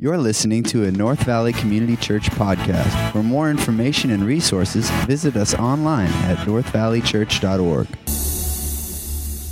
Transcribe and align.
You're 0.00 0.16
listening 0.16 0.62
to 0.64 0.84
a 0.84 0.92
North 0.92 1.24
Valley 1.24 1.52
Community 1.52 1.96
Church 1.96 2.30
podcast. 2.30 3.10
For 3.10 3.20
more 3.20 3.50
information 3.50 4.12
and 4.12 4.22
resources, 4.22 4.88
visit 5.08 5.34
us 5.34 5.54
online 5.54 6.12
at 6.22 6.38
northvalleychurch.org. 6.46 7.88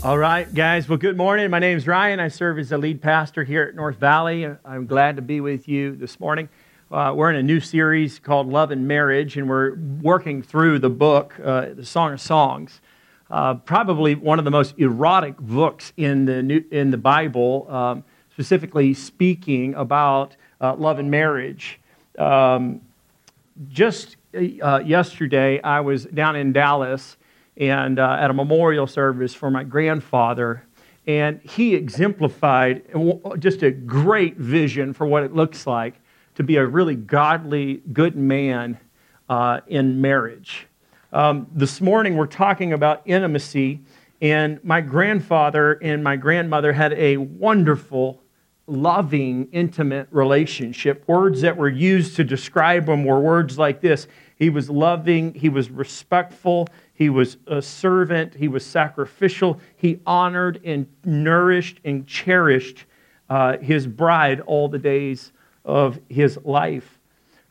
All 0.04 0.16
right, 0.16 0.54
guys. 0.54 0.88
Well, 0.88 0.98
good 0.98 1.16
morning. 1.16 1.50
My 1.50 1.58
name 1.58 1.76
is 1.76 1.88
Ryan. 1.88 2.20
I 2.20 2.28
serve 2.28 2.60
as 2.60 2.68
the 2.68 2.78
lead 2.78 3.02
pastor 3.02 3.42
here 3.42 3.64
at 3.64 3.74
North 3.74 3.96
Valley. 3.96 4.46
I'm 4.64 4.86
glad 4.86 5.16
to 5.16 5.22
be 5.22 5.40
with 5.40 5.66
you 5.66 5.96
this 5.96 6.20
morning. 6.20 6.48
Uh, 6.92 7.12
we're 7.16 7.30
in 7.30 7.36
a 7.36 7.42
new 7.42 7.58
series 7.58 8.20
called 8.20 8.46
Love 8.46 8.70
and 8.70 8.86
Marriage, 8.86 9.36
and 9.36 9.48
we're 9.48 9.74
working 10.00 10.44
through 10.44 10.78
the 10.78 10.90
book, 10.90 11.34
uh, 11.42 11.70
the 11.74 11.84
Song 11.84 12.12
of 12.12 12.20
Songs. 12.20 12.80
Uh, 13.28 13.54
probably 13.54 14.14
one 14.14 14.38
of 14.38 14.44
the 14.44 14.52
most 14.52 14.78
erotic 14.78 15.38
books 15.38 15.92
in 15.96 16.24
the, 16.26 16.40
new, 16.40 16.64
in 16.70 16.92
the 16.92 16.98
Bible. 16.98 17.66
Um, 17.68 18.04
specifically 18.36 18.92
speaking 18.92 19.74
about 19.76 20.36
uh, 20.60 20.74
love 20.74 20.98
and 20.98 21.10
marriage. 21.10 21.80
Um, 22.18 22.82
just 23.70 24.18
uh, 24.34 24.82
yesterday, 24.84 25.58
I 25.62 25.80
was 25.80 26.04
down 26.04 26.36
in 26.36 26.52
Dallas 26.52 27.16
and 27.56 27.98
uh, 27.98 28.18
at 28.20 28.28
a 28.28 28.34
memorial 28.34 28.86
service 28.86 29.32
for 29.32 29.50
my 29.50 29.64
grandfather, 29.64 30.62
and 31.06 31.40
he 31.44 31.74
exemplified 31.74 32.82
just 33.38 33.62
a 33.62 33.70
great 33.70 34.36
vision 34.36 34.92
for 34.92 35.06
what 35.06 35.22
it 35.22 35.34
looks 35.34 35.66
like 35.66 35.94
to 36.34 36.42
be 36.42 36.56
a 36.56 36.66
really 36.66 36.94
godly, 36.94 37.80
good 37.94 38.16
man 38.16 38.78
uh, 39.30 39.60
in 39.66 40.02
marriage. 40.02 40.66
Um, 41.10 41.46
this 41.54 41.80
morning, 41.80 42.18
we're 42.18 42.26
talking 42.26 42.74
about 42.74 43.00
intimacy, 43.06 43.80
and 44.20 44.62
my 44.62 44.82
grandfather 44.82 45.78
and 45.80 46.04
my 46.04 46.16
grandmother 46.16 46.74
had 46.74 46.92
a 46.92 47.16
wonderful 47.16 48.20
loving, 48.66 49.48
intimate 49.52 50.08
relationship. 50.10 51.04
Words 51.06 51.40
that 51.42 51.56
were 51.56 51.68
used 51.68 52.16
to 52.16 52.24
describe 52.24 52.88
him 52.88 53.04
were 53.04 53.20
words 53.20 53.58
like 53.58 53.80
this 53.80 54.08
He 54.36 54.50
was 54.50 54.68
loving, 54.68 55.34
he 55.34 55.48
was 55.48 55.70
respectful, 55.70 56.68
he 56.92 57.08
was 57.08 57.36
a 57.46 57.62
servant, 57.62 58.34
he 58.34 58.48
was 58.48 58.64
sacrificial, 58.64 59.60
he 59.76 60.00
honored 60.06 60.60
and 60.64 60.86
nourished 61.04 61.80
and 61.84 62.06
cherished 62.06 62.84
uh, 63.30 63.58
his 63.58 63.86
bride 63.86 64.40
all 64.40 64.68
the 64.68 64.78
days 64.78 65.32
of 65.64 65.98
his 66.08 66.38
life. 66.44 66.98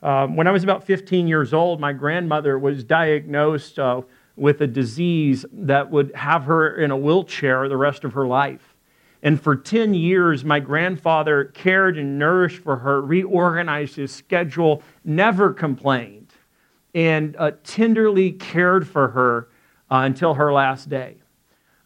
Um, 0.02 0.36
when 0.36 0.47
I 0.47 0.52
was 0.52 0.64
about 0.64 0.84
15 0.84 1.28
years 1.28 1.53
old, 1.53 1.80
my 1.80 1.94
grandmother 1.94 2.59
was 2.59 2.84
diagnosed 2.84 3.80
uh, 3.80 4.02
with 4.36 4.62
a 4.62 4.68
disease 4.68 5.45
that 5.52 5.90
would 5.90 6.14
have 6.14 6.44
her 6.44 6.75
in 6.75 6.92
a 6.92 6.97
wheelchair 6.97 7.68
the 7.70 7.78
rest 7.78 8.03
of 8.03 8.14
her 8.14 8.28
life. 8.28 8.75
And 9.26 9.42
for 9.42 9.56
10 9.56 9.95
years, 9.95 10.45
my 10.45 10.59
grandfather 10.59 11.45
cared 11.45 11.98
and 11.98 12.20
nourished 12.20 12.62
for 12.62 12.76
her, 12.76 13.02
reorganized 13.02 13.95
his 13.95 14.12
schedule, 14.12 14.84
never 15.04 15.52
complained, 15.52 16.31
and 16.94 17.36
uh, 17.38 17.53
tenderly 17.64 18.34
cared 18.34 18.88
for 18.88 19.08
her 19.08 19.48
uh, 19.90 20.03
until 20.06 20.36
her 20.36 20.53
last 20.53 20.90
day. 20.90 21.16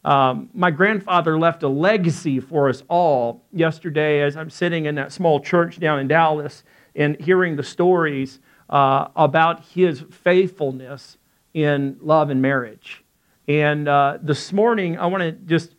Um, 0.04 0.50
my 0.54 0.70
grandfather 0.70 1.40
left 1.40 1.64
a 1.64 1.70
legacy 1.70 2.42
for 2.42 2.67
us 2.67 2.84
all 2.90 3.45
yesterday 3.54 4.22
as 4.22 4.36
I'm 4.36 4.50
sitting 4.50 4.84
in 4.84 4.95
that 4.95 5.14
small 5.14 5.40
church 5.40 5.80
down 5.80 6.00
in 6.00 6.10
Dallas 6.10 6.66
and 6.94 7.17
hearing 7.22 7.56
the 7.56 7.64
stories 7.64 8.40
uh, 8.70 9.08
about 9.16 9.64
his 9.64 10.04
faithfulness 10.12 11.17
in 11.54 12.00
love 12.02 12.32
and 12.32 12.42
marriage. 12.42 13.06
And 13.48 13.88
uh, 13.88 14.17
this 14.22 14.52
morning, 14.52 15.00
I 15.00 15.06
want 15.06 15.23
to 15.23 15.32
just 15.32 15.76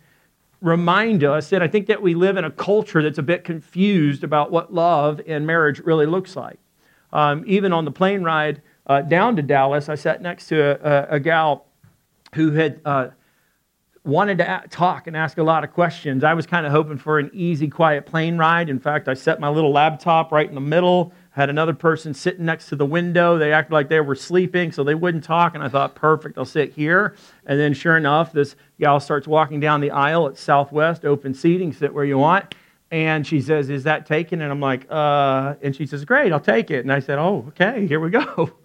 remind 0.61 1.25
us 1.25 1.50
that 1.50 1.62
I 1.62 1.69
think 1.69 1.86
that 1.86 2.03
we 2.03 2.14
live 2.14 2.36
in 2.36 2.44
a 2.44 2.50
culture 2.50 3.03
that's 3.03 3.19
a 3.19 3.22
bit 3.22 3.44
confused 3.44 4.25
about 4.25 4.50
what 4.50 4.72
love 4.72 5.20
and 5.27 5.47
marriage 5.47 5.80
really 5.80 6.06
looks 6.06 6.36
like. 6.36 6.58
Um, 7.12 7.44
even 7.47 7.72
on 7.72 7.84
the 7.84 7.91
plane 7.91 8.22
ride 8.22 8.62
uh, 8.86 9.03
down 9.03 9.36
to 9.36 9.42
Dallas, 9.42 9.88
I 9.88 9.94
sat 9.94 10.22
next 10.22 10.48
to 10.48 10.61
a, 10.61 11.16
a, 11.16 11.20
gal 11.20 11.66
who 12.34 12.53
had 12.53 12.81
uh, 12.84 13.08
wanted 14.04 14.38
to 14.38 14.62
talk 14.71 15.06
and 15.06 15.16
ask 15.16 15.38
a 15.38 15.43
lot 15.43 15.65
of 15.65 15.72
questions. 15.72 16.25
I 16.25 16.34
was 16.34 16.47
kind 16.47 16.66
of 16.66 16.72
hoping 16.72 16.98
for 16.98 17.19
an 17.19 17.31
easy, 17.32 17.69
quiet 17.69 18.06
plane 18.06 18.38
ride. 18.38 18.69
In 18.69 18.78
fact, 18.78 19.09
I 19.09 19.15
set 19.15 19.41
my 19.41 19.48
little 19.48 19.72
laptop 19.72 20.31
right 20.31 20.48
in 20.48 20.54
the 20.54 20.60
middle 20.60 21.12
had 21.41 21.49
another 21.49 21.73
person 21.73 22.12
sitting 22.12 22.45
next 22.45 22.69
to 22.69 22.77
the 22.77 22.84
window. 22.84 23.39
They 23.39 23.51
acted 23.51 23.73
like 23.73 23.89
they 23.89 24.01
were 24.01 24.15
sleeping, 24.15 24.73
so 24.73 24.84
they 24.84 24.95
wouldn't 24.95 25.25
talk. 25.25 25.55
And 25.55 25.65
I 25.65 25.69
thought, 25.69 25.95
perfect, 25.95 26.37
I'll 26.37 26.45
sit 26.45 26.75
here. 26.75 27.17
And 27.47 27.59
then, 27.59 27.73
sure 27.73 27.97
enough, 27.97 28.31
this 28.33 28.56
gal 28.78 29.01
starts 29.01 29.27
walking 29.27 29.59
down 29.59 29.81
the 29.81 29.91
aisle 29.91 30.27
at 30.27 30.37
Southwest, 30.37 31.06
open 31.06 31.33
seating, 31.33 31.73
sit 31.73 31.95
where 31.95 32.05
you 32.05 32.19
want. 32.19 32.55
And 32.91 33.27
she 33.27 33.41
says, 33.41 33.71
Is 33.71 33.84
that 33.84 34.05
taken? 34.05 34.43
And 34.43 34.53
I'm 34.53 34.61
like, 34.61 34.87
uh, 34.91 35.55
and 35.62 35.75
she 35.75 35.87
says, 35.87 36.05
Great, 36.05 36.31
I'll 36.31 36.41
take 36.41 36.71
it. 36.71 36.81
And 36.81 36.93
I 36.93 37.01
said, 37.01 37.19
Oh, 37.19 37.47
okay, 37.49 37.87
here 37.87 38.01
we 38.01 38.11
go. 38.11 38.53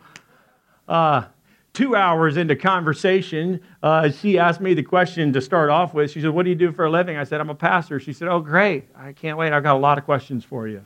Uh, 0.87 1.25
two 1.73 1.95
hours 1.95 2.37
into 2.37 2.55
conversation, 2.55 3.59
uh, 3.81 4.11
she 4.11 4.37
asked 4.37 4.61
me 4.61 4.75
the 4.75 4.83
question 4.83 5.33
to 5.33 5.41
start 5.41 5.71
off 5.71 5.95
with. 5.95 6.11
She 6.11 6.21
said, 6.21 6.29
What 6.29 6.43
do 6.43 6.49
you 6.49 6.55
do 6.55 6.71
for 6.71 6.85
a 6.85 6.91
living? 6.91 7.17
I 7.17 7.23
said, 7.23 7.41
I'm 7.41 7.49
a 7.49 7.55
pastor. 7.55 7.99
She 7.99 8.13
said, 8.13 8.27
Oh, 8.27 8.39
great. 8.39 8.87
I 8.95 9.13
can't 9.13 9.35
wait. 9.35 9.51
I've 9.51 9.63
got 9.63 9.75
a 9.75 9.79
lot 9.79 9.97
of 9.97 10.05
questions 10.05 10.45
for 10.45 10.67
you. 10.67 10.83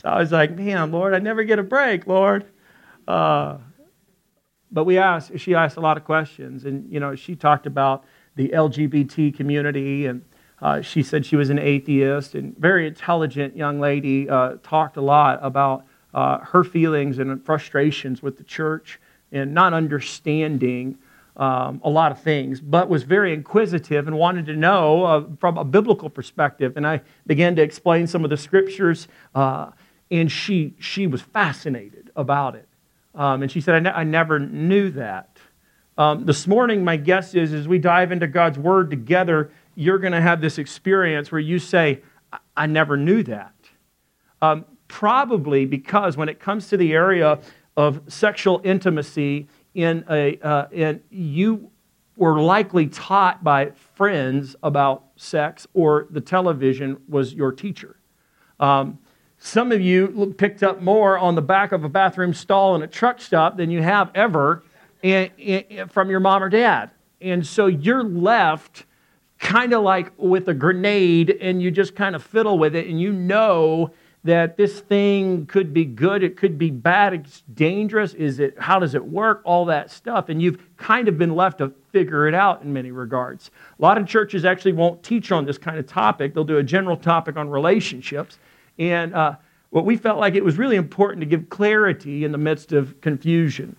So 0.00 0.08
I 0.08 0.18
was 0.20 0.30
like, 0.30 0.56
man, 0.56 0.92
Lord, 0.92 1.12
I 1.12 1.18
never 1.18 1.42
get 1.42 1.58
a 1.58 1.62
break, 1.64 2.06
Lord. 2.06 2.46
Uh, 3.08 3.58
but 4.70 4.84
we 4.84 4.96
asked, 4.96 5.36
she 5.38 5.54
asked 5.54 5.76
a 5.76 5.80
lot 5.80 5.96
of 5.96 6.04
questions. 6.04 6.64
And, 6.64 6.90
you 6.92 7.00
know, 7.00 7.16
she 7.16 7.34
talked 7.34 7.66
about 7.66 8.04
the 8.36 8.50
LGBT 8.50 9.36
community 9.36 10.06
and 10.06 10.24
uh, 10.62 10.82
she 10.82 11.02
said 11.02 11.26
she 11.26 11.34
was 11.34 11.50
an 11.50 11.58
atheist 11.58 12.34
and 12.34 12.56
very 12.58 12.86
intelligent 12.86 13.56
young 13.56 13.80
lady, 13.80 14.28
uh, 14.28 14.54
talked 14.62 14.96
a 14.96 15.00
lot 15.00 15.40
about 15.42 15.84
uh, 16.14 16.38
her 16.38 16.62
feelings 16.62 17.18
and 17.18 17.44
frustrations 17.44 18.22
with 18.22 18.38
the 18.38 18.44
church 18.44 19.00
and 19.32 19.52
not 19.52 19.74
understanding 19.74 20.96
um, 21.36 21.80
a 21.84 21.90
lot 21.90 22.10
of 22.10 22.20
things, 22.20 22.60
but 22.60 22.88
was 22.88 23.04
very 23.04 23.32
inquisitive 23.32 24.08
and 24.08 24.18
wanted 24.18 24.46
to 24.46 24.56
know 24.56 25.04
uh, 25.04 25.24
from 25.38 25.56
a 25.56 25.64
biblical 25.64 26.10
perspective. 26.10 26.76
And 26.76 26.86
I 26.86 27.00
began 27.26 27.54
to 27.56 27.62
explain 27.62 28.06
some 28.08 28.24
of 28.24 28.30
the 28.30 28.36
scriptures 28.36 29.06
uh, 29.34 29.70
and 30.10 30.30
she, 30.30 30.74
she 30.78 31.06
was 31.06 31.20
fascinated 31.20 32.10
about 32.16 32.54
it. 32.54 32.68
Um, 33.14 33.42
and 33.42 33.50
she 33.50 33.60
said, 33.60 33.74
I, 33.74 33.78
ne- 33.80 33.90
I, 33.90 34.04
never 34.04 34.38
knew 34.38 34.90
that. 34.90 35.38
Um, 35.96 36.24
this 36.24 36.46
morning, 36.46 36.84
my 36.84 36.96
guess 36.96 37.34
is 37.34 37.52
as 37.52 37.66
we 37.66 37.78
dive 37.78 38.12
into 38.12 38.26
God's 38.26 38.58
Word 38.58 38.90
together, 38.90 39.50
you're 39.74 39.98
going 39.98 40.12
to 40.12 40.20
have 40.20 40.40
this 40.40 40.58
experience 40.58 41.32
where 41.32 41.40
you 41.40 41.58
say, 41.58 42.02
I, 42.32 42.38
I 42.56 42.66
never 42.66 42.96
knew 42.96 43.22
that. 43.24 43.54
Um, 44.40 44.64
probably 44.86 45.66
because 45.66 46.16
when 46.16 46.28
it 46.28 46.38
comes 46.38 46.68
to 46.68 46.76
the 46.76 46.92
area 46.92 47.40
of 47.76 48.00
sexual 48.08 48.60
intimacy, 48.64 49.48
in 49.74 50.04
a, 50.10 50.38
uh, 50.40 50.66
in, 50.72 51.00
you 51.10 51.70
were 52.16 52.40
likely 52.40 52.88
taught 52.88 53.44
by 53.44 53.70
friends 53.94 54.56
about 54.62 55.04
sex, 55.16 55.66
or 55.72 56.08
the 56.10 56.20
television 56.20 57.00
was 57.08 57.32
your 57.32 57.52
teacher. 57.52 57.96
Um, 58.58 58.98
some 59.38 59.70
of 59.72 59.80
you 59.80 60.34
picked 60.36 60.62
up 60.62 60.82
more 60.82 61.16
on 61.16 61.34
the 61.34 61.42
back 61.42 61.72
of 61.72 61.84
a 61.84 61.88
bathroom 61.88 62.34
stall 62.34 62.74
in 62.74 62.82
a 62.82 62.86
truck 62.86 63.20
stop 63.20 63.56
than 63.56 63.70
you 63.70 63.82
have 63.82 64.10
ever 64.14 64.62
from 65.88 66.10
your 66.10 66.20
mom 66.20 66.42
or 66.42 66.48
dad. 66.48 66.90
And 67.20 67.46
so 67.46 67.66
you're 67.66 68.02
left 68.02 68.84
kind 69.38 69.72
of 69.72 69.82
like 69.82 70.12
with 70.16 70.48
a 70.48 70.54
grenade 70.54 71.30
and 71.40 71.62
you 71.62 71.70
just 71.70 71.94
kind 71.94 72.16
of 72.16 72.22
fiddle 72.22 72.58
with 72.58 72.74
it 72.74 72.88
and 72.88 73.00
you 73.00 73.12
know 73.12 73.92
that 74.24 74.56
this 74.56 74.80
thing 74.80 75.46
could 75.46 75.72
be 75.72 75.84
good, 75.84 76.24
it 76.24 76.36
could 76.36 76.58
be 76.58 76.72
bad, 76.72 77.14
it's 77.14 77.42
dangerous, 77.54 78.14
is 78.14 78.40
it 78.40 78.58
how 78.58 78.80
does 78.80 78.96
it 78.96 79.04
work, 79.04 79.40
all 79.44 79.64
that 79.64 79.92
stuff 79.92 80.28
and 80.28 80.42
you've 80.42 80.60
kind 80.76 81.06
of 81.06 81.16
been 81.16 81.36
left 81.36 81.58
to 81.58 81.72
figure 81.92 82.26
it 82.26 82.34
out 82.34 82.62
in 82.62 82.72
many 82.72 82.90
regards. 82.90 83.52
A 83.78 83.82
lot 83.82 83.96
of 83.96 84.08
churches 84.08 84.44
actually 84.44 84.72
won't 84.72 85.04
teach 85.04 85.30
on 85.30 85.44
this 85.44 85.56
kind 85.56 85.78
of 85.78 85.86
topic. 85.86 86.34
They'll 86.34 86.42
do 86.42 86.58
a 86.58 86.64
general 86.64 86.96
topic 86.96 87.36
on 87.36 87.48
relationships 87.48 88.38
and 88.78 89.14
uh, 89.14 89.36
what 89.70 89.84
we 89.84 89.96
felt 89.96 90.18
like 90.18 90.34
it 90.34 90.44
was 90.44 90.56
really 90.56 90.76
important 90.76 91.20
to 91.20 91.26
give 91.26 91.48
clarity 91.50 92.24
in 92.24 92.32
the 92.32 92.38
midst 92.38 92.72
of 92.72 93.00
confusion. 93.00 93.76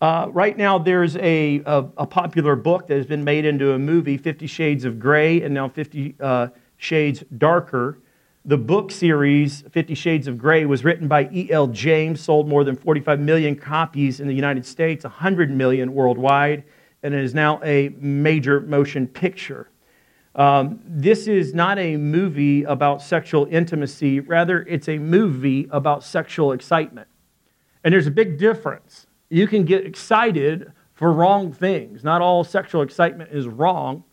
Uh, 0.00 0.26
right 0.32 0.56
now, 0.56 0.78
there's 0.78 1.16
a, 1.18 1.62
a, 1.64 1.84
a, 1.96 2.06
popular 2.06 2.56
book 2.56 2.88
that 2.88 2.96
has 2.96 3.06
been 3.06 3.22
made 3.22 3.44
into 3.44 3.72
a 3.72 3.78
movie, 3.78 4.18
Fifty 4.18 4.48
Shades 4.48 4.84
of 4.84 4.98
Grey, 4.98 5.42
and 5.42 5.54
now 5.54 5.68
Fifty 5.68 6.16
uh, 6.18 6.48
Shades 6.76 7.22
Darker. 7.38 7.98
The 8.44 8.58
book 8.58 8.90
series, 8.90 9.62
Fifty 9.70 9.94
Shades 9.94 10.26
of 10.26 10.38
Grey, 10.38 10.64
was 10.64 10.82
written 10.82 11.06
by 11.06 11.28
E.L. 11.32 11.68
James, 11.68 12.20
sold 12.20 12.48
more 12.48 12.64
than 12.64 12.74
45 12.74 13.20
million 13.20 13.54
copies 13.54 14.18
in 14.18 14.26
the 14.26 14.34
United 14.34 14.66
States, 14.66 15.04
100 15.04 15.52
million 15.52 15.94
worldwide, 15.94 16.64
and 17.04 17.14
it 17.14 17.22
is 17.22 17.32
now 17.32 17.62
a 17.62 17.90
major 18.00 18.60
motion 18.60 19.06
picture. 19.06 19.68
Um, 20.34 20.80
this 20.86 21.26
is 21.26 21.52
not 21.54 21.78
a 21.78 21.96
movie 21.96 22.64
about 22.64 23.02
sexual 23.02 23.46
intimacy, 23.50 24.20
rather, 24.20 24.62
it's 24.62 24.88
a 24.88 24.98
movie 24.98 25.68
about 25.70 26.02
sexual 26.04 26.52
excitement. 26.52 27.08
And 27.84 27.92
there's 27.92 28.06
a 28.06 28.12
big 28.12 28.38
difference. 28.38 29.06
You 29.28 29.46
can 29.46 29.64
get 29.64 29.84
excited 29.84 30.72
for 30.94 31.12
wrong 31.12 31.52
things. 31.52 32.04
Not 32.04 32.22
all 32.22 32.44
sexual 32.44 32.82
excitement 32.82 33.30
is 33.32 33.46
wrong, 33.46 34.04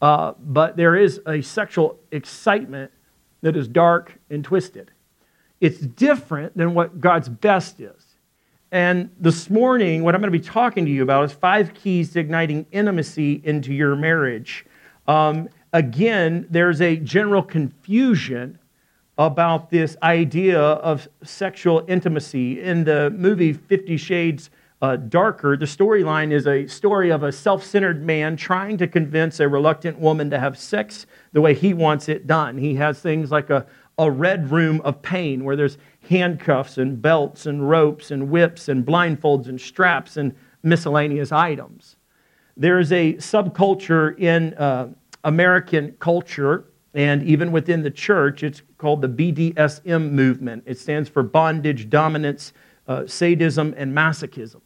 uh, 0.00 0.34
but 0.38 0.76
there 0.76 0.94
is 0.94 1.20
a 1.26 1.40
sexual 1.40 1.98
excitement 2.12 2.92
that 3.40 3.56
is 3.56 3.66
dark 3.66 4.18
and 4.30 4.44
twisted. 4.44 4.90
It's 5.60 5.78
different 5.78 6.56
than 6.56 6.74
what 6.74 7.00
God's 7.00 7.28
best 7.28 7.80
is. 7.80 8.04
And 8.70 9.10
this 9.18 9.48
morning, 9.50 10.02
what 10.02 10.14
I'm 10.14 10.20
going 10.20 10.32
to 10.32 10.38
be 10.38 10.44
talking 10.44 10.84
to 10.84 10.90
you 10.90 11.02
about 11.02 11.24
is 11.24 11.32
five 11.32 11.74
keys 11.74 12.12
to 12.12 12.20
igniting 12.20 12.66
intimacy 12.72 13.40
into 13.44 13.72
your 13.72 13.96
marriage. 13.96 14.66
Um, 15.06 15.48
again, 15.74 16.46
there's 16.48 16.80
a 16.80 16.96
general 16.96 17.42
confusion 17.42 18.58
about 19.18 19.70
this 19.70 19.96
idea 20.02 20.58
of 20.58 21.06
sexual 21.22 21.84
intimacy. 21.86 22.62
In 22.62 22.84
the 22.84 23.10
movie 23.10 23.52
Fifty 23.52 23.96
Shades 23.96 24.50
uh, 24.80 24.96
Darker, 24.96 25.56
the 25.56 25.66
storyline 25.66 26.32
is 26.32 26.46
a 26.46 26.66
story 26.66 27.10
of 27.10 27.22
a 27.22 27.32
self 27.32 27.62
centered 27.62 28.02
man 28.02 28.36
trying 28.36 28.78
to 28.78 28.86
convince 28.86 29.40
a 29.40 29.48
reluctant 29.48 29.98
woman 29.98 30.30
to 30.30 30.38
have 30.38 30.56
sex 30.56 31.06
the 31.32 31.40
way 31.40 31.54
he 31.54 31.74
wants 31.74 32.08
it 32.08 32.26
done. 32.26 32.56
He 32.56 32.74
has 32.76 33.00
things 33.00 33.30
like 33.30 33.50
a, 33.50 33.66
a 33.98 34.10
red 34.10 34.50
room 34.50 34.80
of 34.82 35.02
pain 35.02 35.44
where 35.44 35.56
there's 35.56 35.78
handcuffs 36.08 36.78
and 36.78 37.00
belts 37.00 37.46
and 37.46 37.68
ropes 37.68 38.10
and 38.10 38.30
whips 38.30 38.68
and 38.68 38.84
blindfolds 38.84 39.48
and 39.48 39.60
straps 39.60 40.16
and 40.16 40.34
miscellaneous 40.62 41.32
items. 41.32 41.96
There 42.56 42.78
is 42.78 42.92
a 42.92 43.14
subculture 43.14 44.18
in 44.18 44.54
uh, 44.54 44.88
American 45.24 45.96
culture 45.98 46.66
and 46.94 47.24
even 47.24 47.50
within 47.50 47.82
the 47.82 47.90
church, 47.90 48.44
it's 48.44 48.62
called 48.78 49.02
the 49.02 49.08
BDSM 49.08 50.12
movement. 50.12 50.62
It 50.64 50.78
stands 50.78 51.08
for 51.08 51.24
bondage, 51.24 51.90
dominance, 51.90 52.52
uh, 52.86 53.06
sadism, 53.06 53.74
and 53.76 53.94
masochism. 53.94 54.60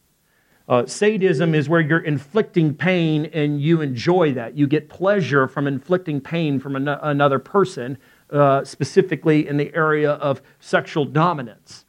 Uh, 0.68 0.84
sadism 0.84 1.54
is 1.54 1.66
where 1.66 1.80
you're 1.80 2.00
inflicting 2.00 2.74
pain 2.74 3.30
and 3.32 3.62
you 3.62 3.80
enjoy 3.80 4.34
that. 4.34 4.54
You 4.58 4.66
get 4.66 4.90
pleasure 4.90 5.48
from 5.48 5.66
inflicting 5.66 6.20
pain 6.20 6.60
from 6.60 6.76
an- 6.76 6.88
another 6.88 7.38
person 7.38 7.96
uh, 8.30 8.62
specifically 8.64 9.48
in 9.48 9.56
the 9.56 9.74
area 9.74 10.12
of 10.12 10.42
sexual 10.60 11.06
dominance. 11.06 11.86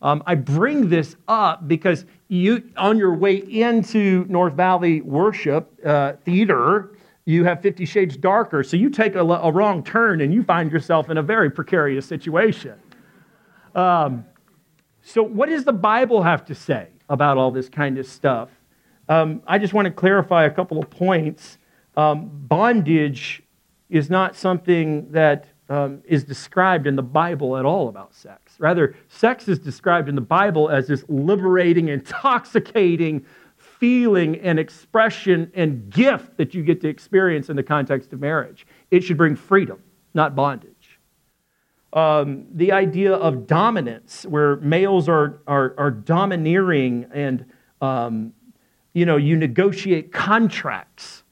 Um, 0.00 0.22
I 0.26 0.34
bring 0.34 0.88
this 0.88 1.16
up 1.28 1.68
because 1.68 2.06
you, 2.28 2.70
on 2.78 2.96
your 2.96 3.14
way 3.14 3.36
into 3.36 4.24
North 4.30 4.54
Valley 4.54 5.02
Worship 5.02 5.70
uh, 5.84 6.14
Theater, 6.24 6.95
you 7.26 7.44
have 7.44 7.60
Fifty 7.60 7.84
Shades 7.84 8.16
Darker. 8.16 8.62
So 8.62 8.76
you 8.76 8.88
take 8.88 9.14
a, 9.14 9.20
a, 9.20 9.52
wrong 9.52 9.84
turn 9.84 10.20
and 10.22 10.32
you 10.32 10.42
find 10.42 10.72
yourself 10.72 11.10
in 11.10 11.18
a 11.18 11.22
very 11.22 11.50
precarious 11.50 12.06
situation. 12.06 12.74
Um, 13.74 14.24
so, 15.02 15.22
what 15.22 15.48
does 15.48 15.64
the 15.64 15.72
Bible 15.72 16.22
have 16.22 16.44
to 16.46 16.54
say 16.54 16.88
about 17.08 17.36
all 17.36 17.50
this 17.50 17.68
kind 17.68 17.98
of 17.98 18.06
stuff? 18.06 18.48
Um, 19.08 19.42
I 19.46 19.58
just 19.58 19.74
want 19.74 19.86
to 19.86 19.92
clarify 19.92 20.44
a 20.44 20.50
couple 20.50 20.78
of 20.78 20.88
points. 20.88 21.58
Um, 21.96 22.30
bondage 22.32 23.42
is 23.88 24.08
not 24.10 24.34
something 24.34 25.10
that 25.12 25.46
um, 25.68 26.02
is 26.04 26.24
described 26.24 26.86
in 26.86 26.96
the 26.96 27.02
Bible 27.02 27.56
at 27.56 27.64
all 27.64 27.88
about 27.88 28.14
sex. 28.14 28.54
Rather, 28.58 28.94
sex 29.08 29.48
is 29.48 29.58
described 29.58 30.08
in 30.08 30.14
the 30.14 30.20
Bible 30.20 30.68
as 30.68 30.86
this 30.86 31.04
liberating, 31.08 31.88
intoxicating 31.88 33.24
feeling 33.78 34.38
and 34.40 34.58
expression 34.58 35.50
and 35.54 35.90
gift 35.90 36.36
that 36.36 36.54
you 36.54 36.62
get 36.62 36.80
to 36.80 36.88
experience 36.88 37.48
in 37.50 37.56
the 37.56 37.62
context 37.62 38.12
of 38.12 38.20
marriage. 38.20 38.66
It 38.90 39.02
should 39.02 39.16
bring 39.16 39.36
freedom, 39.36 39.82
not 40.14 40.34
bondage. 40.34 41.00
Um, 41.92 42.46
the 42.52 42.72
idea 42.72 43.14
of 43.14 43.46
dominance, 43.46 44.26
where 44.26 44.56
males 44.56 45.08
are, 45.08 45.40
are, 45.46 45.74
are 45.78 45.90
domineering 45.90 47.06
and 47.12 47.46
um, 47.80 48.32
you 48.96 49.04
know, 49.04 49.18
you 49.18 49.36
negotiate 49.36 50.10
contracts 50.10 51.22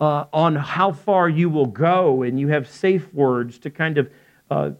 uh, 0.00 0.24
on 0.32 0.56
how 0.56 0.92
far 0.92 1.28
you 1.28 1.50
will 1.50 1.66
go, 1.66 2.22
and 2.22 2.40
you 2.40 2.48
have 2.48 2.66
safe 2.66 3.12
words 3.12 3.58
to 3.58 3.70
kind 3.70 3.98
of 3.98 4.10
uh, 4.50 4.70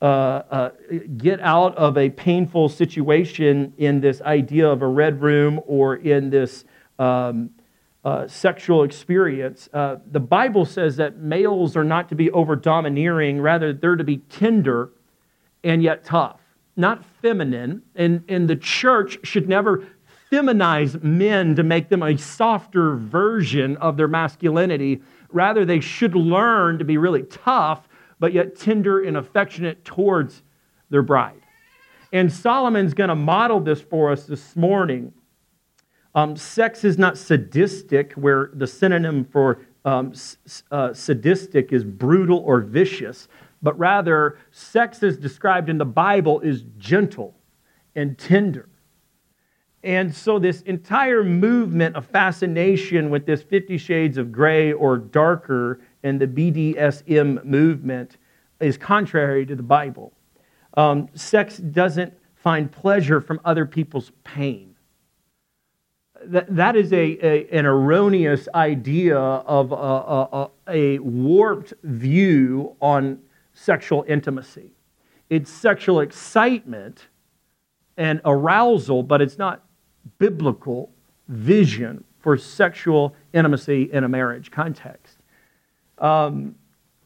uh, 0.00 0.04
uh, 0.04 0.70
get 1.18 1.40
out 1.40 1.76
of 1.76 1.98
a 1.98 2.08
painful 2.08 2.70
situation 2.70 3.74
in 3.76 4.00
this 4.00 4.22
idea 4.22 4.66
of 4.66 4.80
a 4.80 4.86
red 4.86 5.20
room 5.20 5.60
or 5.66 5.96
in 5.96 6.30
this 6.30 6.64
um, 7.00 7.50
uh, 8.04 8.28
sexual 8.28 8.84
experience. 8.84 9.68
Uh, 9.72 9.96
the 10.10 10.20
Bible 10.20 10.64
says 10.64 10.96
that 10.96 11.18
males 11.18 11.76
are 11.76 11.84
not 11.84 12.08
to 12.10 12.14
be 12.14 12.30
over 12.30 12.56
domineering, 12.56 13.40
rather, 13.40 13.72
they're 13.72 13.96
to 13.96 14.04
be 14.04 14.18
tender 14.18 14.90
and 15.64 15.82
yet 15.82 16.04
tough, 16.04 16.40
not 16.76 17.04
feminine. 17.20 17.82
And, 17.94 18.24
and 18.28 18.48
the 18.48 18.56
church 18.56 19.18
should 19.24 19.48
never 19.48 19.86
feminize 20.30 21.02
men 21.02 21.56
to 21.56 21.62
make 21.62 21.88
them 21.88 22.02
a 22.02 22.16
softer 22.16 22.96
version 22.96 23.76
of 23.78 23.96
their 23.96 24.08
masculinity. 24.08 25.02
Rather, 25.30 25.64
they 25.64 25.80
should 25.80 26.14
learn 26.14 26.78
to 26.78 26.84
be 26.84 26.96
really 26.96 27.24
tough, 27.24 27.88
but 28.18 28.32
yet 28.32 28.56
tender 28.56 29.02
and 29.02 29.16
affectionate 29.16 29.84
towards 29.84 30.42
their 30.88 31.02
bride. 31.02 31.40
And 32.12 32.32
Solomon's 32.32 32.94
going 32.94 33.08
to 33.08 33.14
model 33.14 33.60
this 33.60 33.80
for 33.80 34.10
us 34.10 34.24
this 34.24 34.56
morning. 34.56 35.12
Um, 36.14 36.36
sex 36.36 36.84
is 36.84 36.98
not 36.98 37.16
sadistic, 37.16 38.12
where 38.14 38.50
the 38.54 38.66
synonym 38.66 39.24
for 39.24 39.60
um, 39.84 40.12
uh, 40.70 40.92
sadistic 40.92 41.72
is 41.72 41.84
brutal 41.84 42.38
or 42.38 42.60
vicious, 42.60 43.28
but 43.62 43.78
rather, 43.78 44.38
sex 44.50 45.02
as 45.02 45.16
described 45.16 45.68
in 45.68 45.78
the 45.78 45.84
Bible 45.84 46.40
is 46.40 46.64
gentle 46.78 47.34
and 47.94 48.18
tender 48.18 48.68
and 49.82 50.14
so, 50.14 50.38
this 50.38 50.60
entire 50.62 51.24
movement 51.24 51.96
of 51.96 52.04
fascination 52.04 53.08
with 53.08 53.24
this 53.24 53.42
Fifty 53.42 53.78
Shades 53.78 54.18
of 54.18 54.30
Grey 54.30 54.72
or 54.72 54.98
darker 54.98 55.80
and 56.02 56.20
the 56.20 56.26
BDSM 56.26 57.42
movement 57.44 58.18
is 58.60 58.76
contrary 58.76 59.46
to 59.46 59.56
the 59.56 59.62
Bible. 59.62 60.12
Um, 60.76 61.08
sex 61.14 61.56
doesn't 61.56 62.12
find 62.34 62.70
pleasure 62.70 63.22
from 63.22 63.40
other 63.44 63.64
people's 63.64 64.12
pain. 64.22 64.69
That, 66.24 66.54
that 66.54 66.76
is 66.76 66.92
a, 66.92 67.18
a 67.24 67.48
an 67.50 67.66
erroneous 67.66 68.48
idea 68.54 69.18
of 69.18 69.72
a, 69.72 69.74
a, 69.74 70.50
a 70.68 70.98
warped 70.98 71.72
view 71.82 72.76
on 72.80 73.20
sexual 73.54 74.04
intimacy. 74.06 74.72
It's 75.30 75.50
sexual 75.50 76.00
excitement 76.00 77.08
and 77.96 78.20
arousal, 78.24 79.02
but 79.02 79.22
it's 79.22 79.38
not 79.38 79.64
biblical 80.18 80.90
vision 81.28 82.04
for 82.18 82.36
sexual 82.36 83.14
intimacy 83.32 83.90
in 83.92 84.04
a 84.04 84.08
marriage 84.08 84.50
context. 84.50 85.18
Um, 85.98 86.54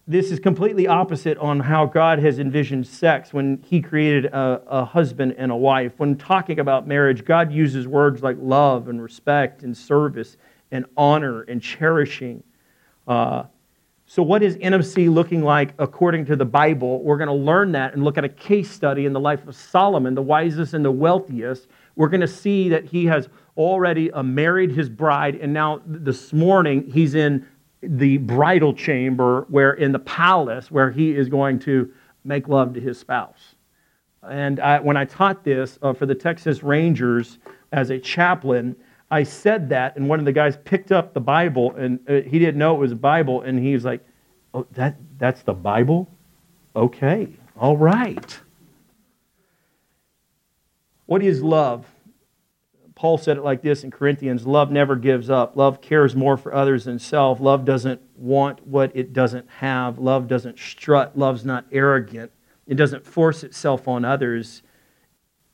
this 0.07 0.31
is 0.31 0.39
completely 0.39 0.87
opposite 0.87 1.39
on 1.39 1.61
how 1.61 1.87
God 1.87 2.19
has 2.19 2.39
envisioned 2.39 2.87
sex 2.87 3.33
when 3.33 3.63
He 3.67 3.81
created 3.81 4.27
a, 4.27 4.63
a, 4.67 4.85
husband 4.85 5.35
and 5.39 5.51
a 5.51 5.57
wife. 5.57 5.93
When 5.97 6.17
talking 6.17 6.61
about 6.61 6.87
marriage, 6.87 7.25
God 7.25 7.51
uses 7.51 7.89
words 7.89 8.23
like 8.23 8.37
love 8.39 8.89
and 8.89 9.03
respect 9.03 9.63
and 9.63 9.75
service 9.75 10.37
and 10.71 10.85
honor 10.97 11.43
and 11.43 11.63
cherishing. 11.63 12.43
Uh, 13.09 13.45
so, 14.07 14.23
what 14.23 14.43
is 14.43 14.57
intimacy 14.57 15.09
looking 15.09 15.43
like 15.43 15.73
according 15.79 16.27
to 16.27 16.37
the 16.37 16.45
Bible? 16.45 17.03
We're 17.03 17.17
going 17.17 17.29
to 17.29 17.33
learn 17.33 17.73
that 17.73 17.95
and 17.95 18.05
look 18.05 18.19
at 18.19 18.25
a 18.25 18.29
case 18.29 18.71
study 18.71 19.07
in 19.07 19.15
the 19.15 19.21
life 19.21 19.47
of 19.49 19.57
Solomon, 19.57 20.15
the 20.15 20.23
wisest 20.23 20.75
and 20.75 20.85
the 20.85 20.93
wealthiest, 20.93 21.67
we're 21.97 22.09
going 22.09 22.21
to 22.21 22.29
see 22.29 22.69
that 22.71 22.85
he 22.85 23.07
has 23.07 23.29
already 23.57 24.11
uh, 24.11 24.23
married 24.23 24.73
his 24.73 24.89
bride, 24.89 25.37
and 25.37 25.53
now 25.53 25.81
this 25.87 26.33
morning 26.33 26.91
he's 26.91 27.15
in 27.15 27.47
the 27.87 28.19
bridal 28.19 28.75
chamber, 28.75 29.47
where 29.49 29.73
in 29.73 29.93
the 29.93 29.99
palace, 29.99 30.71
where 30.71 30.91
he 30.91 31.15
is 31.15 31.29
going 31.29 31.59
to 31.61 31.91
make 32.25 32.49
love 32.49 32.75
to 32.75 32.81
his 32.81 32.99
spouse. 32.99 33.55
And 34.23 34.61
I, 34.61 34.81
when 34.81 34.97
I 34.97 35.05
taught 35.05 35.45
this 35.45 35.79
uh, 35.83 35.93
for 35.93 36.07
the 36.07 36.15
Texas 36.15 36.63
Rangers 36.63 37.39
as 37.73 37.91
a 37.91 37.99
chaplain, 37.99 38.75
I 39.11 39.23
said 39.23 39.69
that, 39.69 39.97
and 39.97 40.09
one 40.09 40.19
of 40.19 40.25
the 40.25 40.33
guys 40.33 40.57
picked 40.65 40.91
up 40.91 41.13
the 41.13 41.21
Bible, 41.21 41.75
and 41.77 42.01
uh, 42.09 42.23
he 42.23 42.39
didn't 42.39 42.57
know 42.57 42.75
it 42.75 42.79
was 42.79 42.93
a 42.93 42.97
Bible, 42.97 43.43
and 43.43 43.59
he 43.59 43.75
was 43.75 43.85
like, 43.85 44.05
"Oh, 44.55 44.67
that 44.73 44.97
that's 45.19 45.43
the 45.43 45.53
Bible? 45.53 46.11
Okay, 46.75 47.29
all 47.57 47.77
right." 47.77 48.41
What 51.07 51.23
is 51.23 51.43
love? 51.43 51.87
Paul 53.05 53.19
said 53.19 53.37
it 53.37 53.45
like 53.45 53.61
this 53.61 53.85
in 53.85 53.91
Corinthians 53.91 54.47
Love 54.47 54.71
never 54.71 54.97
gives 54.97 55.29
up. 55.29 55.59
Love 55.59 55.83
cares 55.83 56.17
more 56.17 56.39
for 56.39 56.55
others 56.55 56.87
than 56.87 56.99
self. 56.99 57.39
Love 57.39 57.67
doesn't 57.67 58.01
want 58.17 58.67
what 58.67 58.93
it 58.95 59.13
doesn't 59.13 59.47
have. 59.59 59.99
Love 59.99 60.27
doesn't 60.27 60.59
strut. 60.59 61.15
Love's 61.15 61.45
not 61.45 61.67
arrogant. 61.71 62.33
It 62.67 62.77
doesn't 62.77 63.05
force 63.05 63.45
itself 63.45 63.87
on 63.87 64.07
others. 64.07 64.63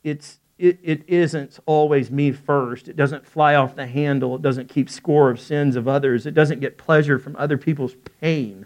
It's, 0.05 0.39
it, 0.59 0.79
it 0.85 1.03
isn't 1.09 1.59
always 1.67 2.09
me 2.09 2.31
first. 2.31 2.87
It 2.87 2.95
doesn't 2.95 3.27
fly 3.27 3.57
off 3.57 3.75
the 3.75 3.89
handle. 3.89 4.37
It 4.37 4.43
doesn't 4.43 4.69
keep 4.69 4.89
score 4.89 5.29
of 5.29 5.41
sins 5.41 5.75
of 5.75 5.89
others. 5.89 6.27
It 6.27 6.35
doesn't 6.35 6.61
get 6.61 6.79
pleasure 6.79 7.19
from 7.19 7.35
other 7.35 7.59
people's 7.59 7.97
pain. 8.21 8.65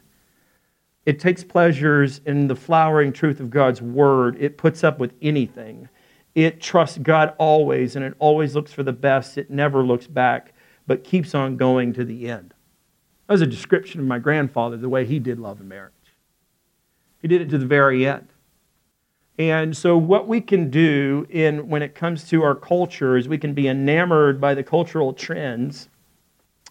It 1.06 1.18
takes 1.18 1.42
pleasures 1.42 2.20
in 2.26 2.48
the 2.48 2.54
flowering 2.54 3.14
truth 3.14 3.40
of 3.40 3.48
God's 3.48 3.80
word. 3.80 4.36
It 4.38 4.58
puts 4.58 4.84
up 4.84 4.98
with 4.98 5.14
anything. 5.22 5.88
It 6.34 6.60
trusts 6.60 6.98
God 6.98 7.34
always, 7.38 7.96
and 7.96 8.04
it 8.04 8.14
always 8.18 8.54
looks 8.54 8.72
for 8.72 8.82
the 8.82 8.92
best. 8.92 9.38
It 9.38 9.50
never 9.50 9.84
looks 9.84 10.06
back, 10.06 10.52
but 10.86 11.04
keeps 11.04 11.34
on 11.34 11.56
going 11.56 11.92
to 11.94 12.04
the 12.04 12.28
end. 12.28 12.54
That 13.26 13.34
was 13.34 13.42
a 13.42 13.46
description 13.46 14.00
of 14.00 14.06
my 14.06 14.18
grandfather, 14.18 14.76
the 14.76 14.88
way 14.88 15.04
he 15.04 15.18
did 15.18 15.38
love 15.38 15.60
and 15.60 15.68
marriage. 15.68 15.92
He 17.22 17.28
did 17.28 17.40
it 17.40 17.48
to 17.50 17.58
the 17.58 17.66
very 17.66 18.06
end. 18.06 18.28
And 19.38 19.76
so, 19.76 19.96
what 19.96 20.28
we 20.28 20.40
can 20.40 20.70
do 20.70 21.26
in, 21.28 21.68
when 21.68 21.82
it 21.82 21.94
comes 21.94 22.28
to 22.28 22.42
our 22.42 22.54
culture 22.54 23.16
is 23.16 23.26
we 23.26 23.38
can 23.38 23.54
be 23.54 23.66
enamored 23.66 24.40
by 24.40 24.54
the 24.54 24.62
cultural 24.62 25.12
trends 25.12 25.88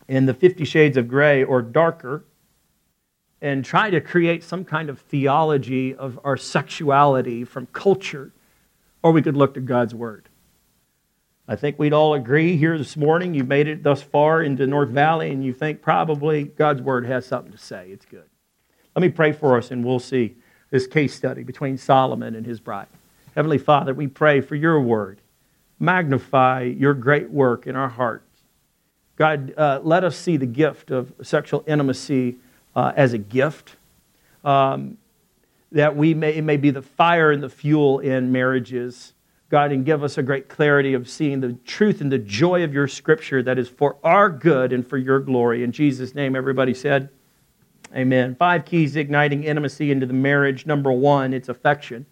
in 0.07 0.25
the 0.25 0.33
Fifty 0.33 0.63
Shades 0.63 0.95
of 0.95 1.07
Grey 1.07 1.43
or 1.43 1.61
darker 1.61 2.25
and 3.41 3.65
try 3.65 3.89
to 3.89 3.99
create 3.99 4.41
some 4.43 4.63
kind 4.63 4.89
of 4.89 4.99
theology 4.99 5.93
of 5.93 6.17
our 6.23 6.37
sexuality 6.37 7.43
from 7.43 7.65
culture, 7.67 8.31
or 9.03 9.11
we 9.11 9.21
could 9.21 9.37
look 9.37 9.53
to 9.53 9.59
God's 9.61 9.93
Word. 9.93 10.29
I 11.47 11.57
think 11.57 11.77
we'd 11.77 11.93
all 11.93 12.13
agree 12.13 12.55
here 12.55 12.77
this 12.77 12.95
morning, 12.95 13.33
you've 13.33 13.49
made 13.49 13.67
it 13.67 13.83
thus 13.83 14.01
far 14.01 14.41
into 14.41 14.65
North 14.65 14.89
Valley, 14.89 15.29
and 15.29 15.43
you 15.43 15.53
think 15.53 15.81
probably 15.81 16.45
God's 16.45 16.81
Word 16.81 17.05
has 17.05 17.25
something 17.25 17.51
to 17.51 17.57
say. 17.57 17.89
It's 17.91 18.05
good. 18.05 18.29
Let 18.95 19.01
me 19.01 19.09
pray 19.09 19.33
for 19.33 19.57
us, 19.57 19.69
and 19.69 19.83
we'll 19.83 19.99
see 19.99 20.37
this 20.69 20.87
case 20.87 21.13
study 21.13 21.43
between 21.43 21.77
Solomon 21.77 22.33
and 22.33 22.45
his 22.45 22.61
bride. 22.61 22.87
Heavenly 23.35 23.57
Father, 23.57 23.93
we 23.93 24.07
pray 24.07 24.39
for 24.39 24.55
your 24.55 24.79
Word. 24.79 25.19
Magnify 25.79 26.61
your 26.63 26.93
great 26.93 27.29
work 27.29 27.67
in 27.67 27.75
our 27.75 27.89
hearts. 27.89 28.39
God, 29.17 29.53
uh, 29.57 29.81
let 29.83 30.03
us 30.03 30.15
see 30.15 30.37
the 30.37 30.45
gift 30.45 30.91
of 30.91 31.13
sexual 31.21 31.63
intimacy 31.67 32.37
uh, 32.75 32.93
as 32.95 33.11
a 33.11 33.17
gift. 33.17 33.75
Um, 34.45 34.97
that 35.73 35.95
we 35.95 36.13
may, 36.13 36.35
it 36.35 36.43
may 36.43 36.57
be 36.57 36.71
the 36.71 36.81
fire 36.81 37.31
and 37.31 37.43
the 37.43 37.49
fuel 37.49 37.99
in 37.99 38.31
marriages 38.31 39.13
God, 39.53 39.71
and 39.71 39.85
give 39.85 40.03
us 40.03 40.17
a 40.17 40.23
great 40.23 40.49
clarity 40.49 40.95
of 40.95 41.07
seeing 41.07 41.39
the 41.39 41.53
truth 41.53 42.01
and 42.01 42.11
the 42.11 42.17
joy 42.17 42.63
of 42.63 42.73
your 42.73 42.87
scripture 42.87 43.43
that 43.43 43.59
is 43.59 43.69
for 43.69 43.97
our 44.03 44.27
good 44.27 44.73
and 44.73 44.85
for 44.85 44.97
your 44.97 45.19
glory. 45.19 45.63
In 45.63 45.71
Jesus' 45.71 46.15
name, 46.15 46.35
everybody 46.35 46.73
said, 46.73 47.09
Amen. 47.95 48.33
Five 48.33 48.65
keys 48.65 48.95
igniting 48.95 49.43
intimacy 49.43 49.91
into 49.91 50.07
the 50.07 50.13
marriage. 50.13 50.65
Number 50.65 50.91
one, 50.91 51.35
it's 51.35 51.49
affection. 51.49 52.07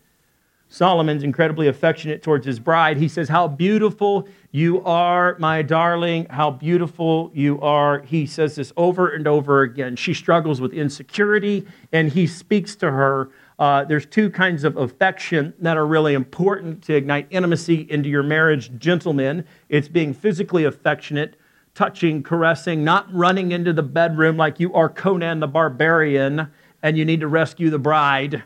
Solomon's 0.70 1.24
incredibly 1.24 1.68
affectionate 1.68 2.22
towards 2.22 2.46
his 2.46 2.60
bride. 2.60 2.98
He 2.98 3.08
says, 3.08 3.28
How 3.28 3.48
beautiful 3.48 4.28
you 4.52 4.84
are, 4.84 5.36
my 5.40 5.64
darling. 5.64 6.28
How 6.30 6.52
beautiful 6.52 7.32
you 7.34 7.60
are. 7.62 8.04
He 8.04 8.28
says 8.28 8.54
this 8.54 8.72
over 8.78 9.10
and 9.10 9.28
over 9.28 9.64
again. 9.64 9.96
She 9.96 10.14
struggles 10.14 10.62
with 10.62 10.74
insecurity, 10.74 11.66
and 11.92 12.12
he 12.12 12.28
speaks 12.28 12.76
to 12.76 12.92
her 12.92 13.32
uh, 13.62 13.84
there's 13.84 14.08
two 14.08 14.28
kinds 14.28 14.64
of 14.64 14.76
affection 14.76 15.54
that 15.60 15.78
are 15.78 15.86
really 15.86 16.16
important 16.16 16.82
to 16.82 16.96
ignite 16.96 17.28
intimacy 17.30 17.86
into 17.92 18.10
your 18.10 18.24
marriage, 18.24 18.76
gentlemen. 18.80 19.46
It's 19.70 19.88
being 19.88 20.16
physically 20.16 20.64
affectionate, 20.64 21.36
touching, 21.76 22.24
caressing, 22.24 22.84
not 22.84 23.14
running 23.14 23.52
into 23.52 23.72
the 23.72 23.84
bedroom 23.84 24.36
like 24.36 24.60
you 24.60 24.74
are 24.74 24.90
Conan 24.90 25.42
the 25.42 25.48
barbarian 25.48 26.48
and 26.82 26.98
you 26.98 27.06
need 27.06 27.20
to 27.20 27.28
rescue 27.28 27.70
the 27.70 27.78
bride. 27.78 28.42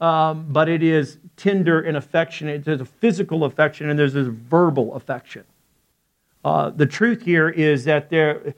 Um, 0.00 0.46
but 0.48 0.70
it 0.70 0.82
is 0.82 1.18
tender 1.36 1.82
and 1.82 1.94
affectionate. 1.94 2.64
There's 2.64 2.80
a 2.80 2.86
physical 2.86 3.44
affection 3.44 3.90
and 3.90 3.98
there's 3.98 4.14
this 4.14 4.28
verbal 4.28 4.94
affection. 4.94 5.44
Uh, 6.46 6.70
the 6.70 6.86
truth 6.86 7.20
here 7.20 7.50
is 7.50 7.84
that 7.84 8.08
there, 8.08 8.54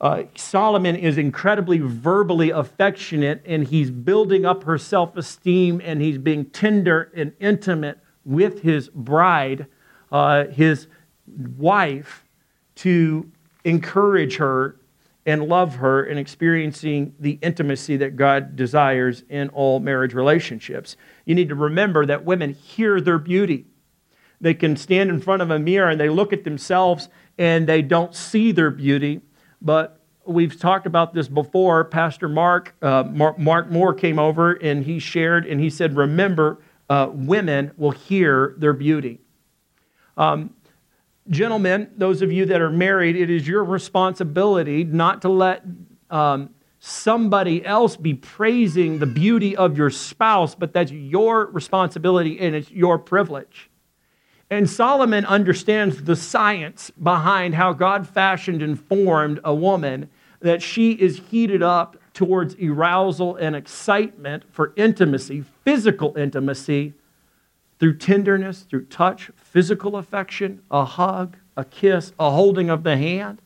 uh, 0.00 0.22
Solomon 0.34 0.96
is 0.96 1.18
incredibly 1.18 1.78
verbally 1.78 2.50
affectionate 2.50 3.42
and 3.44 3.66
he's 3.66 3.90
building 3.90 4.46
up 4.46 4.64
her 4.64 4.78
self 4.78 5.16
esteem 5.16 5.80
and 5.84 6.00
he's 6.00 6.16
being 6.16 6.46
tender 6.46 7.12
and 7.14 7.32
intimate 7.38 7.98
with 8.24 8.62
his 8.62 8.88
bride, 8.88 9.66
uh, 10.10 10.46
his 10.46 10.86
wife, 11.58 12.24
to 12.76 13.30
encourage 13.64 14.36
her 14.36 14.80
and 15.26 15.44
love 15.44 15.76
her 15.76 16.04
and 16.04 16.18
experiencing 16.18 17.14
the 17.20 17.38
intimacy 17.42 17.98
that 17.98 18.16
God 18.16 18.56
desires 18.56 19.22
in 19.28 19.50
all 19.50 19.80
marriage 19.80 20.14
relationships. 20.14 20.96
You 21.26 21.34
need 21.34 21.50
to 21.50 21.54
remember 21.54 22.06
that 22.06 22.24
women 22.24 22.54
hear 22.54 23.02
their 23.02 23.18
beauty. 23.18 23.66
They 24.40 24.54
can 24.54 24.76
stand 24.76 25.10
in 25.10 25.20
front 25.20 25.42
of 25.42 25.50
a 25.50 25.58
mirror 25.58 25.90
and 25.90 26.00
they 26.00 26.08
look 26.08 26.32
at 26.32 26.44
themselves 26.44 27.10
and 27.36 27.66
they 27.66 27.82
don't 27.82 28.14
see 28.14 28.50
their 28.50 28.70
beauty 28.70 29.20
but 29.60 30.00
we've 30.24 30.58
talked 30.58 30.86
about 30.86 31.14
this 31.14 31.28
before. 31.28 31.84
Pastor 31.84 32.28
Mark, 32.28 32.74
uh, 32.82 33.04
Mark, 33.04 33.38
Mark, 33.38 33.70
Moore 33.70 33.94
came 33.94 34.18
over 34.18 34.52
and 34.52 34.84
he 34.84 34.98
shared 34.98 35.46
and 35.46 35.60
he 35.60 35.70
said, 35.70 35.96
Remember, 35.96 36.62
uh, 36.88 37.08
women 37.12 37.72
will 37.76 37.90
hear 37.92 38.54
their 38.58 38.72
beauty. 38.72 39.20
Um, 40.16 40.54
gentlemen, 41.28 41.90
those 41.96 42.22
of 42.22 42.32
you 42.32 42.46
that 42.46 42.60
are 42.60 42.70
married, 42.70 43.16
it 43.16 43.30
is 43.30 43.46
your 43.46 43.64
responsibility 43.64 44.84
not 44.84 45.22
to 45.22 45.28
let 45.28 45.64
um, 46.10 46.50
somebody 46.80 47.64
else 47.64 47.96
be 47.96 48.14
praising 48.14 48.98
the 48.98 49.06
beauty 49.06 49.56
of 49.56 49.78
your 49.78 49.90
spouse, 49.90 50.54
but 50.54 50.72
that's 50.72 50.90
your 50.90 51.46
responsibility 51.46 52.38
and 52.40 52.54
it's 52.54 52.70
your 52.70 52.98
privilege. 52.98 53.69
And 54.50 54.68
Solomon 54.68 55.24
understands 55.26 56.02
the 56.02 56.16
science 56.16 56.90
behind 57.00 57.54
how 57.54 57.72
God 57.72 58.08
fashioned 58.08 58.62
and 58.62 58.78
formed 58.78 59.38
a 59.44 59.54
woman, 59.54 60.10
that 60.40 60.60
she 60.60 60.92
is 60.92 61.20
heated 61.30 61.62
up 61.62 61.96
towards 62.12 62.56
arousal 62.56 63.36
and 63.36 63.54
excitement 63.54 64.42
for 64.50 64.72
intimacy, 64.74 65.44
physical 65.64 66.16
intimacy, 66.16 66.94
through 67.78 67.96
tenderness, 67.96 68.62
through 68.62 68.86
touch, 68.86 69.30
physical 69.36 69.96
affection, 69.96 70.60
a 70.70 70.84
hug, 70.84 71.36
a 71.56 71.64
kiss, 71.64 72.12
a 72.18 72.30
holding 72.30 72.68
of 72.68 72.82
the 72.82 72.96
hand, 72.96 73.40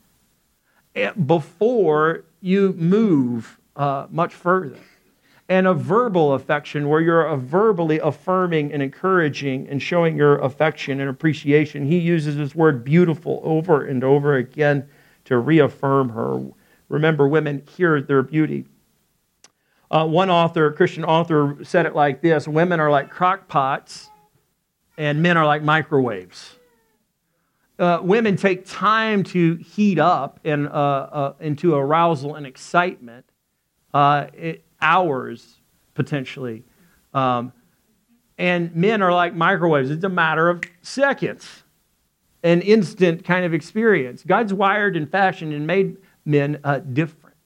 eh, 0.95 1.13
before 1.13 2.25
you 2.41 2.73
move 2.73 3.61
uh, 3.77 4.07
much 4.11 4.33
further 4.33 4.79
and 5.49 5.67
a 5.67 5.75
verbal 5.75 6.33
affection 6.33 6.89
where 6.89 7.01
you're 7.01 7.37
verbally 7.37 7.99
affirming 7.99 8.73
and 8.73 8.83
encouraging 8.83 9.69
and 9.69 9.83
showing 9.83 10.17
your 10.17 10.39
affection 10.39 11.01
and 11.01 11.11
appreciation. 11.11 11.87
He 11.87 11.99
uses 11.99 12.37
this 12.37 12.55
word 12.55 12.85
beautiful 12.85 13.41
over 13.45 13.85
and 13.85 14.03
over 14.03 14.37
again 14.37 14.89
to 15.27 15.39
reaffirm 15.39 16.11
her. 16.11 16.43
Remember, 16.89 17.29
women 17.29 17.63
hear 17.77 18.01
their 18.01 18.23
beauty. 18.23 18.67
Uh, 19.91 20.07
one 20.07 20.31
author, 20.31 20.73
Christian 20.73 21.05
author, 21.05 21.59
said 21.63 21.87
it 21.87 21.95
like 21.95 22.23
this 22.23 22.49
Women 22.49 22.81
are 22.81 22.91
like 22.91 23.11
crock 23.11 23.47
pots, 23.47 24.11
and 24.97 25.23
men 25.23 25.37
are 25.37 25.47
like 25.47 25.63
microwaves. 25.63 26.57
Uh, 27.79 27.99
women 28.03 28.37
take 28.37 28.65
time 28.67 29.25
to 29.25 29.57
heat 29.57 29.99
up 29.99 30.39
and, 30.45 30.69
uh, 30.69 30.71
uh 30.71 31.35
into 31.41 31.75
arousal 31.75 32.37
and 32.37 32.47
excitement. 32.47 33.27
Uh, 33.93 34.27
it, 34.33 34.65
hours 34.85 35.57
potentially. 35.95 36.63
Um, 37.13 37.53
and 38.37 38.75
men 38.75 39.01
are 39.03 39.13
like 39.13 39.35
microwaves, 39.35 39.91
it's 39.91 40.05
a 40.05 40.09
matter 40.09 40.49
of 40.49 40.63
seconds, 40.83 41.63
an 42.43 42.61
instant 42.63 43.25
kind 43.25 43.45
of 43.45 43.55
experience. 43.55 44.23
God's 44.25 44.53
wired 44.53 44.97
and 44.97 45.11
fashioned 45.11 45.53
and 45.53 45.67
made 45.67 45.97
men 46.25 46.59
uh, 46.65 46.81
different. 46.81 47.37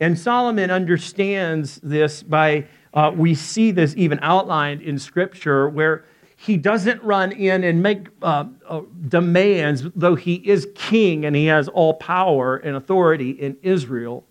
And 0.00 0.18
Solomon 0.18 0.70
understands 0.70 1.80
this 1.82 2.22
by, 2.22 2.66
uh, 2.92 3.12
we 3.14 3.34
see 3.34 3.70
this 3.70 3.94
even 3.96 4.18
outlined 4.22 4.82
in 4.82 4.98
Scripture 4.98 5.68
where 5.68 6.04
he 6.36 6.56
doesn't 6.56 7.02
run 7.02 7.32
in 7.32 7.64
and 7.64 7.82
make 7.82 8.08
uh, 8.22 8.44
uh, 8.68 8.82
demands, 9.08 9.84
though 9.94 10.14
he 10.14 10.34
is 10.34 10.68
king 10.74 11.24
and 11.24 11.34
he 11.34 11.46
has 11.46 11.68
all 11.68 11.94
power 11.94 12.56
and 12.56 12.76
authority 12.76 13.30
in 13.30 13.56
Israel 13.62 14.24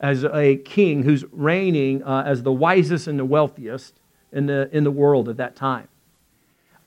as 0.00 0.24
a 0.24 0.56
king 0.56 1.02
who's 1.02 1.24
reigning 1.32 2.02
uh, 2.02 2.22
as 2.26 2.42
the 2.42 2.52
wisest 2.52 3.06
and 3.06 3.18
the 3.18 3.24
wealthiest 3.24 3.98
in 4.32 4.46
the, 4.46 4.68
in 4.72 4.84
the 4.84 4.90
world 4.90 5.28
at 5.28 5.36
that 5.38 5.56
time. 5.56 5.88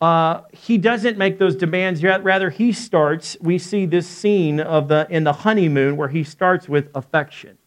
Uh, 0.01 0.43
he 0.53 0.77
doesn't 0.77 1.17
make 1.17 1.39
those 1.39 1.55
demands, 1.55 2.01
yet. 2.01 2.23
rather, 2.23 2.49
he 2.49 2.71
starts. 2.71 3.35
We 3.41 3.57
see 3.57 3.85
this 3.85 4.07
scene 4.07 4.59
of 4.59 4.87
the, 4.87 5.07
in 5.09 5.25
the 5.25 5.33
honeymoon 5.33 5.97
where 5.97 6.07
he 6.07 6.23
starts 6.23 6.69
with 6.69 6.89
affection. 6.95 7.57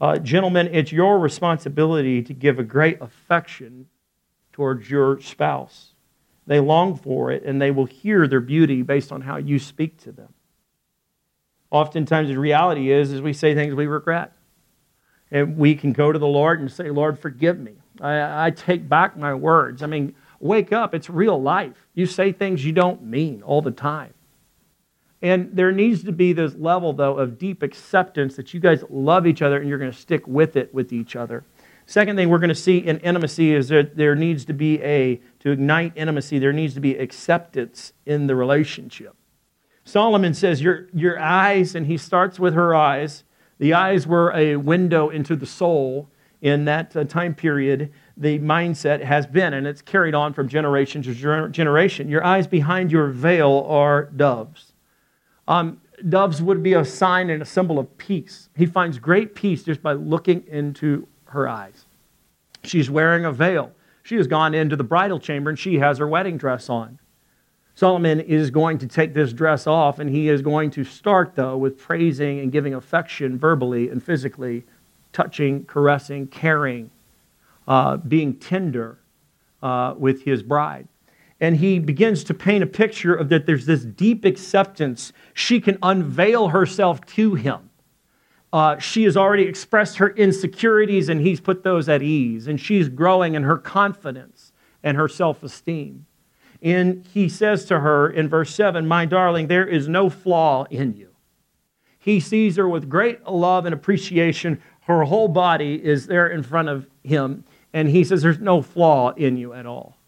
Uh, 0.00 0.18
gentlemen, 0.18 0.68
it's 0.72 0.90
your 0.90 1.18
responsibility 1.18 2.20
to 2.22 2.34
give 2.34 2.58
a 2.58 2.64
great 2.64 3.00
affection 3.00 3.86
towards 4.52 4.90
your 4.90 5.20
spouse. 5.20 5.94
They 6.46 6.58
long 6.58 6.96
for 6.96 7.30
it, 7.30 7.44
and 7.44 7.62
they 7.62 7.70
will 7.70 7.86
hear 7.86 8.26
their 8.26 8.40
beauty 8.40 8.82
based 8.82 9.12
on 9.12 9.20
how 9.22 9.36
you 9.36 9.58
speak 9.58 9.98
to 10.02 10.12
them 10.12 10.34
oftentimes 11.74 12.28
the 12.28 12.38
reality 12.38 12.92
is, 12.92 13.10
is 13.10 13.20
we 13.20 13.32
say 13.32 13.52
things 13.52 13.74
we 13.74 13.86
regret. 13.86 14.32
And 15.32 15.58
we 15.58 15.74
can 15.74 15.92
go 15.92 16.12
to 16.12 16.18
the 16.18 16.26
Lord 16.26 16.60
and 16.60 16.70
say, 16.70 16.88
Lord, 16.90 17.18
forgive 17.18 17.58
me. 17.58 17.72
I, 18.00 18.46
I 18.46 18.50
take 18.52 18.88
back 18.88 19.16
my 19.16 19.34
words. 19.34 19.82
I 19.82 19.86
mean, 19.86 20.14
wake 20.38 20.72
up. 20.72 20.94
It's 20.94 21.10
real 21.10 21.40
life. 21.42 21.88
You 21.94 22.06
say 22.06 22.30
things 22.30 22.64
you 22.64 22.70
don't 22.70 23.02
mean 23.02 23.42
all 23.42 23.60
the 23.60 23.72
time. 23.72 24.14
And 25.20 25.50
there 25.52 25.72
needs 25.72 26.04
to 26.04 26.12
be 26.12 26.32
this 26.32 26.54
level, 26.54 26.92
though, 26.92 27.18
of 27.18 27.38
deep 27.38 27.64
acceptance 27.64 28.36
that 28.36 28.54
you 28.54 28.60
guys 28.60 28.84
love 28.88 29.26
each 29.26 29.42
other 29.42 29.56
and 29.56 29.68
you're 29.68 29.78
going 29.78 29.90
to 29.90 29.98
stick 29.98 30.28
with 30.28 30.54
it 30.54 30.72
with 30.72 30.92
each 30.92 31.16
other. 31.16 31.44
Second 31.86 32.14
thing 32.16 32.28
we're 32.28 32.38
going 32.38 32.50
to 32.50 32.54
see 32.54 32.78
in 32.78 32.98
intimacy 32.98 33.52
is 33.52 33.68
that 33.68 33.96
there 33.96 34.14
needs 34.14 34.44
to 34.44 34.52
be 34.52 34.80
a, 34.82 35.20
to 35.40 35.50
ignite 35.50 35.92
intimacy, 35.96 36.38
there 36.38 36.52
needs 36.52 36.74
to 36.74 36.80
be 36.80 36.94
acceptance 36.96 37.92
in 38.06 38.28
the 38.28 38.36
relationship. 38.36 39.16
Solomon 39.84 40.34
says, 40.34 40.62
your, 40.62 40.88
your 40.94 41.18
eyes, 41.20 41.74
and 41.74 41.86
he 41.86 41.96
starts 41.96 42.38
with 42.38 42.54
her 42.54 42.74
eyes. 42.74 43.24
The 43.58 43.74
eyes 43.74 44.06
were 44.06 44.32
a 44.32 44.56
window 44.56 45.10
into 45.10 45.36
the 45.36 45.46
soul. 45.46 46.08
in 46.40 46.66
that 46.66 46.94
uh, 46.94 47.04
time 47.04 47.34
period, 47.34 47.90
the 48.18 48.38
mindset 48.38 49.02
has 49.02 49.26
been, 49.26 49.54
and 49.54 49.66
it's 49.66 49.80
carried 49.80 50.14
on 50.14 50.34
from 50.34 50.46
generation 50.46 51.02
to 51.02 51.48
generation. 51.48 52.08
Your 52.08 52.22
eyes 52.22 52.46
behind 52.46 52.92
your 52.92 53.08
veil 53.08 53.66
are 53.68 54.04
doves. 54.04 54.74
Um, 55.48 55.80
doves 56.08 56.42
would 56.42 56.62
be 56.62 56.74
a 56.74 56.84
sign 56.84 57.30
and 57.30 57.40
a 57.40 57.46
symbol 57.46 57.78
of 57.78 57.96
peace. 57.96 58.50
He 58.56 58.66
finds 58.66 58.98
great 58.98 59.34
peace 59.34 59.62
just 59.62 59.82
by 59.82 59.94
looking 59.94 60.44
into 60.46 61.08
her 61.26 61.48
eyes. 61.48 61.86
She's 62.62 62.90
wearing 62.90 63.24
a 63.24 63.32
veil. 63.32 63.72
She 64.02 64.16
has 64.16 64.26
gone 64.26 64.54
into 64.54 64.76
the 64.76 64.84
bridal 64.84 65.18
chamber 65.18 65.48
and 65.48 65.58
she 65.58 65.78
has 65.78 65.96
her 65.98 66.06
wedding 66.06 66.36
dress 66.36 66.68
on. 66.68 66.98
Solomon 67.76 68.20
is 68.20 68.50
going 68.50 68.78
to 68.78 68.86
take 68.86 69.14
this 69.14 69.32
dress 69.32 69.66
off 69.66 69.98
and 69.98 70.08
he 70.08 70.28
is 70.28 70.42
going 70.42 70.70
to 70.70 70.84
start, 70.84 71.32
though, 71.34 71.56
with 71.56 71.76
praising 71.76 72.38
and 72.40 72.52
giving 72.52 72.74
affection 72.74 73.36
verbally 73.36 73.88
and 73.88 74.02
physically, 74.02 74.64
touching, 75.12 75.64
caressing, 75.64 76.28
caring, 76.28 76.90
uh, 77.66 77.96
being 77.96 78.34
tender 78.34 78.98
uh, 79.62 79.94
with 79.98 80.22
his 80.22 80.42
bride. 80.42 80.86
And 81.40 81.56
he 81.56 81.80
begins 81.80 82.22
to 82.24 82.34
paint 82.34 82.62
a 82.62 82.66
picture 82.66 83.14
of 83.14 83.28
that 83.30 83.44
there's 83.44 83.66
this 83.66 83.84
deep 83.84 84.24
acceptance. 84.24 85.12
She 85.32 85.60
can 85.60 85.78
unveil 85.82 86.48
herself 86.48 87.04
to 87.06 87.34
him. 87.34 87.70
Uh, 88.52 88.78
she 88.78 89.02
has 89.02 89.16
already 89.16 89.42
expressed 89.42 89.96
her 89.96 90.10
insecurities 90.10 91.08
and 91.08 91.20
he's 91.20 91.40
put 91.40 91.64
those 91.64 91.88
at 91.88 92.02
ease. 92.02 92.46
And 92.46 92.60
she's 92.60 92.88
growing 92.88 93.34
in 93.34 93.42
her 93.42 93.58
confidence 93.58 94.52
and 94.84 94.96
her 94.96 95.08
self 95.08 95.42
esteem. 95.42 96.06
And 96.64 97.06
he 97.12 97.28
says 97.28 97.66
to 97.66 97.80
her 97.80 98.08
in 98.08 98.26
verse 98.26 98.52
7 98.54 98.86
My 98.86 99.04
darling, 99.04 99.48
there 99.48 99.66
is 99.66 99.86
no 99.86 100.08
flaw 100.08 100.64
in 100.70 100.96
you. 100.96 101.10
He 101.98 102.20
sees 102.20 102.56
her 102.56 102.66
with 102.66 102.88
great 102.88 103.28
love 103.28 103.66
and 103.66 103.74
appreciation. 103.74 104.62
Her 104.80 105.04
whole 105.04 105.28
body 105.28 105.74
is 105.84 106.06
there 106.06 106.26
in 106.26 106.42
front 106.42 106.70
of 106.70 106.86
him. 107.02 107.44
And 107.74 107.90
he 107.90 108.02
says, 108.02 108.22
There's 108.22 108.38
no 108.38 108.62
flaw 108.62 109.12
in 109.12 109.36
you 109.36 109.52
at 109.52 109.66
all. 109.66 109.98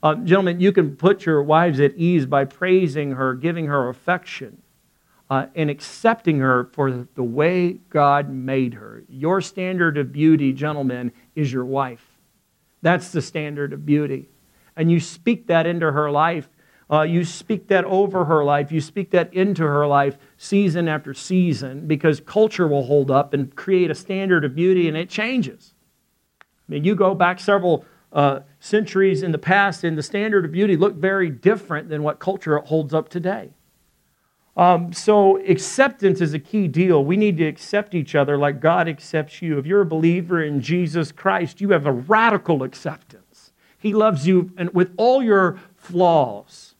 Uh, 0.00 0.14
gentlemen, 0.16 0.60
you 0.60 0.70
can 0.70 0.96
put 0.96 1.26
your 1.26 1.42
wives 1.42 1.80
at 1.80 1.94
ease 1.96 2.24
by 2.24 2.44
praising 2.44 3.12
her, 3.12 3.34
giving 3.34 3.66
her 3.66 3.88
affection 3.88 4.62
uh, 5.28 5.46
and 5.56 5.70
accepting 5.70 6.38
her 6.38 6.68
for 6.72 7.08
the 7.14 7.22
way 7.22 7.72
God 7.90 8.28
made 8.28 8.74
her. 8.74 9.02
Your 9.08 9.40
standard 9.40 9.98
of 9.98 10.12
beauty, 10.12 10.52
gentlemen, 10.52 11.10
is 11.34 11.52
your 11.52 11.64
wife. 11.64 12.04
That's 12.82 13.10
the 13.10 13.22
standard 13.22 13.72
of 13.72 13.86
beauty. 13.86 14.28
And 14.76 14.90
you 14.90 15.00
speak 15.00 15.46
that 15.46 15.66
into 15.66 15.92
her 15.92 16.10
life. 16.10 16.48
Uh, 16.90 17.02
you 17.02 17.24
speak 17.24 17.68
that 17.68 17.84
over 17.84 18.26
her 18.26 18.44
life. 18.44 18.70
You 18.70 18.80
speak 18.80 19.10
that 19.10 19.32
into 19.32 19.62
her 19.62 19.86
life 19.86 20.18
season 20.36 20.88
after 20.88 21.14
season 21.14 21.86
because 21.86 22.20
culture 22.20 22.68
will 22.68 22.84
hold 22.84 23.10
up 23.10 23.32
and 23.32 23.54
create 23.54 23.90
a 23.90 23.94
standard 23.94 24.44
of 24.44 24.54
beauty 24.54 24.88
and 24.88 24.96
it 24.96 25.08
changes. 25.08 25.74
I 26.40 26.44
mean, 26.68 26.84
you 26.84 26.94
go 26.94 27.14
back 27.14 27.40
several 27.40 27.84
uh, 28.12 28.40
centuries 28.60 29.22
in 29.22 29.32
the 29.32 29.38
past 29.38 29.82
and 29.84 29.98
the 29.98 30.02
standard 30.02 30.44
of 30.44 30.52
beauty 30.52 30.76
looked 30.76 30.98
very 30.98 31.30
different 31.30 31.88
than 31.88 32.02
what 32.02 32.18
culture 32.18 32.58
holds 32.58 32.94
up 32.94 33.08
today. 33.08 33.50
Um, 34.56 34.92
so, 34.92 35.38
acceptance 35.38 36.20
is 36.20 36.32
a 36.32 36.38
key 36.38 36.68
deal. 36.68 37.04
We 37.04 37.16
need 37.16 37.38
to 37.38 37.44
accept 37.44 37.92
each 37.92 38.14
other 38.14 38.38
like 38.38 38.60
God 38.60 38.88
accepts 38.88 39.42
you. 39.42 39.58
If 39.58 39.66
you're 39.66 39.80
a 39.80 39.86
believer 39.86 40.44
in 40.44 40.60
Jesus 40.60 41.10
Christ, 41.10 41.60
you 41.60 41.70
have 41.70 41.86
a 41.86 41.92
radical 41.92 42.62
acceptance. 42.62 43.03
He 43.84 43.92
loves 43.92 44.26
you 44.26 44.50
and 44.56 44.72
with 44.72 44.94
all 44.96 45.22
your 45.22 45.60
flaws. 45.76 46.74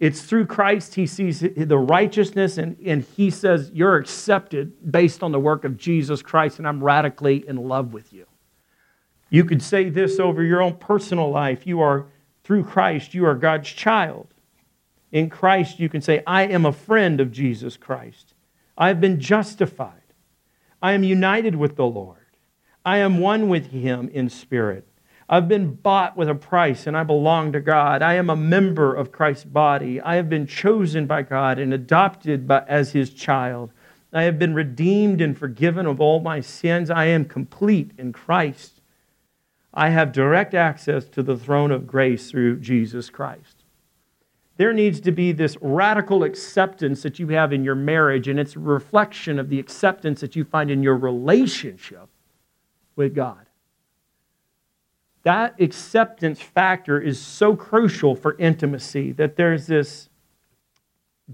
It's 0.00 0.22
through 0.22 0.46
Christ 0.46 0.96
he 0.96 1.06
sees 1.06 1.38
the 1.38 1.78
righteousness, 1.78 2.58
and, 2.58 2.76
and 2.84 3.04
he 3.04 3.30
says, 3.30 3.70
You're 3.72 3.94
accepted 3.94 4.90
based 4.90 5.22
on 5.22 5.30
the 5.30 5.38
work 5.38 5.62
of 5.62 5.76
Jesus 5.76 6.22
Christ, 6.22 6.58
and 6.58 6.66
I'm 6.66 6.82
radically 6.82 7.46
in 7.46 7.68
love 7.68 7.92
with 7.92 8.12
you. 8.12 8.26
You 9.28 9.44
could 9.44 9.62
say 9.62 9.90
this 9.90 10.18
over 10.18 10.42
your 10.42 10.60
own 10.60 10.74
personal 10.74 11.30
life. 11.30 11.68
You 11.68 11.82
are, 11.82 12.06
through 12.42 12.64
Christ, 12.64 13.14
you 13.14 13.26
are 13.26 13.36
God's 13.36 13.70
child. 13.70 14.26
In 15.12 15.30
Christ, 15.30 15.78
you 15.78 15.88
can 15.88 16.00
say, 16.00 16.20
I 16.26 16.48
am 16.48 16.66
a 16.66 16.72
friend 16.72 17.20
of 17.20 17.30
Jesus 17.30 17.76
Christ. 17.76 18.34
I 18.76 18.88
have 18.88 19.00
been 19.00 19.20
justified. 19.20 20.02
I 20.82 20.94
am 20.94 21.04
united 21.04 21.54
with 21.54 21.76
the 21.76 21.86
Lord. 21.86 22.26
I 22.84 22.98
am 22.98 23.20
one 23.20 23.48
with 23.48 23.70
Him 23.70 24.08
in 24.12 24.28
spirit. 24.28 24.88
I've 25.30 25.48
been 25.48 25.74
bought 25.74 26.16
with 26.16 26.28
a 26.28 26.34
price 26.34 26.86
and 26.86 26.96
I 26.96 27.04
belong 27.04 27.52
to 27.52 27.60
God. 27.60 28.02
I 28.02 28.14
am 28.14 28.28
a 28.28 28.36
member 28.36 28.94
of 28.94 29.12
Christ's 29.12 29.44
body. 29.44 30.00
I 30.00 30.16
have 30.16 30.28
been 30.28 30.46
chosen 30.46 31.06
by 31.06 31.22
God 31.22 31.58
and 31.58 31.72
adopted 31.72 32.48
by, 32.48 32.64
as 32.66 32.92
His 32.92 33.10
child. 33.10 33.70
I 34.12 34.24
have 34.24 34.38
been 34.38 34.54
redeemed 34.54 35.20
and 35.20 35.38
forgiven 35.38 35.86
of 35.86 36.00
all 36.00 36.20
my 36.20 36.40
sins. 36.40 36.90
I 36.90 37.06
am 37.06 37.24
complete 37.24 37.92
in 37.96 38.12
Christ. 38.12 38.82
I 39.72 39.90
have 39.90 40.10
direct 40.10 40.52
access 40.52 41.04
to 41.10 41.22
the 41.22 41.36
throne 41.36 41.70
of 41.70 41.86
grace 41.86 42.28
through 42.30 42.58
Jesus 42.58 43.08
Christ 43.08 43.60
there 44.60 44.74
needs 44.74 45.00
to 45.00 45.10
be 45.10 45.32
this 45.32 45.56
radical 45.62 46.22
acceptance 46.22 47.02
that 47.02 47.18
you 47.18 47.28
have 47.28 47.50
in 47.50 47.64
your 47.64 47.74
marriage, 47.74 48.28
and 48.28 48.38
it's 48.38 48.56
a 48.56 48.58
reflection 48.58 49.38
of 49.38 49.48
the 49.48 49.58
acceptance 49.58 50.20
that 50.20 50.36
you 50.36 50.44
find 50.44 50.70
in 50.70 50.82
your 50.82 50.98
relationship 50.98 52.10
with 52.94 53.14
God. 53.14 53.46
That 55.22 55.60
acceptance 55.60 56.40
factor 56.40 57.00
is 57.00 57.20
so 57.20 57.54
crucial 57.54 58.14
for 58.14 58.36
intimacy 58.38 59.12
that 59.12 59.36
there's 59.36 59.66
this 59.66 60.08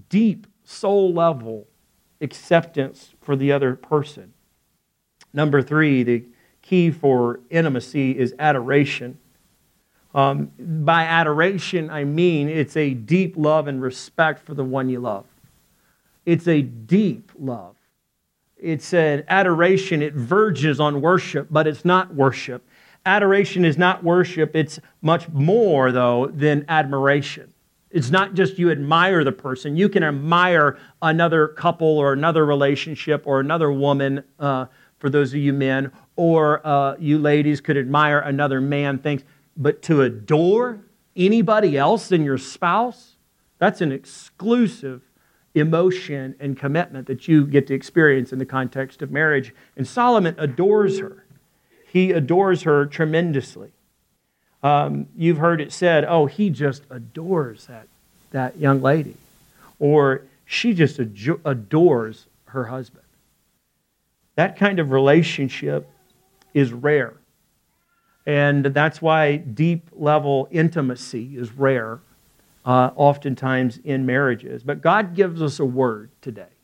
deep 0.09 0.47
soul 0.65 1.13
level 1.13 1.69
acceptance 2.21 3.15
for 3.21 3.37
the 3.37 3.53
other 3.53 3.77
person. 3.77 4.33
Number 5.33 5.63
three, 5.63 6.03
the 6.03 6.25
key 6.63 6.91
for 6.91 7.41
intimacy 7.51 8.19
is 8.19 8.35
adoration. 8.39 9.19
Um, 10.15 10.51
by 10.59 11.03
adoration, 11.03 11.91
I 11.91 12.05
mean 12.05 12.49
it's 12.49 12.77
a 12.77 12.95
deep 12.95 13.35
love 13.37 13.69
and 13.69 13.81
respect 13.81 14.45
for 14.45 14.55
the 14.55 14.65
one 14.65 14.89
you 14.89 14.99
love. 14.99 15.27
It's 16.25 16.49
a 16.49 16.63
deep 16.63 17.31
love. 17.39 17.77
It's 18.57 18.95
an 18.95 19.25
adoration. 19.29 20.03
It 20.03 20.15
verges 20.15 20.81
on 20.81 21.03
worship, 21.03 21.49
but 21.51 21.67
it's 21.67 21.85
not 21.85 22.15
worship. 22.15 22.67
Adoration 23.07 23.65
is 23.65 23.79
not 23.79 24.03
worship. 24.03 24.57
It's 24.57 24.81
much 25.01 25.29
more, 25.29 25.93
though, 25.93 26.27
than 26.27 26.65
admiration. 26.69 27.53
It's 27.91 28.11
not 28.11 28.35
just 28.35 28.59
you 28.59 28.71
admire 28.71 29.23
the 29.23 29.33
person. 29.33 29.77
You 29.77 29.89
can 29.89 30.03
admire 30.03 30.77
another 31.01 31.49
couple 31.49 31.87
or 31.87 32.13
another 32.13 32.45
relationship 32.45 33.23
or 33.25 33.39
another 33.39 33.71
woman, 33.71 34.25
uh, 34.41 34.67
for 34.99 35.09
those 35.09 35.33
of 35.33 35.39
you 35.39 35.53
men, 35.53 35.93
or 36.17 36.67
uh, 36.67 36.97
you 36.99 37.19
ladies 37.19 37.61
could 37.61 37.77
admire 37.77 38.19
another 38.19 38.61
man. 38.61 38.99
Things 38.99 39.23
but 39.57 39.83
to 39.83 40.03
adore 40.03 40.81
anybody 41.15 41.79
else 41.79 42.09
than 42.09 42.25
your 42.25 42.39
spouse, 42.39 43.17
that's 43.59 43.81
an 43.81 43.93
exclusive 43.93 45.03
emotion 45.55 46.35
and 46.41 46.59
commitment 46.59 47.07
that 47.07 47.29
you 47.29 47.47
get 47.47 47.67
to 47.69 47.75
experience 47.75 48.33
in 48.33 48.39
the 48.39 48.45
context 48.45 49.01
of 49.01 49.11
marriage. 49.11 49.55
And 49.77 49.87
Solomon 49.87 50.35
adores 50.39 50.99
her. 50.99 51.26
He 51.93 52.13
adores 52.13 52.63
her 52.63 52.87
tremendously. 52.87 53.73
Um, 54.63 55.07
you've 55.17 55.39
heard 55.39 55.61
it 55.61 55.73
said, 55.73 56.05
oh, 56.05 56.27
he 56.27 56.51
just 56.51 56.83
adores 56.91 57.67
that, 57.67 57.87
that 58.33 58.59
young 58.59 58.83
lady. 58.83 59.17
Or 59.79 60.23
she 60.45 60.75
just 60.75 60.99
adores 60.99 62.27
her 62.47 62.65
husband. 62.65 63.05
That 64.35 64.57
kind 64.57 64.79
of 64.79 64.91
relationship 64.91 65.89
is 66.53 66.73
rare. 66.73 67.15
And 68.27 68.65
that's 68.65 69.01
why 69.01 69.37
deep 69.37 69.89
level 69.93 70.49
intimacy 70.51 71.37
is 71.37 71.53
rare, 71.53 72.01
uh, 72.65 72.91
oftentimes 72.97 73.79
in 73.85 74.05
marriages. 74.05 74.63
But 74.63 74.83
God 74.83 75.15
gives 75.15 75.41
us 75.41 75.61
a 75.61 75.65
word 75.65 76.11
today. 76.21 76.56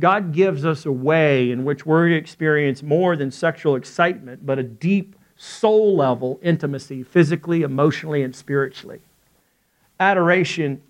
God 0.00 0.32
gives 0.32 0.64
us 0.64 0.86
a 0.86 0.92
way 0.92 1.50
in 1.50 1.64
which 1.64 1.84
to 1.84 2.14
experience 2.14 2.82
more 2.82 3.16
than 3.16 3.30
sexual 3.30 3.74
excitement, 3.74 4.46
but 4.46 4.58
a 4.58 4.62
deep 4.62 5.16
soul 5.36 5.96
level 5.96 6.38
intimacy, 6.42 7.02
physically, 7.02 7.62
emotionally, 7.62 8.22
and 8.22 8.34
spiritually. 8.34 9.00
Adoration 9.98 10.82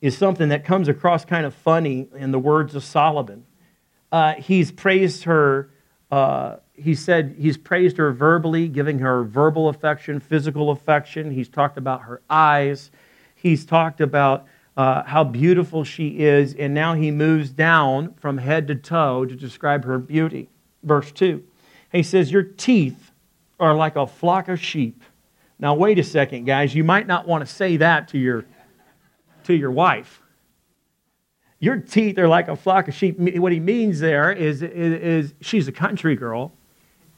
is 0.00 0.16
something 0.16 0.48
that 0.48 0.64
comes 0.64 0.88
across 0.88 1.24
kind 1.24 1.46
of 1.46 1.54
funny 1.54 2.08
in 2.14 2.32
the 2.32 2.38
words 2.38 2.74
of 2.74 2.84
Solomon. 2.84 3.46
Uh, 4.10 4.34
he's 4.34 4.70
praised 4.72 5.24
her 5.24 5.70
uh, 6.12 6.58
he 6.74 6.94
said 6.94 7.36
he's 7.38 7.56
praised 7.56 7.96
her 7.96 8.12
verbally, 8.12 8.68
giving 8.68 8.98
her 8.98 9.24
verbal 9.24 9.70
affection, 9.70 10.20
physical 10.20 10.70
affection. 10.70 11.30
He's 11.30 11.48
talked 11.48 11.78
about 11.78 12.02
her 12.02 12.20
eyes. 12.28 12.90
He's 13.34 13.64
talked 13.64 14.02
about 14.02 14.46
uh, 14.76 15.02
how 15.04 15.24
beautiful 15.24 15.84
she 15.84 16.20
is. 16.20 16.54
And 16.54 16.74
now 16.74 16.94
he 16.94 17.10
moves 17.10 17.50
down 17.50 18.14
from 18.14 18.38
head 18.38 18.66
to 18.68 18.74
toe 18.74 19.24
to 19.24 19.34
describe 19.36 19.84
her 19.84 19.98
beauty. 19.98 20.48
Verse 20.82 21.12
2. 21.12 21.42
He 21.92 22.02
says, 22.02 22.32
Your 22.32 22.42
teeth 22.42 23.12
are 23.60 23.74
like 23.74 23.96
a 23.96 24.06
flock 24.06 24.48
of 24.48 24.58
sheep. 24.60 25.02
Now, 25.58 25.74
wait 25.74 25.98
a 25.98 26.02
second, 26.02 26.44
guys. 26.44 26.74
You 26.74 26.82
might 26.82 27.06
not 27.06 27.28
want 27.28 27.46
to 27.46 27.52
say 27.52 27.76
that 27.76 28.08
to 28.08 28.18
your, 28.18 28.44
to 29.44 29.54
your 29.54 29.70
wife. 29.70 30.22
Your 31.60 31.76
teeth 31.76 32.18
are 32.18 32.26
like 32.26 32.48
a 32.48 32.56
flock 32.56 32.88
of 32.88 32.94
sheep. 32.94 33.16
What 33.20 33.52
he 33.52 33.60
means 33.60 34.00
there 34.00 34.32
is, 34.32 34.62
is, 34.62 34.72
is 34.72 35.34
she's 35.40 35.68
a 35.68 35.72
country 35.72 36.16
girl 36.16 36.52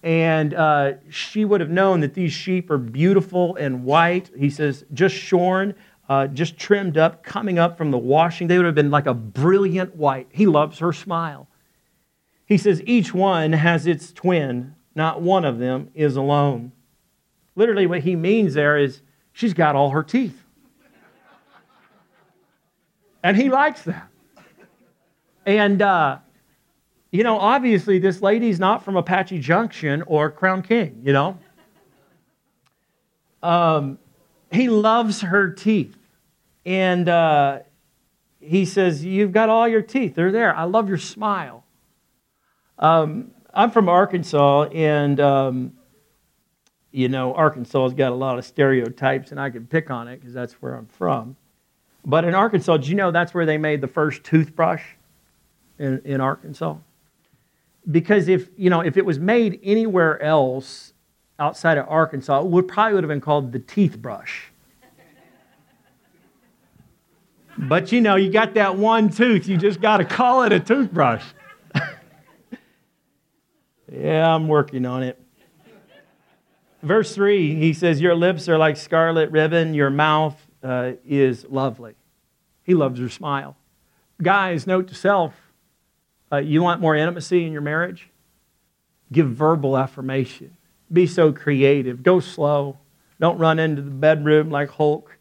And 0.03 0.53
uh, 0.53 0.93
she 1.09 1.47
would 1.47 1.63
have 1.63 1.71
known 1.71 2.01
that 2.01 2.13
these 2.13 2.33
sheep 2.33 2.71
are 2.71 2.77
beautiful 2.77 3.57
and 3.57 3.85
white. 3.85 4.31
He 4.37 4.51
says, 4.51 4.85
just 4.93 5.15
shorn, 5.15 5.75
uh, 6.09 6.27
just 6.27 6.59
trimmed 6.59 6.99
up, 6.99 7.23
coming 7.23 7.59
up 7.59 7.79
from 7.79 7.91
the 7.91 7.99
washing. 7.99 8.49
They 8.49 8.57
would 8.57 8.67
have 8.67 8.75
been 8.75 8.91
like 8.91 9.07
a 9.07 9.15
brilliant 9.15 9.97
white. 9.97 10.29
He 10.31 10.47
loves 10.47 10.79
her 10.79 10.93
smile. 10.93 11.49
He 12.47 12.59
says, 12.59 12.83
each 12.85 13.15
one 13.15 13.53
has 13.53 13.87
its 13.87 14.13
twin, 14.13 14.75
not 14.95 15.23
one 15.23 15.45
of 15.45 15.59
them 15.59 15.91
is 15.95 16.17
alone. 16.17 16.73
Literally, 17.57 17.87
what 17.87 18.01
he 18.01 18.17
means 18.17 18.55
there 18.55 18.77
is 18.77 19.01
she's 19.33 19.55
got 19.55 19.77
all 19.77 19.91
her 19.91 20.03
teeth. 20.03 20.41
And 23.23 23.37
he 23.37 23.49
likes 23.49 23.83
that. 23.83 24.09
And, 25.47 25.81
uh, 25.81 26.19
you 27.11 27.23
know, 27.23 27.39
obviously, 27.39 27.99
this 27.99 28.21
lady's 28.21 28.61
not 28.61 28.85
from 28.85 28.97
Apache 28.97 29.39
Junction 29.39 30.03
or 30.03 30.31
Crown 30.31 30.63
King, 30.63 31.01
you 31.03 31.13
know? 31.13 31.39
Um, 33.43 33.99
he 34.55 34.69
loves 34.69 35.21
her 35.23 35.51
teeth. 35.51 35.97
And 36.65 37.09
uh, 37.09 37.61
he 38.41 38.65
says, 38.65 39.05
You've 39.05 39.33
got 39.33 39.49
all 39.49 39.69
your 39.69 39.83
teeth. 39.83 40.15
They're 40.15 40.33
there. 40.33 40.55
I 40.55 40.65
love 40.65 40.89
your 40.89 40.99
smile. 40.99 41.65
Um, 42.79 43.31
I'm 43.53 43.71
from 43.71 43.89
Arkansas, 43.89 44.65
and, 44.75 45.21
um, 45.21 45.75
you 46.91 47.09
know, 47.09 47.33
Arkansas 47.35 47.85
has 47.85 47.95
got 47.95 48.11
a 48.11 48.15
lot 48.17 48.37
of 48.37 48.45
stereotypes, 48.45 49.31
and 49.31 49.41
I 49.41 49.51
can 49.51 49.67
pick 49.67 49.91
on 49.91 50.09
it 50.09 50.21
because 50.21 50.35
that's 50.35 50.55
where 50.55 50.75
I'm 50.75 50.87
from. 50.87 51.37
But 52.05 52.25
in 52.25 52.35
Arkansas, 52.35 52.79
do 52.79 52.89
you 52.89 52.97
know 52.97 53.13
that's 53.13 53.33
where 53.33 53.47
they 53.47 53.59
made 53.59 53.81
the 53.81 53.89
first 53.89 54.25
toothbrush 54.25 54.83
in, 55.79 56.03
in 56.05 56.21
Arkansas? 56.21 56.77
because 57.91 58.29
if 58.29 58.49
you 58.57 58.71
know 58.71 58.81
if 58.81 58.97
it 58.97 59.05
was 59.05 59.19
made 59.19 59.61
anywhere 59.63 60.21
else 60.23 60.94
outside 61.39 61.79
of 61.79 61.87
Arkansas, 61.89 62.41
it 62.41 62.47
would 62.47 62.69
probably 62.69 62.95
would 62.95 63.05
have 63.05 63.09
been 63.09 63.21
called 63.21 63.53
the 63.53 63.59
teeth 63.59 63.99
brush. 63.99 64.51
but 67.59 67.93
you 67.93 68.01
know, 68.01 68.17
you 68.17 68.31
got 68.31 68.55
that 68.55 68.77
one 68.77 69.11
tooth, 69.11 69.47
you 69.47 69.57
just 69.57 69.81
got 69.81 69.99
to 69.99 70.05
call 70.05 70.43
it 70.43 70.53
a 70.53 70.61
toothbrush. 70.61 71.25
yeah, 73.93 74.35
I'm 74.35 74.49
working 74.49 74.87
on 74.87 75.03
it. 75.03 75.21
Verse 76.83 77.15
3, 77.15 77.55
he 77.55 77.73
says, 77.73 78.01
Your 78.01 78.15
lips 78.15 78.49
are 78.49 78.59
like 78.59 78.77
scarlet 78.77 79.31
ribbon, 79.31 79.75
your 79.75 79.91
mouth 79.91 80.37
uh, 80.63 80.93
is 81.07 81.47
lovely. 81.49 81.95
He 82.63 82.75
loves 82.75 83.01
your 83.01 83.09
smile. 83.09 83.57
Guys, 84.23 84.67
note 84.67 84.89
to 84.89 84.95
self 84.95 85.35
uh, 86.35 86.39
you 86.39 86.63
want 86.63 86.81
more 86.81 86.97
intimacy 86.97 87.47
in 87.47 87.53
your 87.53 87.63
marriage? 87.63 88.11
Give 89.13 89.29
verbal 89.29 89.79
affirmation. 89.79 90.57
Be 90.95 91.07
so 91.07 91.33
creative. 91.33 92.03
Go 92.03 92.21
slow. 92.21 92.79
Don't 93.21 93.39
run 93.39 93.59
into 93.59 93.83
the 93.83 93.91
bedroom 93.91 94.51
like 94.51 94.71
Hulk 94.71 95.19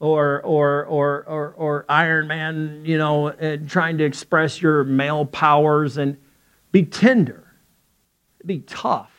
or, 0.00 0.42
or, 0.42 0.84
or, 0.84 1.24
or, 1.24 1.54
or 1.56 1.84
Iron 1.88 2.26
Man, 2.26 2.82
you 2.84 2.98
know, 2.98 3.28
and 3.28 3.68
trying 3.68 3.98
to 3.98 4.04
express 4.04 4.60
your 4.60 4.84
male 4.84 5.26
powers 5.26 5.96
and 5.96 6.16
be 6.72 6.84
tender. 6.84 7.54
Be 8.44 8.60
tough. 8.60 9.10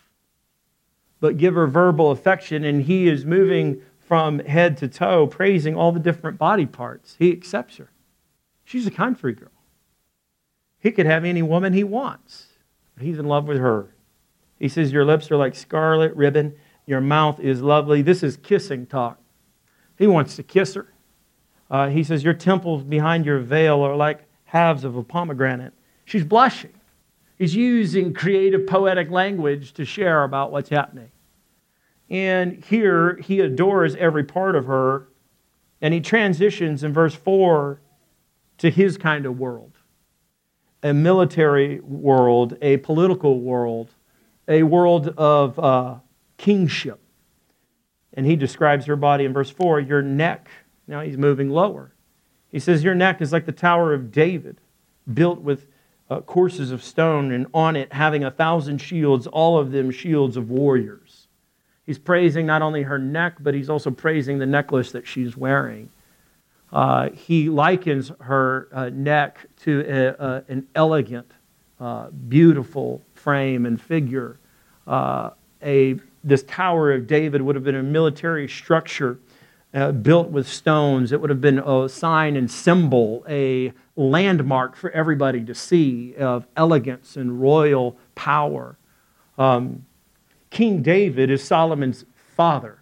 But 1.20 1.38
give 1.38 1.56
her 1.56 1.68
verbal 1.68 2.12
affection, 2.12 2.64
and 2.64 2.84
he 2.84 3.08
is 3.08 3.26
moving 3.26 3.82
from 4.00 4.40
head 4.40 4.78
to 4.78 4.88
toe, 4.88 5.28
praising 5.28 5.76
all 5.76 5.92
the 5.92 6.00
different 6.00 6.38
body 6.38 6.66
parts. 6.66 7.16
He 7.18 7.32
accepts 7.32 7.78
her. 7.78 7.92
She's 8.64 8.86
a 8.86 8.92
country 8.92 9.34
girl. 9.34 9.50
He 10.80 10.92
could 10.92 11.08
have 11.08 11.26
any 11.26 11.42
woman 11.42 11.74
he 11.74 11.84
wants. 11.84 12.46
He's 13.00 13.18
in 13.18 13.26
love 13.26 13.48
with 13.48 13.58
her. 13.58 13.88
He 14.60 14.68
says, 14.68 14.92
Your 14.92 15.06
lips 15.06 15.30
are 15.32 15.38
like 15.38 15.56
scarlet 15.56 16.16
ribbon. 16.16 16.56
Your 16.86 17.02
mouth 17.02 17.40
is 17.40 17.62
lovely. 17.62 18.02
This 18.02 18.24
is 18.24 18.38
kissing 18.38 18.86
talk. 18.86 19.20
He 19.98 20.08
wants 20.08 20.36
to 20.38 20.44
kiss 20.44 20.74
her. 20.76 20.94
Uh, 21.70 21.90
he 21.90 22.04
says, 22.04 22.24
Your 22.24 22.34
temples 22.34 22.84
behind 22.84 23.26
your 23.26 23.40
veil 23.40 23.82
are 23.82 23.96
like 23.96 24.26
halves 24.46 24.84
of 24.84 24.96
a 24.96 25.04
pomegranate. 25.04 25.74
She's 26.06 26.24
blushing. 26.24 26.74
He's 27.38 27.56
using 27.56 28.14
creative, 28.14 28.66
poetic 28.66 29.12
language 29.12 29.74
to 29.74 29.86
share 29.86 30.24
about 30.24 30.52
what's 30.52 30.70
happening. 30.70 31.12
And 32.10 32.64
here, 32.64 33.18
he 33.18 33.42
adores 33.42 33.96
every 33.96 34.24
part 34.24 34.56
of 34.56 34.66
her. 34.66 35.10
And 35.82 35.94
he 35.94 36.00
transitions 36.00 36.84
in 36.84 36.94
verse 36.94 37.14
4 37.14 37.80
to 38.60 38.72
his 38.72 38.98
kind 38.98 39.26
of 39.26 39.38
world 39.38 39.74
a 40.84 40.94
military 40.94 41.80
world, 41.80 42.56
a 42.62 42.78
political 42.78 43.42
world, 43.42 43.90
a 44.48 44.64
world 44.64 45.10
of 45.18 45.60
uh, 45.60 45.96
kingship. 46.38 47.00
And 48.14 48.26
he 48.26 48.36
describes 48.36 48.86
her 48.86 48.96
body 48.96 49.26
in 49.26 49.34
verse 49.34 49.50
4 49.50 49.80
your 49.80 50.02
neck. 50.02 50.50
Now 50.88 51.02
he's 51.02 51.18
moving 51.18 51.50
lower. 51.50 51.94
He 52.50 52.60
says, 52.60 52.84
Your 52.84 52.96
neck 52.96 53.22
is 53.22 53.32
like 53.32 53.46
the 53.46 53.52
Tower 53.52 53.94
of 53.94 54.12
David, 54.12 54.60
built 55.12 55.42
with 55.42 55.68
uh, 56.10 56.22
courses 56.22 56.72
of 56.72 56.84
stone, 56.84 57.32
and 57.32 57.48
on 57.54 57.76
it 57.76 57.92
having 57.92 58.24
a 58.24 58.32
thousand 58.32 58.80
shields, 58.80 59.28
all 59.28 59.60
of 59.60 59.72
them 59.72 59.92
shields 59.92 60.38
of 60.38 60.50
warriors. 60.50 61.28
He's 61.86 62.00
praising 62.00 62.46
not 62.46 62.62
only 62.62 62.84
her 62.84 62.98
neck, 62.98 63.38
but 63.40 63.54
he's 63.54 63.70
also 63.70 63.92
praising 63.92 64.40
the 64.40 64.46
necklace 64.46 64.92
that 64.92 65.08
she's 65.08 65.38
wearing. 65.38 65.90
Uh, 66.72 67.10
he 67.12 67.50
likens 67.50 68.12
her 68.20 68.68
uh, 68.74 68.90
neck 68.90 69.46
to 69.62 69.86
a, 69.88 70.08
a, 70.08 70.44
an 70.50 70.68
elegant, 70.76 71.32
uh, 71.80 72.10
beautiful 72.10 73.02
frame 73.28 73.66
and 73.66 73.82
figure. 73.82 74.40
Uh, 74.88 75.32
a, 75.62 76.00
this 76.24 76.44
Tower 76.44 76.94
of 76.94 77.08
David 77.08 77.42
would 77.42 77.58
have 77.58 77.66
been 77.66 77.76
a 77.76 77.84
military 77.84 78.48
structure 78.48 79.20
uh, 79.74 79.92
built 79.92 80.30
with 80.30 80.48
stones. 80.48 81.12
It 81.12 81.20
would 81.20 81.30
have 81.30 81.42
been 81.42 81.60
a 81.60 81.90
sign 81.90 82.38
and 82.38 82.50
symbol, 82.50 83.26
a 83.28 83.74
landmark 83.98 84.78
for 84.78 84.92
everybody 84.92 85.44
to 85.44 85.54
see 85.54 86.16
of 86.16 86.48
elegance 86.56 87.18
and 87.18 87.42
royal 87.42 87.98
power. 88.16 88.78
Um, 89.38 89.86
King 90.50 90.82
David 90.82 91.30
is 91.30 91.44
Solomon's 91.44 92.06
father, 92.38 92.80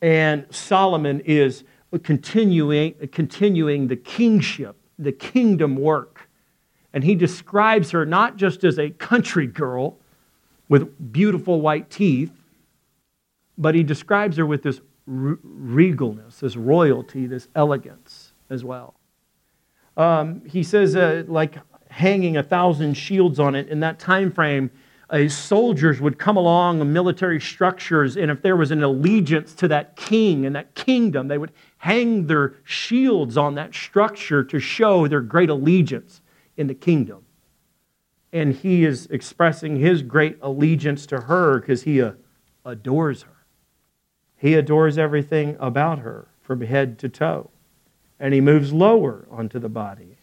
and 0.00 0.46
Solomon 0.48 1.20
is 1.26 1.64
continuing, 2.02 2.94
continuing 3.12 3.88
the 3.88 3.96
kingship, 3.96 4.76
the 4.98 5.12
kingdom 5.12 5.76
work. 5.76 6.11
And 6.94 7.04
he 7.04 7.14
describes 7.14 7.90
her 7.92 8.04
not 8.04 8.36
just 8.36 8.64
as 8.64 8.78
a 8.78 8.90
country 8.90 9.46
girl 9.46 9.98
with 10.68 11.12
beautiful 11.12 11.60
white 11.60 11.90
teeth, 11.90 12.32
but 13.58 13.74
he 13.74 13.82
describes 13.82 14.36
her 14.36 14.46
with 14.46 14.62
this 14.62 14.80
regalness, 15.08 16.40
this 16.40 16.56
royalty, 16.56 17.26
this 17.26 17.48
elegance 17.54 18.32
as 18.50 18.64
well. 18.64 18.94
Um, 19.96 20.42
he 20.46 20.62
says, 20.62 20.96
uh, 20.96 21.24
like 21.26 21.56
hanging 21.88 22.36
a 22.36 22.42
thousand 22.42 22.94
shields 22.94 23.38
on 23.38 23.54
it 23.54 23.68
in 23.68 23.80
that 23.80 23.98
time 23.98 24.32
frame 24.32 24.70
uh, 25.12 25.28
soldiers 25.28 26.00
would 26.00 26.18
come 26.18 26.38
along 26.38 26.90
military 26.90 27.38
structures, 27.38 28.16
and 28.16 28.30
if 28.30 28.40
there 28.40 28.56
was 28.56 28.70
an 28.70 28.82
allegiance 28.82 29.54
to 29.54 29.68
that 29.68 29.94
king 29.94 30.46
and 30.46 30.56
that 30.56 30.74
kingdom, 30.74 31.28
they 31.28 31.36
would 31.36 31.52
hang 31.76 32.26
their 32.26 32.54
shields 32.64 33.36
on 33.36 33.54
that 33.54 33.74
structure 33.74 34.42
to 34.42 34.58
show 34.58 35.06
their 35.06 35.20
great 35.20 35.50
allegiance 35.50 36.21
in 36.56 36.66
the 36.66 36.74
kingdom. 36.74 37.24
And 38.32 38.54
he 38.54 38.84
is 38.84 39.06
expressing 39.10 39.76
his 39.76 40.02
great 40.02 40.38
allegiance 40.40 41.06
to 41.06 41.22
her 41.22 41.60
because 41.60 41.82
he 41.82 42.00
uh, 42.00 42.12
adores 42.64 43.22
her. 43.22 43.44
He 44.36 44.54
adores 44.54 44.98
everything 44.98 45.56
about 45.60 46.00
her 46.00 46.28
from 46.40 46.60
head 46.62 46.98
to 47.00 47.08
toe. 47.08 47.50
And 48.18 48.32
he 48.32 48.40
moves 48.40 48.72
lower 48.72 49.26
onto 49.30 49.58
the 49.58 49.68
body. 49.68 50.16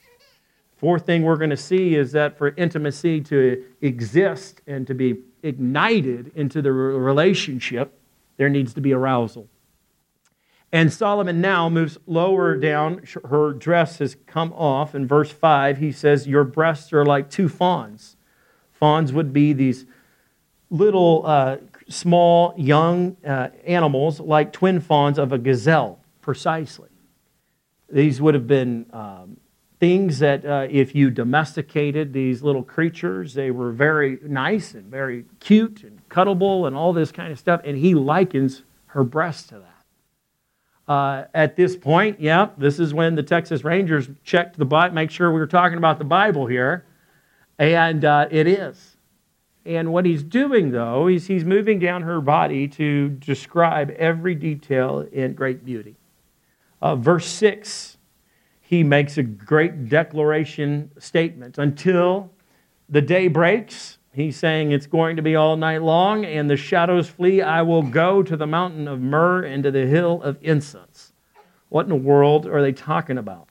Fourth 0.78 1.06
thing 1.06 1.24
we're 1.24 1.36
going 1.36 1.50
to 1.50 1.58
see 1.58 1.96
is 1.96 2.14
that 2.14 2.38
for 2.38 2.50
intimacy 2.56 3.20
to 3.22 3.66
exist 3.82 4.62
and 4.66 4.88
to 4.88 4.94
be 4.94 5.18
ignited 5.44 6.32
into 6.36 6.62
the 6.62 6.72
relationship, 6.72 8.00
there 8.38 8.50
needs 8.50 8.74
to 8.74 8.82
be 8.82 8.94
arousal. 8.94 9.48
And 10.72 10.94
Solomon 10.94 11.42
now 11.42 11.68
moves 11.68 11.98
lower 12.06 12.56
down. 12.56 13.04
Her 13.28 13.54
dress 13.54 13.98
has 14.00 14.16
come 14.28 14.54
off. 14.54 14.94
In 14.94 15.08
verse 15.08 15.32
5, 15.32 15.80
he 15.80 15.92
says, 15.92 16.28
Your 16.28 16.44
breasts 16.44 16.94
are 16.94 17.06
like 17.06 17.30
two 17.30 17.50
fawns. 17.50 18.18
Fawns 18.74 19.12
would 19.12 19.34
be 19.34 19.54
these 19.54 19.86
little, 20.70 21.24
uh, 21.26 21.58
small, 21.90 22.54
young 22.56 23.18
uh, 23.26 23.50
animals 23.66 24.20
like 24.20 24.54
twin 24.54 24.80
fawns 24.80 25.18
of 25.18 25.34
a 25.34 25.38
gazelle, 25.38 26.00
precisely. 26.22 26.90
These 27.90 28.22
would 28.22 28.36
have 28.36 28.48
been 28.48 28.86
um, 28.94 29.38
things 29.80 30.20
that 30.20 30.46
uh, 30.46 30.68
if 30.70 30.94
you 30.94 31.10
domesticated 31.10 32.14
these 32.14 32.44
little 32.44 32.64
creatures, 32.64 33.34
they 33.34 33.50
were 33.50 33.72
very 33.72 34.20
nice 34.24 34.76
and 34.76 34.86
very 34.86 35.26
cute 35.40 35.84
and 35.84 36.08
cuddable 36.10 36.68
and 36.68 36.76
all 36.76 36.94
this 36.94 37.12
kind 37.12 37.32
of 37.32 37.40
stuff. 37.40 37.62
And 37.64 37.78
he 37.78 37.96
likens 37.96 38.64
her 38.88 39.04
breasts 39.04 39.48
to 39.48 39.56
that. 39.56 39.79
Uh, 40.90 41.26
at 41.36 41.56
this 41.56 41.78
point, 41.78 42.20
yeah, 42.20 42.50
this 42.58 42.80
is 42.80 42.96
when 42.96 43.14
the 43.14 43.22
Texas 43.22 43.64
Rangers 43.64 44.10
checked 44.24 44.58
the 44.58 44.66
Bible, 44.66 44.96
make 44.96 45.12
sure 45.12 45.32
we 45.32 45.40
were 45.40 45.46
talking 45.46 45.78
about 45.78 46.00
the 46.00 46.04
Bible 46.04 46.48
here. 46.48 46.84
And 47.60 48.04
uh, 48.04 48.28
it 48.32 48.48
is. 48.48 48.98
And 49.66 49.94
what 49.94 50.08
he's 50.08 50.24
doing, 50.24 50.72
though, 50.72 51.08
is 51.08 51.28
he's 51.28 51.46
moving 51.46 51.78
down 51.78 52.02
her 52.02 52.20
body 52.22 52.68
to 52.70 53.10
describe 53.10 53.92
every 53.92 54.34
detail 54.34 55.08
in 55.12 55.36
great 55.36 55.64
beauty. 55.64 55.96
Uh, 56.82 56.96
verse 56.96 57.28
6, 57.28 57.98
he 58.60 58.84
makes 58.84 59.20
a 59.20 59.24
great 59.24 59.90
declaration 59.90 60.90
statement. 60.98 61.60
Until 61.60 62.32
the 62.90 63.02
day 63.02 63.28
breaks, 63.28 63.99
he's 64.14 64.38
saying 64.38 64.72
it's 64.72 64.88
going 64.88 65.16
to 65.16 65.22
be 65.22 65.36
all 65.36 65.58
night 65.58 65.82
long, 65.82 66.26
and 66.26 66.50
the 66.50 66.58
shadows 66.58 67.10
flee. 67.10 67.42
I 67.42 67.62
will 67.62 67.84
go 67.84 68.24
to 68.24 68.36
the 68.36 68.48
mountain 68.48 68.88
of 68.88 69.00
myrrh 69.00 69.44
and 69.44 69.64
to 69.64 69.72
the 69.72 69.86
hill 69.86 70.22
of 70.22 70.38
incense. 70.42 71.14
What 71.70 71.86
in 71.86 71.90
the 71.90 71.96
world 71.96 72.46
are 72.46 72.62
they 72.62 72.72
talking 72.72 73.18
about? 73.18 73.48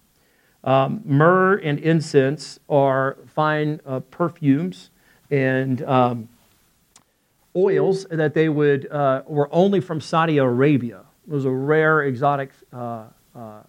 Um, 0.64 1.03
myrrh 1.05 1.57
and 1.57 1.79
incense 1.79 2.59
are 2.68 3.16
fine 3.27 3.81
uh, 3.87 4.01
perfumes 4.01 4.90
and 5.31 5.83
um, 5.83 6.29
oils 7.55 8.07
that 8.11 8.35
they 8.35 8.49
would 8.49 8.90
uh, 8.90 9.23
were 9.27 9.49
only 9.53 9.81
from 9.81 10.01
Saudi 10.01 10.38
Arabia. 10.38 11.05
It 11.27 11.33
was 11.33 11.44
a 11.44 11.51
rare 11.51 12.03
exotic 12.03 12.51
uh, 12.73 13.05
uh 13.37 13.62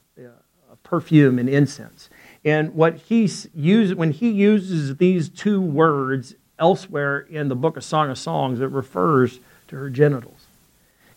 perfume 0.84 1.38
and 1.38 1.48
incense. 1.48 2.10
And 2.44 2.74
what 2.74 2.96
he 2.96 3.30
uses 3.54 3.96
when 3.96 4.12
he 4.12 4.32
uses 4.32 4.98
these 4.98 5.30
two 5.30 5.62
words 5.62 6.36
elsewhere 6.60 7.20
in 7.20 7.48
the 7.48 7.56
book 7.56 7.78
of 7.78 7.84
Song 7.84 8.10
of 8.10 8.18
Songs, 8.18 8.60
it 8.60 8.70
refers 8.70 9.40
to 9.70 9.76
her 9.76 9.90
genitals. 9.90 10.46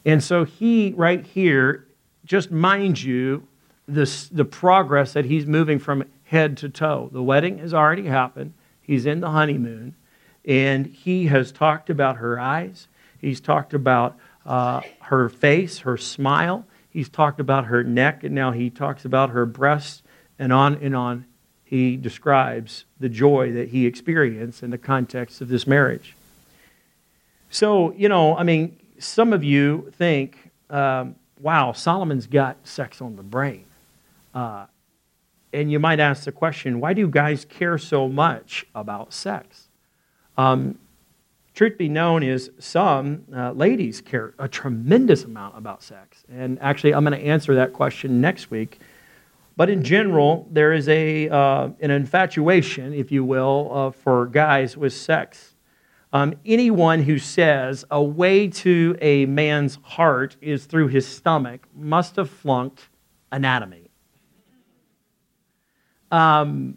And 0.05 0.23
so 0.23 0.45
he 0.45 0.95
right 0.97 1.25
here, 1.25 1.87
just 2.25 2.51
mind 2.51 3.03
you, 3.03 3.47
this, 3.87 4.29
the 4.29 4.45
progress 4.45 5.13
that 5.13 5.25
he's 5.25 5.47
moving 5.47 5.79
from 5.79 6.05
head 6.25 6.57
to 6.59 6.69
toe. 6.69 7.11
The 7.13 7.23
wedding 7.23 7.59
has 7.59 7.75
already 7.75 8.07
happened. 8.07 8.55
He's 8.81 9.07
in 9.07 9.21
the 9.21 9.31
honeymoon. 9.31 9.95
And 10.45 10.87
he 10.87 11.27
has 11.27 11.53
talked 11.53 11.91
about 11.91 12.17
her 12.17 12.41
eyes. 12.41 12.89
He's 13.21 13.41
talked 13.41 13.75
about 13.75 14.17
uh, 14.45 14.81
her 15.03 15.29
face, 15.29 15.81
her 15.81 15.97
smile. 15.97 16.67
He's 16.91 17.09
talked 17.09 17.39
about 17.39 17.67
her 17.67 17.85
neck. 17.85 18.25
And 18.25 18.35
now 18.35 18.51
he 18.51 18.71
talks 18.71 19.05
about 19.05 19.31
her 19.31 19.47
breasts 19.47 20.03
and 20.39 20.53
on 20.53 20.75
and 20.77 20.97
on. 20.97 21.27
He 21.73 21.97
describes 21.97 22.85
the 23.01 23.09
joy 23.09 23.51
that 23.53 23.71
he 23.71 23.87
experienced 23.87 24.63
in 24.63 24.69
the 24.69 24.77
context 24.77 25.41
of 25.41 25.49
this 25.49 25.67
marriage. 25.67 26.15
So, 27.49 27.93
you 27.93 28.11
know, 28.11 28.37
I 28.37 28.43
mean, 28.43 28.77
some 28.99 29.33
of 29.33 29.43
you 29.43 29.91
think, 29.97 30.51
um, 30.69 31.17
wow, 31.41 31.73
Solomon's 31.73 32.27
got 32.27 32.59
sex 32.65 33.01
on 33.01 33.17
the 33.17 33.23
brain. 33.23 33.65
Uh, 34.35 34.67
and 35.55 35.73
you 35.73 35.79
might 35.79 35.99
ask 35.99 36.25
the 36.25 36.33
question 36.33 36.79
why 36.79 36.93
do 36.93 37.09
guys 37.09 37.47
care 37.47 37.79
so 37.79 38.07
much 38.07 38.67
about 38.75 39.15
sex? 39.15 39.69
Um, 40.37 40.79
truth 41.55 41.79
be 41.79 41.89
known 41.89 42.23
is 42.23 42.51
some 42.59 43.25
uh, 43.35 43.53
ladies 43.53 44.03
care 44.03 44.35
a 44.39 44.47
tremendous 44.47 45.25
amount 45.25 45.57
about 45.57 45.83
sex. 45.83 46.23
And 46.31 46.61
actually, 46.61 46.93
I'm 46.93 47.03
going 47.03 47.19
to 47.19 47.27
answer 47.27 47.55
that 47.55 47.73
question 47.73 48.21
next 48.21 48.51
week. 48.51 48.79
But 49.57 49.69
in 49.69 49.83
general, 49.83 50.49
there 50.51 50.73
is 50.73 50.89
a, 50.89 51.29
uh, 51.29 51.71
an 51.81 51.91
infatuation, 51.91 52.95
if 52.95 53.13
you 53.13 53.25
will, 53.25 53.71
uh, 53.73 53.91
for 53.91 54.27
guys 54.27 54.77
with 54.77 54.93
sex. 54.93 55.55
Um, 56.13 56.35
anyone 56.45 57.03
who 57.03 57.19
says 57.19 57.85
a 57.91 58.03
way 58.03 58.49
to 58.49 58.97
a 59.01 59.27
man's 59.27 59.79
heart 59.83 60.37
is 60.41 60.67
through 60.67 60.89
his 60.89 61.07
stomach 61.07 61.67
must 61.75 62.17
have 62.17 62.29
flunked 62.29 62.89
anatomy. 63.31 63.91
Um, 66.11 66.77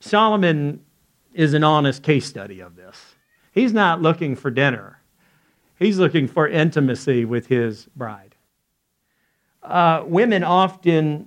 Solomon 0.00 0.80
is 1.34 1.52
an 1.52 1.64
honest 1.64 2.02
case 2.02 2.26
study 2.26 2.60
of 2.60 2.76
this. 2.76 3.14
He's 3.52 3.72
not 3.72 4.00
looking 4.00 4.36
for 4.36 4.50
dinner, 4.50 5.00
he's 5.78 5.98
looking 5.98 6.26
for 6.28 6.48
intimacy 6.48 7.24
with 7.24 7.46
his 7.46 7.86
bride. 7.94 8.34
Uh, 9.62 10.02
women 10.06 10.44
often 10.44 11.26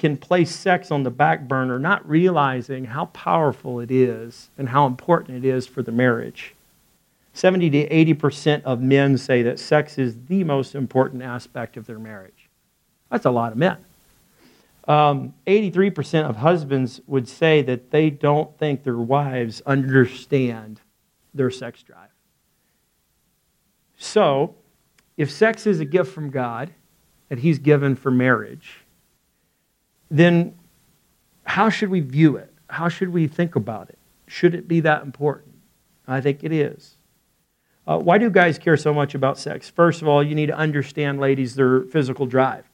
can 0.00 0.16
place 0.16 0.50
sex 0.50 0.90
on 0.90 1.02
the 1.02 1.10
back 1.10 1.46
burner, 1.46 1.78
not 1.78 2.08
realizing 2.08 2.86
how 2.86 3.04
powerful 3.06 3.80
it 3.80 3.90
is 3.90 4.48
and 4.56 4.70
how 4.70 4.86
important 4.86 5.44
it 5.44 5.46
is 5.46 5.66
for 5.66 5.82
the 5.82 5.92
marriage. 5.92 6.54
70 7.34 7.68
to 7.70 7.88
80% 7.88 8.62
of 8.62 8.80
men 8.80 9.18
say 9.18 9.42
that 9.42 9.58
sex 9.58 9.98
is 9.98 10.16
the 10.26 10.42
most 10.42 10.74
important 10.74 11.22
aspect 11.22 11.76
of 11.76 11.86
their 11.86 11.98
marriage. 11.98 12.48
That's 13.10 13.26
a 13.26 13.30
lot 13.30 13.52
of 13.52 13.58
men. 13.58 13.76
Um, 14.88 15.34
83% 15.46 16.24
of 16.24 16.36
husbands 16.36 17.02
would 17.06 17.28
say 17.28 17.60
that 17.62 17.90
they 17.90 18.08
don't 18.08 18.56
think 18.58 18.82
their 18.82 18.96
wives 18.96 19.60
understand 19.66 20.80
their 21.34 21.50
sex 21.50 21.82
drive. 21.82 22.08
So, 23.98 24.54
if 25.18 25.30
sex 25.30 25.66
is 25.66 25.78
a 25.78 25.84
gift 25.84 26.10
from 26.10 26.30
God 26.30 26.70
that 27.28 27.40
He's 27.40 27.58
given 27.58 27.94
for 27.94 28.10
marriage, 28.10 28.79
then 30.10 30.58
how 31.44 31.68
should 31.68 31.90
we 31.90 32.00
view 32.00 32.36
it? 32.36 32.52
How 32.68 32.88
should 32.88 33.10
we 33.10 33.26
think 33.26 33.56
about 33.56 33.88
it? 33.88 33.98
Should 34.26 34.54
it 34.54 34.68
be 34.68 34.80
that 34.80 35.02
important? 35.02 35.54
I 36.06 36.20
think 36.20 36.44
it 36.44 36.52
is. 36.52 36.96
Uh, 37.86 37.98
why 37.98 38.18
do 38.18 38.30
guys 38.30 38.58
care 38.58 38.76
so 38.76 38.92
much 38.92 39.14
about 39.14 39.38
sex? 39.38 39.70
First 39.70 40.02
of 40.02 40.08
all, 40.08 40.22
you 40.22 40.34
need 40.34 40.46
to 40.46 40.56
understand, 40.56 41.18
ladies, 41.18 41.54
their 41.54 41.82
physical 41.82 42.26
drive. 42.26 42.64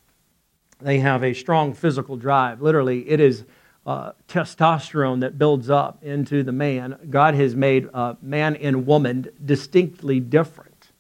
They 0.81 0.99
have 0.99 1.25
a 1.25 1.33
strong 1.33 1.73
physical 1.73 2.17
drive. 2.17 2.61
Literally, 2.61 3.09
it 3.09 3.21
is 3.21 3.45
uh, 3.87 4.13
testosterone 4.29 5.21
that 5.21 5.39
builds 5.39 5.71
up 5.71 6.03
into 6.03 6.43
the 6.43 6.53
man. 6.53 6.99
God 7.09 7.35
has 7.35 7.55
made 7.55 7.89
uh, 7.95 8.15
man 8.21 8.57
and 8.57 8.87
woman 8.87 9.29
distinctly 9.43 10.21
different. 10.21 10.91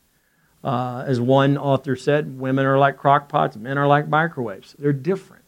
Uh, 0.62 1.04
as 1.06 1.20
one 1.20 1.58
author 1.58 1.96
said, 1.96 2.38
women 2.38 2.64
are 2.64 2.78
like 2.78 2.96
crock 2.96 3.28
pots, 3.28 3.56
men 3.56 3.76
are 3.76 3.86
like 3.86 4.08
microwaves. 4.08 4.74
They're 4.78 4.92
different. 4.92 5.45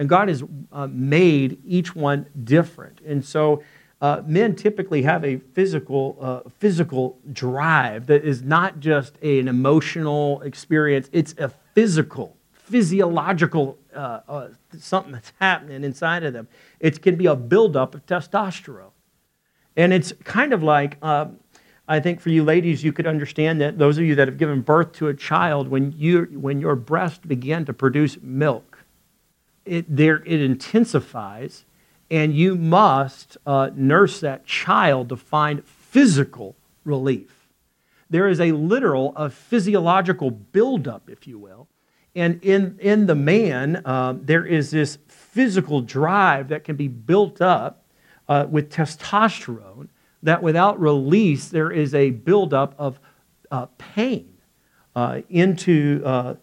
And 0.00 0.08
God 0.08 0.28
has 0.28 0.42
uh, 0.72 0.88
made 0.90 1.60
each 1.64 1.94
one 1.94 2.26
different. 2.42 3.00
And 3.06 3.24
so 3.24 3.62
uh, 4.00 4.22
men 4.26 4.56
typically 4.56 5.02
have 5.02 5.24
a 5.24 5.36
physical, 5.36 6.16
uh, 6.20 6.40
physical 6.58 7.18
drive 7.32 8.06
that 8.06 8.24
is 8.24 8.42
not 8.42 8.80
just 8.80 9.16
an 9.22 9.46
emotional 9.46 10.40
experience, 10.40 11.08
it's 11.12 11.34
a 11.38 11.50
physical 11.74 12.36
physiological 12.70 13.76
uh, 13.94 14.20
uh, 14.28 14.48
something 14.78 15.12
that's 15.12 15.32
happening 15.40 15.82
inside 15.82 16.22
of 16.22 16.32
them. 16.32 16.46
It 16.78 17.02
can 17.02 17.16
be 17.16 17.26
a 17.26 17.34
buildup 17.34 17.94
of 17.94 18.06
testosterone. 18.06 18.92
And 19.76 19.92
it's 19.92 20.12
kind 20.22 20.52
of 20.52 20.62
like, 20.62 20.96
uh, 21.02 21.26
I 21.88 21.98
think 21.98 22.20
for 22.20 22.28
you 22.28 22.44
ladies, 22.44 22.84
you 22.84 22.92
could 22.92 23.08
understand 23.08 23.60
that 23.60 23.78
those 23.78 23.98
of 23.98 24.04
you 24.04 24.14
that 24.14 24.28
have 24.28 24.38
given 24.38 24.60
birth 24.60 24.92
to 24.92 25.08
a 25.08 25.14
child, 25.14 25.68
when, 25.68 25.92
you, 25.96 26.28
when 26.32 26.60
your 26.60 26.76
breast 26.76 27.26
began 27.26 27.64
to 27.64 27.72
produce 27.72 28.16
milk, 28.22 28.69
it, 29.70 29.96
there, 29.96 30.16
it 30.26 30.40
intensifies, 30.40 31.64
and 32.10 32.34
you 32.34 32.56
must 32.56 33.36
uh, 33.46 33.70
nurse 33.74 34.18
that 34.20 34.44
child 34.44 35.08
to 35.10 35.16
find 35.16 35.64
physical 35.64 36.56
relief. 36.84 37.48
There 38.10 38.26
is 38.26 38.40
a 38.40 38.50
literal, 38.50 39.12
a 39.14 39.30
physiological 39.30 40.32
buildup, 40.32 41.08
if 41.08 41.28
you 41.28 41.38
will, 41.38 41.68
and 42.16 42.42
in, 42.42 42.78
in 42.80 43.06
the 43.06 43.14
man, 43.14 43.82
um, 43.86 44.22
there 44.24 44.44
is 44.44 44.72
this 44.72 44.98
physical 45.06 45.80
drive 45.80 46.48
that 46.48 46.64
can 46.64 46.74
be 46.74 46.88
built 46.88 47.40
up 47.40 47.84
uh, 48.28 48.46
with 48.50 48.72
testosterone, 48.72 49.88
that 50.24 50.42
without 50.42 50.80
release, 50.80 51.48
there 51.48 51.70
is 51.70 51.94
a 51.94 52.10
buildup 52.10 52.74
of 52.76 52.98
uh, 53.52 53.66
pain 53.78 54.36
uh, 54.96 55.20
into 55.30 56.02
uh, 56.04 56.34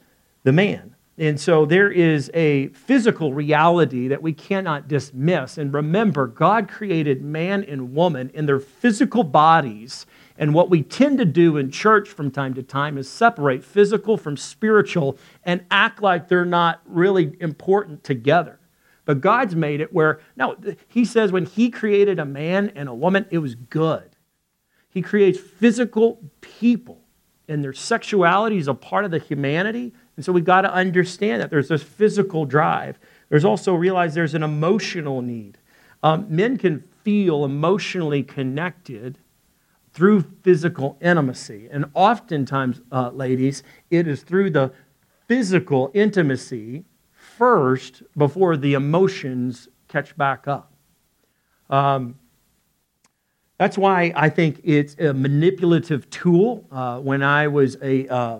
the 0.43 0.53
man. 0.53 0.95
And 1.17 1.39
so 1.39 1.65
there 1.65 1.91
is 1.91 2.29
a 2.33 2.67
physical 2.69 3.33
reality 3.33 4.07
that 4.07 4.21
we 4.21 4.33
cannot 4.33 4.87
dismiss. 4.87 5.57
And 5.57 5.73
remember, 5.73 6.27
God 6.27 6.69
created 6.69 7.23
man 7.23 7.63
and 7.63 7.93
woman 7.95 8.29
in 8.33 8.45
their 8.45 8.59
physical 8.59 9.23
bodies 9.23 10.05
and 10.37 10.53
what 10.53 10.69
we 10.69 10.83
tend 10.83 11.17
to 11.17 11.25
do 11.25 11.57
in 11.57 11.71
church 11.71 12.09
from 12.09 12.29
time 12.29 12.53
to 12.55 12.63
time 12.63 12.97
is 12.97 13.09
separate 13.09 13.63
physical 13.63 14.17
from 14.17 14.37
spiritual 14.37 15.17
and 15.43 15.65
act 15.71 16.01
like 16.01 16.27
they're 16.27 16.45
not 16.45 16.81
really 16.85 17.35
important 17.39 18.03
together. 18.03 18.59
But 19.05 19.21
God's 19.21 19.55
made 19.55 19.81
it 19.81 19.93
where, 19.93 20.19
no, 20.35 20.57
He 20.87 21.05
says 21.05 21.31
when 21.31 21.45
He 21.45 21.71
created 21.71 22.19
a 22.19 22.25
man 22.25 22.71
and 22.75 22.87
a 22.87 22.93
woman, 22.93 23.25
it 23.31 23.39
was 23.39 23.55
good. 23.55 24.09
He 24.89 25.01
creates 25.01 25.39
physical 25.39 26.19
people, 26.41 27.01
and 27.47 27.63
their 27.63 27.73
sexuality 27.73 28.57
is 28.57 28.67
a 28.67 28.73
part 28.73 29.05
of 29.05 29.11
the 29.11 29.19
humanity. 29.19 29.93
And 30.17 30.25
so 30.25 30.33
we've 30.33 30.43
got 30.43 30.61
to 30.61 30.73
understand 30.73 31.41
that 31.41 31.49
there's 31.49 31.69
this 31.69 31.83
physical 31.83 32.43
drive. 32.43 32.99
There's 33.29 33.45
also 33.45 33.73
realize 33.73 34.13
there's 34.13 34.33
an 34.33 34.43
emotional 34.43 35.21
need. 35.21 35.57
Um, 36.03 36.25
men 36.27 36.57
can 36.57 36.83
feel 37.03 37.45
emotionally 37.45 38.23
connected 38.23 39.19
through 39.93 40.25
physical 40.43 40.97
intimacy. 41.01 41.69
And 41.71 41.85
oftentimes, 41.93 42.81
uh, 42.91 43.11
ladies, 43.11 43.63
it 43.89 44.07
is 44.07 44.23
through 44.23 44.49
the 44.49 44.73
physical 45.27 45.91
intimacy 45.93 46.83
first 47.11 48.03
before 48.17 48.57
the 48.57 48.73
emotions 48.73 49.69
catch 49.87 50.17
back 50.17 50.47
up. 50.47 50.73
Um, 51.69 52.15
That's 53.57 53.77
why 53.77 54.13
I 54.15 54.29
think 54.29 54.61
it's 54.63 54.95
a 54.99 55.13
manipulative 55.13 56.09
tool. 56.09 56.67
Uh, 56.71 56.99
when 56.99 57.23
I 57.23 57.47
was 57.47 57.75
a, 57.81 58.07
uh, 58.07 58.39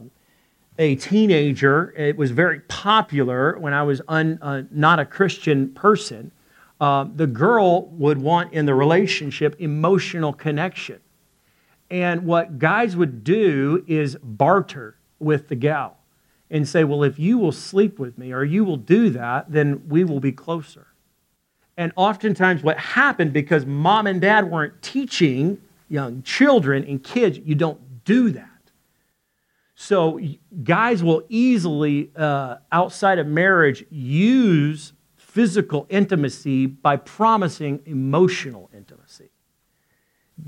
a 0.78 0.96
teenager, 0.96 1.94
it 1.98 2.18
was 2.18 2.32
very 2.32 2.60
popular 2.62 3.58
when 3.58 3.74
I 3.74 3.84
was 3.84 4.02
un, 4.08 4.40
uh, 4.42 4.64
not 4.72 5.00
a 5.00 5.06
Christian 5.06 5.70
person. 5.74 6.32
Uh, 6.80 7.08
the 7.16 7.28
girl 7.28 7.88
would 7.88 8.20
want 8.20 8.54
in 8.54 8.66
the 8.66 8.76
relationship 8.76 9.56
emotional 9.60 10.34
connection. 10.34 11.00
And 11.90 12.26
what 12.26 12.60
guys 12.60 12.96
would 12.96 13.24
do 13.24 13.84
is 13.88 14.18
barter 14.22 14.98
with 15.20 15.48
the 15.48 15.56
gal 15.56 15.98
and 16.50 16.68
say, 16.68 16.84
Well, 16.84 17.04
if 17.04 17.18
you 17.18 17.38
will 17.38 17.52
sleep 17.52 17.98
with 17.98 18.18
me 18.18 18.32
or 18.32 18.44
you 18.44 18.64
will 18.64 18.78
do 18.78 19.10
that, 19.12 19.52
then 19.52 19.88
we 19.88 20.04
will 20.04 20.20
be 20.20 20.32
closer. 20.32 20.88
And 21.78 21.92
oftentimes, 21.96 22.64
what 22.64 22.78
happened 22.78 23.34
because 23.34 23.66
mom 23.66 24.08
and 24.08 24.20
dad 24.20 24.50
weren't 24.50 24.82
teaching 24.82 25.62
young 25.90 26.24
children 26.24 26.84
and 26.84 27.04
kids, 27.04 27.40
you 27.40 27.56
don't 27.56 28.04
do 28.04 28.32
that. 28.32 28.57
So, 29.80 30.20
guys 30.64 31.04
will 31.04 31.22
easily, 31.30 32.10
uh, 32.16 32.56
outside 32.72 33.20
of 33.20 33.28
marriage, 33.28 33.86
use 33.92 34.94
physical 35.16 35.86
intimacy 35.90 36.66
by 36.66 36.96
promising 36.98 37.82
emotional 37.86 38.72
intimacy. 38.76 39.30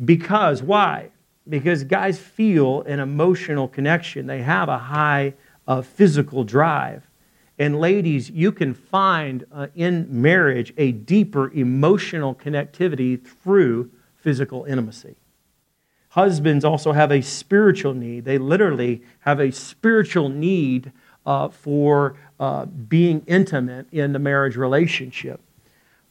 Because, 0.04 0.64
why? 0.64 1.12
Because 1.48 1.84
guys 1.84 2.18
feel 2.18 2.82
an 2.82 3.00
emotional 3.00 3.68
connection, 3.68 4.26
they 4.26 4.42
have 4.42 4.68
a 4.68 4.80
high 4.80 5.36
uh, 5.68 5.84
physical 5.84 6.44
drive. 6.44 7.08
And 7.60 7.80
ladies, 7.80 8.32
you 8.32 8.52
can 8.52 8.74
find 8.74 9.46
uh, 9.52 9.68
in 9.76 10.08
marriage 10.10 10.74
a 10.76 10.92
deeper 10.92 11.52
emotional 11.52 12.34
connectivity 12.34 13.24
through 13.24 13.92
physical 14.16 14.64
intimacy. 14.64 15.18
Husbands 16.10 16.66
also 16.66 16.92
have 16.92 17.12
a 17.12 17.22
spiritual 17.22 17.94
need. 17.94 18.26
They 18.26 18.38
literally 18.38 19.04
have 19.20 19.40
a 19.40 19.52
spiritual 19.52 20.30
need 20.30 20.92
uh, 21.26 21.50
for 21.50 22.16
uh, 22.40 22.66
being 22.66 23.24
intimate 23.28 23.88
in 23.92 24.14
the 24.14 24.20
marriage 24.20 24.56
relationship. 24.56 25.40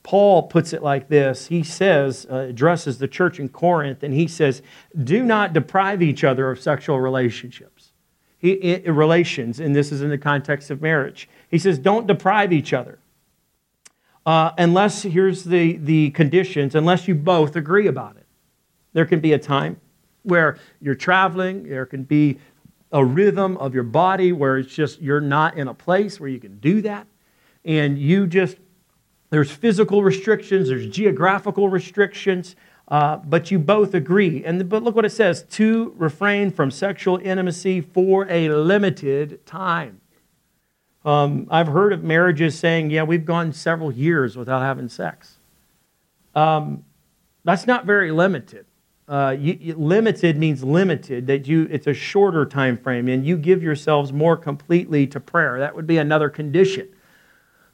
Paul 0.05 0.45
puts 0.45 0.73
it 0.73 0.83
like 0.83 1.09
this. 1.09 1.49
He 1.49 1.63
says, 1.63 2.27
uh, 2.31 2.37
addresses 2.37 2.99
the 2.99 3.09
church 3.09 3.41
in 3.41 3.49
Corinth, 3.49 4.03
and 4.03 4.15
he 4.15 4.29
says, 4.29 4.63
Do 5.03 5.25
not 5.25 5.53
deprive 5.53 6.01
each 6.01 6.23
other 6.23 6.51
of 6.51 6.61
sexual 6.61 7.01
relationships. 7.01 7.93
He, 8.39 8.83
relations, 8.87 9.59
and 9.59 9.75
this 9.75 9.91
is 9.91 10.01
in 10.01 10.11
the 10.11 10.19
context 10.19 10.71
of 10.71 10.81
marriage. 10.81 11.29
He 11.51 11.59
says, 11.59 11.79
don't 11.79 12.07
deprive 12.07 12.53
each 12.53 12.73
other. 12.73 13.01
Uh, 14.25 14.53
unless, 14.57 15.03
here's 15.03 15.45
the, 15.45 15.77
the 15.77 16.11
conditions, 16.11 16.75
unless 16.75 17.09
you 17.09 17.17
both 17.17 17.57
agree 17.57 17.89
about 17.89 18.17
it. 18.17 18.27
There 18.93 19.07
can 19.07 19.21
be 19.21 19.33
a 19.33 19.39
time 19.39 19.81
where 20.29 20.59
you're 20.81 20.95
traveling, 20.95 21.69
there 21.69 21.87
can 21.87 22.05
be 22.05 22.39
a 22.93 23.05
rhythm 23.05 23.57
of 23.59 23.75
your 23.75 23.83
body 23.83 24.33
where 24.33 24.59
it's 24.59 24.75
just 24.75 25.01
you're 25.01 25.21
not 25.21 25.57
in 25.57 25.69
a 25.69 25.75
place 25.75 26.21
where 26.21 26.29
you 26.29 26.39
can 26.39 26.59
do 26.59 26.81
that. 26.83 27.07
And 27.65 27.99
you 27.99 28.27
just, 28.27 28.57
there's 29.31 29.51
physical 29.51 30.03
restrictions, 30.03 30.69
there's 30.69 30.89
geographical 30.89 31.69
restrictions, 31.69 32.57
uh, 32.89 33.17
but 33.17 33.51
you 33.51 33.59
both 33.59 33.93
agree. 33.95 34.45
And 34.45 34.67
but 34.69 34.83
look 34.83 34.97
what 34.97 35.05
it 35.05 35.11
says: 35.11 35.43
to 35.51 35.95
refrain 35.99 36.51
from 36.51 36.71
sexual 36.71 37.19
intimacy 37.19 37.83
for 37.83 38.27
a 38.31 38.49
limited 38.49 39.45
time. 39.45 40.01
Um, 41.05 41.47
I've 41.51 41.69
heard 41.69 41.93
of 41.93 42.03
marriages 42.03 42.59
saying, 42.59 42.91
yeah, 42.91 43.03
we've 43.03 43.25
gone 43.25 43.53
several 43.53 43.93
years 43.93 44.37
without 44.37 44.61
having 44.61 44.89
sex. 44.89 45.37
Um, 46.35 46.85
that's 47.45 47.67
not 47.67 47.87
very 47.87 48.11
limited. 48.11 48.67
Uh, 49.09 49.35
you, 49.39 49.75
limited 49.75 50.37
means 50.37 50.63
limited, 50.63 51.27
that 51.27 51.49
you, 51.49 51.67
it's 51.71 51.87
a 51.87 51.95
shorter 51.95 52.45
time 52.45 52.77
frame, 52.77 53.09
and 53.09 53.25
you 53.25 53.39
give 53.39 53.63
yourselves 53.63 54.13
more 54.13 54.37
completely 54.37 55.07
to 55.07 55.19
prayer. 55.19 55.59
That 55.59 55.75
would 55.75 55.87
be 55.87 55.97
another 55.97 56.29
condition. 56.29 56.89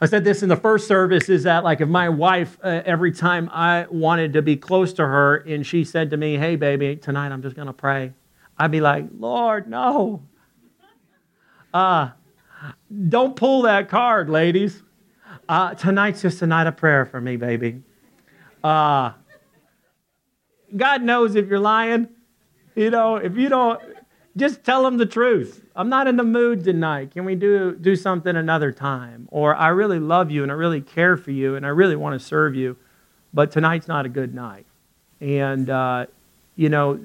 I 0.01 0.07
said 0.07 0.23
this 0.23 0.44
in 0.44 0.49
the 0.49 0.57
first 0.57 0.87
service 0.87 1.29
is 1.29 1.42
that, 1.42 1.64
like, 1.64 1.81
if 1.81 1.88
my 1.88 2.09
wife, 2.09 2.57
uh, 2.62 2.83
every 2.85 3.11
time 3.11 3.51
I 3.53 3.87
wanted 3.90 4.35
to 4.35 4.42
be 4.42 4.57
close 4.57 4.92
to 4.94 5.03
her, 5.05 5.37
and 5.38 5.66
she 5.66 5.83
said 5.83 6.11
to 6.11 6.16
me, 6.16 6.37
Hey, 6.37 6.55
baby, 6.55 6.94
tonight 6.94 7.33
I'm 7.33 7.42
just 7.42 7.57
going 7.57 7.66
to 7.66 7.73
pray, 7.73 8.12
I'd 8.57 8.70
be 8.70 8.81
like, 8.81 9.07
Lord, 9.18 9.68
no. 9.68 10.23
Uh, 11.73 12.11
don't 13.09 13.35
pull 13.35 13.62
that 13.62 13.88
card, 13.88 14.31
ladies. 14.31 14.83
Uh, 15.49 15.75
tonight's 15.75 16.23
just 16.23 16.42
a 16.42 16.47
night 16.47 16.68
of 16.68 16.77
prayer 16.77 17.05
for 17.05 17.20
me, 17.20 17.37
baby. 17.37 17.83
Uh, 18.62 19.12
God 20.76 21.02
knows 21.02 21.34
if 21.34 21.48
you're 21.48 21.58
lying. 21.58 22.08
You 22.74 22.90
know, 22.90 23.16
if 23.16 23.37
you 23.37 23.48
don't, 23.48 23.80
just 24.37 24.64
tell 24.64 24.82
them 24.82 24.96
the 24.96 25.06
truth. 25.06 25.64
I'm 25.76 25.88
not 25.88 26.06
in 26.06 26.16
the 26.16 26.24
mood 26.24 26.64
tonight. 26.64 27.12
Can 27.12 27.24
we 27.24 27.34
do, 27.34 27.76
do 27.76 27.94
something 27.94 28.34
another 28.34 28.72
time? 28.72 29.28
Or 29.30 29.54
I 29.54 29.68
really 29.68 30.00
love 30.00 30.30
you 30.30 30.42
and 30.42 30.50
I 30.50 30.54
really 30.54 30.80
care 30.80 31.16
for 31.16 31.30
you 31.30 31.54
and 31.54 31.64
I 31.64 31.68
really 31.68 31.96
want 31.96 32.20
to 32.20 32.24
serve 32.24 32.54
you, 32.54 32.76
but 33.32 33.52
tonight's 33.52 33.87
not 33.87 34.06
a 34.06 34.08
good 34.08 34.34
night. 34.34 34.66
And, 35.20 35.70
uh, 35.70 36.06
you 36.56 36.68
know, 36.68 37.00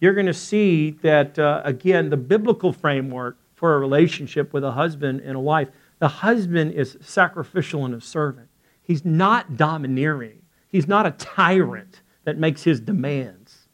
you're 0.00 0.14
going 0.14 0.26
to 0.26 0.34
see 0.34 0.92
that, 1.02 1.38
uh, 1.38 1.62
again, 1.64 2.10
the 2.10 2.16
biblical 2.16 2.72
framework 2.72 3.36
for 3.56 3.74
a 3.74 3.78
relationship 3.78 4.52
with 4.52 4.62
a 4.62 4.70
husband 4.70 5.20
and 5.20 5.36
a 5.36 5.40
wife. 5.40 5.68
The 5.98 6.08
husband 6.08 6.72
is 6.72 6.96
sacrificial 7.00 7.84
and 7.84 7.94
a 7.94 8.00
servant. 8.00 8.48
He's 8.82 9.04
not 9.04 9.56
domineering. 9.56 10.42
He's 10.68 10.86
not 10.86 11.06
a 11.06 11.10
tyrant 11.10 12.02
that 12.28 12.38
makes 12.38 12.62
his 12.62 12.80
demands. 12.80 13.68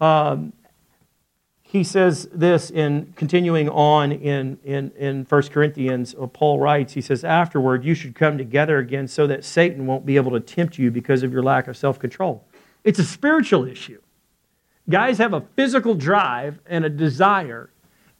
Um, 0.00 0.52
he 1.62 1.84
says 1.84 2.28
this 2.32 2.70
in 2.70 3.12
continuing 3.14 3.68
on 3.68 4.10
in, 4.10 4.58
in, 4.64 4.90
in 4.96 5.24
1 5.24 5.42
Corinthians, 5.48 6.16
uh, 6.20 6.26
Paul 6.26 6.58
writes, 6.58 6.94
he 6.94 7.00
says, 7.00 7.22
Afterward, 7.22 7.84
you 7.84 7.94
should 7.94 8.16
come 8.16 8.36
together 8.36 8.78
again 8.78 9.06
so 9.06 9.28
that 9.28 9.44
Satan 9.44 9.86
won't 9.86 10.04
be 10.04 10.16
able 10.16 10.32
to 10.32 10.40
tempt 10.40 10.78
you 10.78 10.90
because 10.90 11.22
of 11.22 11.32
your 11.32 11.44
lack 11.44 11.68
of 11.68 11.76
self 11.76 12.00
control. 12.00 12.44
It's 12.82 12.98
a 12.98 13.04
spiritual 13.04 13.66
issue. 13.66 14.00
Guys 14.88 15.18
have 15.18 15.32
a 15.32 15.42
physical 15.54 15.94
drive 15.94 16.58
and 16.66 16.84
a 16.84 16.88
desire 16.88 17.70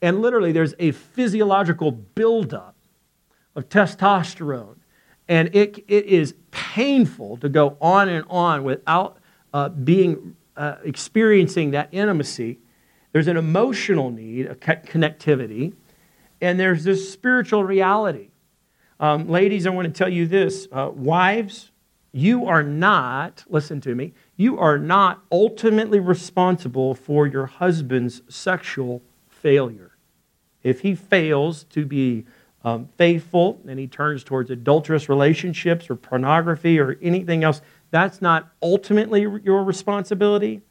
and 0.02 0.22
literally, 0.22 0.52
there's 0.52 0.74
a 0.78 0.92
physiological 0.92 1.90
buildup 1.90 2.74
of 3.54 3.68
testosterone. 3.68 4.76
And 5.28 5.54
it, 5.54 5.84
it 5.86 6.06
is 6.06 6.34
painful 6.50 7.36
to 7.38 7.48
go 7.48 7.76
on 7.80 8.08
and 8.08 8.24
on 8.28 8.64
without 8.64 9.18
uh, 9.52 9.68
being, 9.68 10.36
uh, 10.56 10.76
experiencing 10.84 11.70
that 11.72 11.88
intimacy. 11.92 12.58
There's 13.12 13.28
an 13.28 13.36
emotional 13.36 14.10
need, 14.10 14.46
a 14.46 14.54
connectivity, 14.54 15.74
and 16.40 16.58
there's 16.58 16.84
this 16.84 17.12
spiritual 17.12 17.64
reality. 17.64 18.28
Um, 19.00 19.28
ladies, 19.28 19.66
I 19.66 19.70
want 19.70 19.86
to 19.86 19.92
tell 19.92 20.08
you 20.08 20.26
this 20.26 20.68
uh, 20.70 20.90
wives, 20.92 21.70
you 22.12 22.46
are 22.46 22.62
not, 22.62 23.44
listen 23.48 23.80
to 23.82 23.94
me, 23.94 24.12
you 24.36 24.58
are 24.58 24.78
not 24.78 25.22
ultimately 25.32 26.00
responsible 26.00 26.94
for 26.94 27.26
your 27.26 27.46
husband's 27.46 28.22
sexual 28.28 29.02
failure. 29.28 29.92
If 30.62 30.80
he 30.80 30.94
fails 30.94 31.64
to 31.64 31.86
be 31.86 32.26
um, 32.62 32.88
faithful 32.98 33.60
and 33.66 33.78
he 33.78 33.86
turns 33.86 34.22
towards 34.22 34.50
adulterous 34.50 35.08
relationships 35.08 35.88
or 35.88 35.96
pornography 35.96 36.78
or 36.78 36.98
anything 37.00 37.42
else, 37.42 37.62
that's 37.90 38.22
not 38.22 38.50
ultimately 38.62 39.22
your 39.42 39.64
responsibility. 39.64 40.62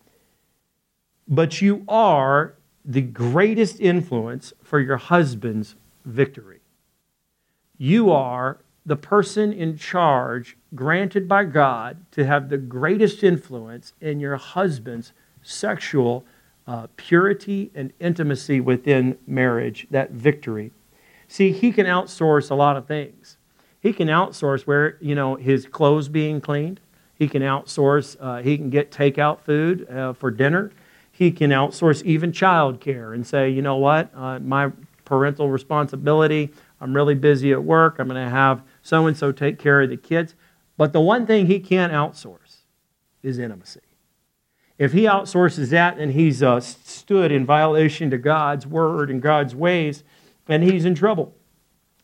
But 1.27 1.61
you 1.61 1.83
are 1.87 2.55
the 2.83 3.01
greatest 3.01 3.79
influence 3.79 4.53
for 4.63 4.79
your 4.79 4.97
husband's 4.97 5.75
victory. 6.05 6.61
You 7.77 8.11
are 8.11 8.59
the 8.85 8.95
person 8.95 9.53
in 9.53 9.77
charge, 9.77 10.57
granted 10.73 11.27
by 11.27 11.43
God, 11.43 12.05
to 12.11 12.25
have 12.25 12.49
the 12.49 12.57
greatest 12.57 13.23
influence 13.23 13.93
in 14.01 14.19
your 14.19 14.37
husband's 14.37 15.13
sexual 15.43 16.25
uh, 16.65 16.87
purity 16.95 17.71
and 17.75 17.93
intimacy 17.99 18.59
within 18.59 19.17
marriage, 19.27 19.87
that 19.91 20.11
victory. 20.11 20.71
See, 21.27 21.51
he 21.51 21.71
can 21.71 21.85
outsource 21.85 22.49
a 22.49 22.55
lot 22.55 22.77
of 22.77 22.87
things. 22.87 23.37
He 23.79 23.93
can 23.93 24.07
outsource 24.07 24.63
where, 24.63 24.97
you 24.99 25.15
know, 25.15 25.35
his 25.35 25.65
clothes 25.65 26.09
being 26.09 26.41
cleaned. 26.41 26.79
He 27.19 27.27
can 27.27 27.41
outsource, 27.41 28.15
uh, 28.19 28.41
he 28.41 28.57
can 28.57 28.69
get 28.69 28.91
takeout 28.91 29.41
food 29.41 29.87
uh, 29.89 30.13
for 30.13 30.31
dinner. 30.31 30.71
He 31.11 31.31
can 31.31 31.51
outsource 31.51 32.01
even 32.03 32.31
child 32.31 32.79
care 32.79 33.11
and 33.11 33.27
say, 33.27 33.49
you 33.49 33.61
know 33.61 33.75
what, 33.75 34.09
uh, 34.15 34.39
my 34.39 34.71
parental 35.03 35.49
responsibility, 35.49 36.49
I'm 36.79 36.95
really 36.95 37.15
busy 37.15 37.51
at 37.51 37.61
work, 37.61 37.97
I'm 37.99 38.07
going 38.07 38.23
to 38.23 38.29
have 38.31 38.63
so 38.81 39.05
and 39.05 39.17
so 39.17 39.33
take 39.33 39.59
care 39.59 39.81
of 39.81 39.89
the 39.89 39.97
kids. 39.97 40.33
But 40.77 40.93
the 40.93 41.01
one 41.01 41.25
thing 41.25 41.47
he 41.47 41.59
can't 41.59 41.91
outsource 41.91 42.61
is 43.21 43.37
intimacy. 43.37 43.81
If 44.77 44.93
he 44.93 45.01
outsources 45.01 45.71
that 45.71 45.97
and 45.97 46.13
he's 46.13 46.41
uh, 46.41 46.61
stood 46.61 47.33
in 47.33 47.45
violation 47.45 48.09
to 48.11 48.17
God's 48.17 48.65
word 48.65 49.09
and 49.09 49.21
God's 49.21 49.53
ways, 49.53 50.05
and 50.47 50.63
he's 50.63 50.85
in 50.85 50.95
trouble. 50.95 51.35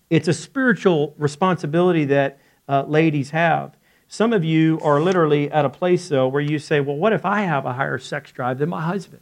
It's 0.09 0.27
a 0.27 0.33
spiritual 0.33 1.15
responsibility 1.17 2.03
that 2.05 2.37
uh, 2.67 2.83
ladies 2.85 3.29
have. 3.29 3.77
Some 4.15 4.31
of 4.31 4.45
you 4.45 4.79
are 4.81 5.01
literally 5.01 5.51
at 5.51 5.65
a 5.65 5.69
place, 5.69 6.07
though, 6.07 6.29
where 6.29 6.41
you 6.41 6.57
say, 6.57 6.79
Well, 6.79 6.95
what 6.95 7.11
if 7.11 7.25
I 7.25 7.41
have 7.41 7.65
a 7.65 7.73
higher 7.73 7.97
sex 7.97 8.31
drive 8.31 8.59
than 8.59 8.69
my 8.69 8.81
husband? 8.81 9.21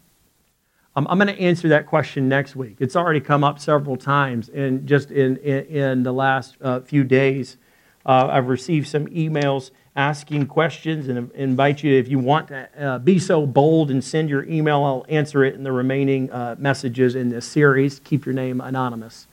I'm 0.95 1.05
going 1.05 1.35
to 1.35 1.39
answer 1.39 1.67
that 1.69 1.87
question 1.87 2.29
next 2.29 2.55
week. 2.55 2.75
It's 2.77 2.95
already 2.95 3.19
come 3.19 3.43
up 3.43 3.57
several 3.57 3.97
times, 3.97 4.49
and 4.49 4.85
just 4.87 5.09
in, 5.09 5.37
in, 5.37 5.65
in, 5.65 6.03
the 6.03 6.13
last 6.13 6.57
uh, 6.61 6.81
few 6.81 7.03
days, 7.03 7.57
uh, 8.05 8.27
I've 8.31 8.49
received 8.49 8.87
some 8.87 9.07
emails 9.07 9.71
asking 9.95 10.45
questions 10.45 11.07
and 11.07 11.31
invite 11.31 11.81
you, 11.81 11.97
if 11.97 12.07
you 12.07 12.19
want 12.19 12.49
to 12.49 12.69
uh, 12.79 12.99
be 12.99 13.17
so 13.17 13.47
bold 13.47 13.89
and 13.89 14.03
send 14.03 14.29
your 14.29 14.43
email, 14.43 14.83
I'll 14.83 15.07
answer 15.09 15.43
it 15.43 15.55
in 15.55 15.63
the 15.63 15.71
remaining 15.71 16.29
uh, 16.31 16.55
messages 16.59 17.15
in 17.15 17.29
this 17.29 17.47
series. 17.47 17.99
Keep 18.01 18.27
your 18.27 18.35
name 18.35 18.61
anonymous. 18.61 19.25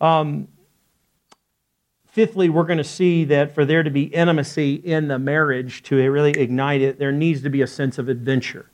Um, 0.00 0.48
fifthly, 2.18 2.48
we're 2.48 2.64
going 2.64 2.78
to 2.78 2.82
see 2.82 3.22
that 3.22 3.54
for 3.54 3.64
there 3.64 3.84
to 3.84 3.90
be 3.90 4.02
intimacy 4.02 4.74
in 4.74 5.06
the 5.06 5.20
marriage, 5.20 5.84
to 5.84 5.94
really 6.10 6.32
ignite 6.32 6.82
it, 6.82 6.98
there 6.98 7.12
needs 7.12 7.42
to 7.42 7.48
be 7.48 7.62
a 7.62 7.66
sense 7.68 7.96
of 7.96 8.08
adventure. 8.08 8.68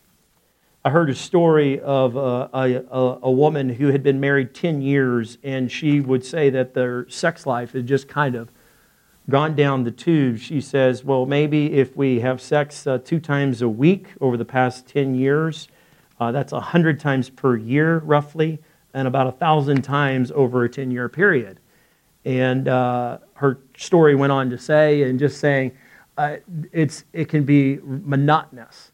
I 0.83 0.89
heard 0.89 1.11
a 1.11 1.15
story 1.15 1.79
of 1.79 2.17
a, 2.17 2.49
a, 2.55 3.19
a, 3.23 3.31
woman 3.31 3.69
who 3.69 3.89
had 3.89 4.03
been 4.03 4.19
married 4.19 4.55
10 4.55 4.81
years, 4.81 5.37
and 5.43 5.71
she 5.71 6.01
would 6.01 6.25
say 6.25 6.49
that 6.49 6.73
their 6.73 7.07
sex 7.11 7.45
life 7.45 7.75
had 7.75 7.87
just 7.87 8.09
kind 8.09 8.35
of 8.35 8.51
gone 9.29 9.55
down 9.55 9.85
the 9.85 9.91
tube. 9.91 10.39
She 10.39 10.63
says, 10.63 11.05
Well, 11.05 11.27
maybe 11.27 11.75
if 11.75 11.95
we 11.95 12.21
have 12.21 12.41
sex 12.41 12.87
uh, 12.87 12.97
two 12.97 13.21
times 13.21 13.61
a 13.61 13.69
week 13.69 14.07
over 14.23 14.39
the 14.39 14.47
past 14.47 14.89
10 14.89 15.15
years, 15.15 15.69
uh, 16.19 16.33
that's 16.33 16.53
100 16.53 16.99
times 16.99 17.29
per 17.29 17.59
year, 17.59 17.99
roughly, 17.99 18.61
and 18.95 19.07
about 19.07 19.27
1,000 19.27 19.83
times 19.83 20.33
over 20.35 20.65
a 20.65 20.69
10 20.71 20.91
year 20.91 21.11
period. 21.11 21.61
And 22.25 22.69
uh, 22.69 23.19
her 23.35 23.61
story 23.77 24.15
went 24.15 24.33
on 24.33 24.51
to 24.51 24.59
say, 24.59 25.03
and 25.03 25.19
just 25.19 25.39
saying, 25.39 25.73
uh, 26.17 26.37
it's, 26.73 27.05
it 27.13 27.29
can 27.29 27.45
be 27.45 27.79
monotonous 27.83 28.93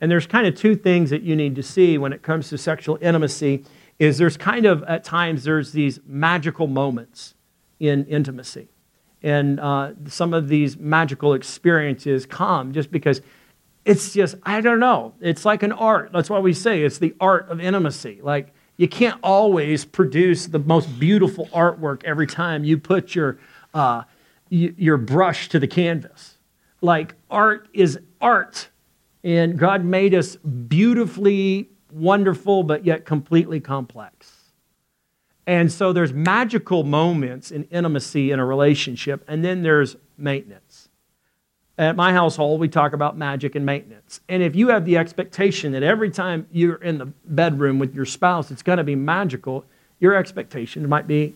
and 0.00 0.10
there's 0.10 0.26
kind 0.26 0.46
of 0.46 0.54
two 0.54 0.76
things 0.76 1.10
that 1.10 1.22
you 1.22 1.34
need 1.34 1.56
to 1.56 1.62
see 1.62 1.98
when 1.98 2.12
it 2.12 2.22
comes 2.22 2.48
to 2.50 2.58
sexual 2.58 2.98
intimacy 3.00 3.64
is 3.98 4.18
there's 4.18 4.36
kind 4.36 4.64
of 4.64 4.82
at 4.84 5.02
times 5.02 5.44
there's 5.44 5.72
these 5.72 5.98
magical 6.06 6.66
moments 6.68 7.34
in 7.80 8.04
intimacy. 8.06 8.68
And 9.22 9.58
uh, 9.58 9.92
some 10.06 10.32
of 10.32 10.48
these 10.48 10.76
magical 10.76 11.34
experiences 11.34 12.26
come 12.26 12.72
just 12.72 12.92
because 12.92 13.20
it's 13.84 14.12
just, 14.12 14.36
I 14.44 14.60
don't 14.60 14.78
know, 14.78 15.14
it's 15.20 15.44
like 15.44 15.64
an 15.64 15.72
art. 15.72 16.12
That's 16.12 16.30
why 16.30 16.38
we 16.38 16.52
say 16.52 16.84
it's 16.84 16.98
the 16.98 17.14
art 17.18 17.48
of 17.48 17.60
intimacy. 17.60 18.20
Like, 18.22 18.54
you 18.78 18.88
can't 18.88 19.20
always 19.22 19.84
produce 19.84 20.46
the 20.46 20.60
most 20.60 20.98
beautiful 20.98 21.46
artwork 21.48 22.02
every 22.04 22.26
time 22.26 22.64
you 22.64 22.78
put 22.78 23.14
your, 23.14 23.38
uh, 23.74 24.04
your 24.48 24.96
brush 24.96 25.50
to 25.50 25.58
the 25.58 25.66
canvas. 25.66 26.38
Like, 26.80 27.14
art 27.30 27.68
is 27.74 27.98
art 28.20 28.68
and 29.24 29.58
God 29.58 29.84
made 29.84 30.14
us 30.14 30.36
beautifully 30.36 31.68
wonderful, 31.92 32.62
but 32.62 32.84
yet 32.84 33.04
completely 33.04 33.60
complex. 33.60 34.52
And 35.46 35.72
so 35.72 35.92
there's 35.92 36.12
magical 36.12 36.84
moments 36.84 37.50
in 37.50 37.64
intimacy 37.64 38.30
in 38.30 38.38
a 38.38 38.44
relationship, 38.44 39.24
and 39.26 39.44
then 39.44 39.62
there's 39.62 39.96
maintenance. 40.16 40.67
At 41.78 41.94
my 41.94 42.12
household, 42.12 42.60
we 42.60 42.68
talk 42.68 42.92
about 42.92 43.16
magic 43.16 43.54
and 43.54 43.64
maintenance. 43.64 44.20
And 44.28 44.42
if 44.42 44.56
you 44.56 44.68
have 44.68 44.84
the 44.84 44.96
expectation 44.98 45.72
that 45.72 45.84
every 45.84 46.10
time 46.10 46.46
you're 46.50 46.82
in 46.82 46.98
the 46.98 47.06
bedroom 47.06 47.78
with 47.78 47.94
your 47.94 48.04
spouse, 48.04 48.50
it's 48.50 48.62
going 48.62 48.78
to 48.78 48.84
be 48.84 48.96
magical, 48.96 49.64
your 50.00 50.14
expectation 50.14 50.88
might 50.88 51.06
be 51.06 51.34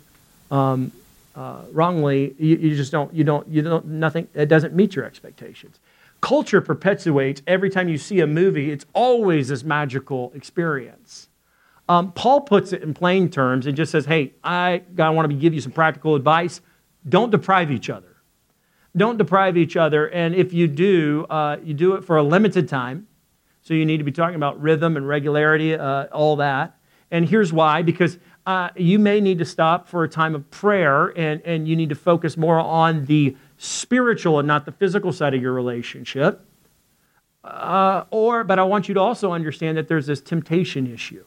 um, 0.50 0.90
uh, 1.36 1.62
wrongly. 1.70 2.34
You, 2.38 2.56
you, 2.56 2.76
just 2.76 2.90
don't. 2.90 3.14
You 3.14 3.22
don't. 3.22 3.46
You 3.48 3.62
don't. 3.62 3.86
Nothing. 3.86 4.28
It 4.34 4.46
doesn't 4.46 4.74
meet 4.74 4.96
your 4.96 5.04
expectations 5.04 5.78
culture 6.22 6.60
perpetuates 6.60 7.42
every 7.46 7.68
time 7.68 7.88
you 7.88 7.98
see 7.98 8.20
a 8.20 8.26
movie, 8.26 8.70
it's 8.70 8.86
always 8.94 9.48
this 9.48 9.62
magical 9.62 10.32
experience. 10.34 11.28
Um, 11.88 12.12
Paul 12.12 12.40
puts 12.40 12.72
it 12.72 12.82
in 12.82 12.94
plain 12.94 13.28
terms 13.28 13.66
and 13.66 13.76
just 13.76 13.92
says, 13.92 14.06
hey, 14.06 14.32
I 14.42 14.82
God, 14.94 15.14
want 15.14 15.30
to 15.30 15.36
give 15.36 15.52
you 15.52 15.60
some 15.60 15.72
practical 15.72 16.14
advice. 16.14 16.62
Don't 17.06 17.30
deprive 17.30 17.70
each 17.70 17.90
other. 17.90 18.11
Don't 18.96 19.16
deprive 19.16 19.56
each 19.56 19.76
other. 19.76 20.08
And 20.08 20.34
if 20.34 20.52
you 20.52 20.68
do, 20.68 21.26
uh, 21.30 21.56
you 21.62 21.74
do 21.74 21.94
it 21.94 22.04
for 22.04 22.16
a 22.16 22.22
limited 22.22 22.68
time. 22.68 23.06
So 23.62 23.74
you 23.74 23.86
need 23.86 23.98
to 23.98 24.04
be 24.04 24.12
talking 24.12 24.34
about 24.34 24.60
rhythm 24.60 24.96
and 24.96 25.06
regularity, 25.06 25.74
uh, 25.74 26.06
all 26.06 26.36
that. 26.36 26.76
And 27.10 27.28
here's 27.28 27.52
why 27.52 27.82
because 27.82 28.18
uh, 28.44 28.70
you 28.76 28.98
may 28.98 29.20
need 29.20 29.38
to 29.38 29.44
stop 29.44 29.88
for 29.88 30.02
a 30.02 30.08
time 30.08 30.34
of 30.34 30.50
prayer 30.50 31.08
and, 31.16 31.40
and 31.42 31.68
you 31.68 31.76
need 31.76 31.90
to 31.90 31.94
focus 31.94 32.36
more 32.36 32.58
on 32.58 33.04
the 33.04 33.36
spiritual 33.56 34.38
and 34.40 34.48
not 34.48 34.64
the 34.66 34.72
physical 34.72 35.12
side 35.12 35.34
of 35.34 35.40
your 35.40 35.52
relationship. 35.52 36.44
Uh, 37.44 38.04
or, 38.10 38.44
but 38.44 38.58
I 38.58 38.64
want 38.64 38.88
you 38.88 38.94
to 38.94 39.00
also 39.00 39.32
understand 39.32 39.76
that 39.76 39.88
there's 39.88 40.06
this 40.06 40.20
temptation 40.20 40.92
issue. 40.92 41.24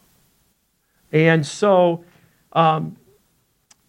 And 1.11 1.45
so, 1.45 2.03
um, 2.53 2.97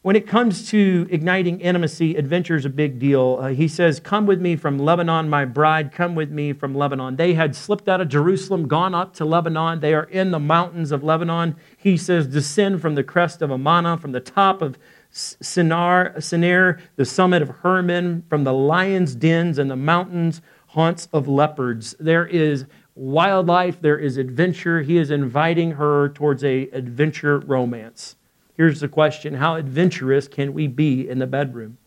when 0.06 0.14
it 0.14 0.24
comes 0.24 0.70
to 0.70 1.08
igniting 1.10 1.60
intimacy, 1.60 2.14
adventure 2.14 2.54
is 2.54 2.64
a 2.64 2.70
big 2.70 3.00
deal. 3.00 3.38
Uh, 3.40 3.48
he 3.48 3.66
says, 3.66 3.98
Come 3.98 4.24
with 4.24 4.40
me 4.40 4.54
from 4.54 4.78
Lebanon, 4.78 5.28
my 5.28 5.44
bride, 5.44 5.90
come 5.90 6.14
with 6.14 6.30
me 6.30 6.52
from 6.52 6.76
Lebanon. 6.76 7.16
They 7.16 7.34
had 7.34 7.56
slipped 7.56 7.88
out 7.88 8.00
of 8.00 8.08
Jerusalem, 8.08 8.68
gone 8.68 8.94
up 8.94 9.14
to 9.14 9.24
Lebanon. 9.24 9.80
They 9.80 9.94
are 9.94 10.04
in 10.04 10.30
the 10.30 10.38
mountains 10.38 10.92
of 10.92 11.02
Lebanon. 11.02 11.56
He 11.76 11.96
says, 11.96 12.28
Descend 12.28 12.80
from 12.80 12.94
the 12.94 13.02
crest 13.02 13.42
of 13.42 13.50
Amana, 13.50 13.98
from 13.98 14.12
the 14.12 14.20
top 14.20 14.62
of 14.62 14.78
Sinar, 15.12 16.16
Sinir, 16.18 16.80
the 16.94 17.04
summit 17.04 17.42
of 17.42 17.48
Hermon, 17.48 18.22
from 18.28 18.44
the 18.44 18.54
lion's 18.54 19.12
dens 19.16 19.58
and 19.58 19.68
the 19.68 19.74
mountains, 19.74 20.40
haunts 20.68 21.08
of 21.12 21.26
leopards. 21.26 21.96
There 21.98 22.28
is 22.28 22.66
wildlife, 22.94 23.80
there 23.80 23.98
is 23.98 24.18
adventure. 24.18 24.82
He 24.82 24.98
is 24.98 25.10
inviting 25.10 25.72
her 25.72 26.10
towards 26.10 26.44
a 26.44 26.68
adventure 26.68 27.40
romance. 27.40 28.14
Here's 28.56 28.80
the 28.80 28.88
question 28.88 29.34
How 29.34 29.56
adventurous 29.56 30.28
can 30.28 30.54
we 30.54 30.66
be 30.66 31.08
in 31.08 31.18
the 31.18 31.26
bedroom? 31.26 31.78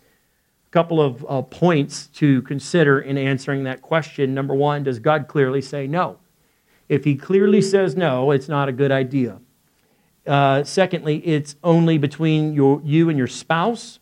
A 0.68 0.72
couple 0.72 1.02
of 1.02 1.26
uh, 1.28 1.42
points 1.42 2.08
to 2.08 2.42
consider 2.44 3.00
in 3.00 3.18
answering 3.18 3.64
that 3.64 3.82
question. 3.82 4.34
Number 4.34 4.54
one, 4.54 4.84
does 4.84 5.00
God 5.00 5.28
clearly 5.28 5.62
say 5.62 5.88
no? 5.88 6.20
If 6.88 7.04
He 7.04 7.16
clearly 7.16 7.62
says 7.62 7.96
no, 7.96 8.32
it's 8.32 8.48
not 8.48 8.70
a 8.70 8.72
good 8.72 8.92
idea. 8.92 9.40
Uh, 10.28 10.64
secondly, 10.64 11.18
it's 11.26 11.56
only 11.64 11.98
between 11.98 12.54
your, 12.54 12.82
you 12.84 13.10
and 13.10 13.18
your 13.18 13.28
spouse. 13.28 14.00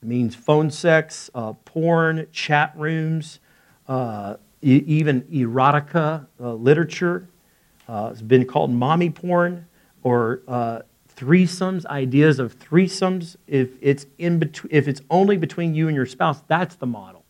It 0.00 0.06
means 0.06 0.36
phone 0.36 0.70
sex, 0.70 1.28
uh, 1.34 1.54
porn, 1.64 2.28
chat 2.30 2.72
rooms, 2.76 3.40
uh, 3.88 4.36
e- 4.62 4.84
even 4.86 5.22
erotica 5.22 6.26
uh, 6.40 6.52
literature. 6.54 7.28
Uh, 7.88 8.10
it's 8.12 8.22
been 8.22 8.44
called 8.44 8.70
mommy 8.70 9.10
porn 9.10 9.66
or 10.04 10.42
uh, 10.46 10.82
threesomes, 11.16 11.84
ideas 11.86 12.38
of 12.38 12.58
threesomes. 12.58 13.36
If 13.46 13.70
it's, 13.80 14.06
in 14.18 14.38
between, 14.38 14.72
if 14.72 14.86
it's 14.86 15.00
only 15.10 15.36
between 15.36 15.74
you 15.74 15.88
and 15.88 15.96
your 15.96 16.06
spouse, 16.06 16.42
that's 16.46 16.76
the 16.76 16.86
model. 16.86 17.24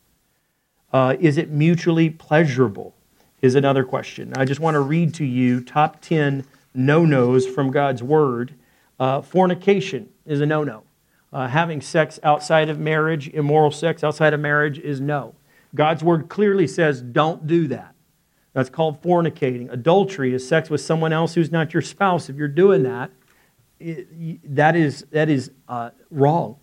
is 0.92 1.38
it 1.38 1.50
mutually 1.50 2.10
pleasurable? 2.10 2.94
Is 3.42 3.54
another 3.54 3.84
question. 3.84 4.32
I 4.34 4.46
just 4.46 4.60
want 4.60 4.76
to 4.76 4.80
read 4.80 5.12
to 5.14 5.24
you 5.24 5.60
top 5.60 6.00
10 6.00 6.46
no 6.76 7.04
nos 7.04 7.46
from 7.46 7.70
God's 7.70 8.02
word. 8.02 8.54
Uh, 8.98 9.20
fornication 9.20 10.08
is 10.24 10.40
a 10.40 10.46
no 10.46 10.64
no. 10.64 10.84
Uh, 11.32 11.48
having 11.48 11.80
sex 11.80 12.20
outside 12.22 12.68
of 12.68 12.78
marriage, 12.78 13.28
immoral 13.28 13.70
sex 13.70 14.04
outside 14.04 14.32
of 14.32 14.40
marriage, 14.40 14.78
is 14.78 15.00
no. 15.00 15.34
God's 15.74 16.02
word 16.02 16.28
clearly 16.28 16.66
says 16.66 17.02
don't 17.02 17.46
do 17.46 17.66
that. 17.68 17.94
That's 18.52 18.70
called 18.70 19.02
fornicating. 19.02 19.70
Adultery 19.70 20.32
is 20.32 20.48
sex 20.48 20.70
with 20.70 20.80
someone 20.80 21.12
else 21.12 21.34
who's 21.34 21.52
not 21.52 21.74
your 21.74 21.82
spouse. 21.82 22.30
If 22.30 22.36
you're 22.36 22.48
doing 22.48 22.84
that, 22.84 23.10
that 23.80 24.76
is, 24.76 25.06
that 25.10 25.28
is 25.28 25.50
uh, 25.68 25.90
wrong. 26.10 26.56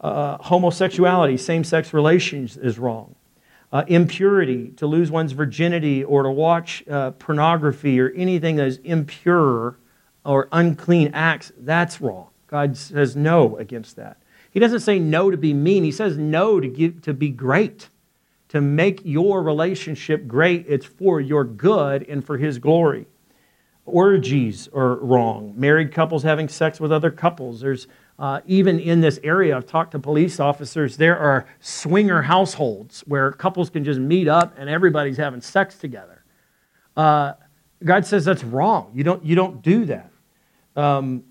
Uh, 0.00 0.36
homosexuality, 0.38 1.36
same 1.36 1.64
sex 1.64 1.92
relations, 1.94 2.56
is 2.56 2.78
wrong 2.78 3.14
uh, 3.72 3.84
impurity, 3.88 4.68
to 4.76 4.86
lose 4.86 5.10
one's 5.10 5.32
virginity, 5.32 6.04
or 6.04 6.22
to 6.24 6.30
watch 6.30 6.86
uh, 6.88 7.12
pornography 7.12 7.98
or 7.98 8.10
anything 8.10 8.56
that 8.56 8.66
is 8.66 8.76
impure 8.84 9.78
or 10.24 10.48
unclean 10.52 11.10
acts, 11.14 11.50
that's 11.58 12.00
wrong. 12.00 12.28
God 12.46 12.76
says 12.76 13.16
no 13.16 13.56
against 13.56 13.96
that. 13.96 14.18
He 14.50 14.60
doesn't 14.60 14.80
say 14.80 14.98
no 14.98 15.30
to 15.30 15.38
be 15.38 15.54
mean, 15.54 15.84
He 15.84 15.90
says 15.90 16.18
no 16.18 16.60
to, 16.60 16.68
give, 16.68 17.00
to 17.02 17.14
be 17.14 17.30
great, 17.30 17.88
to 18.48 18.60
make 18.60 19.00
your 19.04 19.42
relationship 19.42 20.28
great. 20.28 20.66
It's 20.68 20.84
for 20.84 21.18
your 21.18 21.44
good 21.44 22.06
and 22.06 22.24
for 22.24 22.36
His 22.36 22.58
glory. 22.58 23.06
Orgies 23.84 24.68
are 24.74 24.96
wrong. 24.96 25.54
Married 25.56 25.92
couples 25.92 26.22
having 26.22 26.48
sex 26.48 26.80
with 26.80 26.92
other 26.92 27.10
couples. 27.10 27.60
There's 27.60 27.88
uh, 28.18 28.40
even 28.46 28.78
in 28.78 29.00
this 29.00 29.18
area, 29.24 29.56
I've 29.56 29.66
talked 29.66 29.92
to 29.92 29.98
police 29.98 30.38
officers, 30.38 30.96
there 30.96 31.18
are 31.18 31.46
swinger 31.60 32.22
households 32.22 33.00
where 33.00 33.32
couples 33.32 33.70
can 33.70 33.82
just 33.82 33.98
meet 33.98 34.28
up 34.28 34.54
and 34.56 34.70
everybody's 34.70 35.16
having 35.16 35.40
sex 35.40 35.76
together. 35.76 36.22
Uh, 36.96 37.32
God 37.82 38.06
says 38.06 38.24
that's 38.24 38.44
wrong. 38.44 38.92
You 38.94 39.02
don't, 39.02 39.24
you 39.24 39.34
don't 39.34 39.62
do 39.62 39.84
that. 39.86 40.10
Um, 40.76 41.24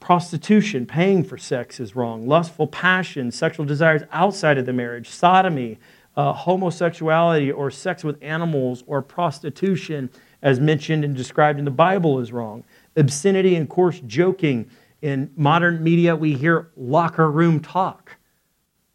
prostitution, 0.00 0.86
paying 0.86 1.24
for 1.24 1.36
sex 1.36 1.80
is 1.80 1.94
wrong. 1.94 2.26
Lustful 2.26 2.68
passion, 2.68 3.30
sexual 3.30 3.66
desires 3.66 4.02
outside 4.12 4.56
of 4.56 4.64
the 4.64 4.72
marriage, 4.72 5.08
sodomy, 5.08 5.78
Uh, 6.16 6.32
homosexuality 6.32 7.52
or 7.52 7.70
sex 7.70 8.02
with 8.02 8.16
animals 8.22 8.82
or 8.88 9.00
prostitution, 9.00 10.10
as 10.42 10.60
mentioned 10.60 11.04
and 11.04 11.16
described 11.16 11.58
in 11.58 11.64
the 11.64 11.70
Bible, 11.70 12.20
is 12.20 12.32
wrong. 12.32 12.64
Obscenity 12.96 13.56
and 13.56 13.68
coarse 13.68 14.00
joking. 14.00 14.70
In 15.00 15.30
modern 15.36 15.82
media, 15.82 16.16
we 16.16 16.34
hear 16.34 16.70
locker 16.76 17.30
room 17.30 17.60
talk. 17.60 18.16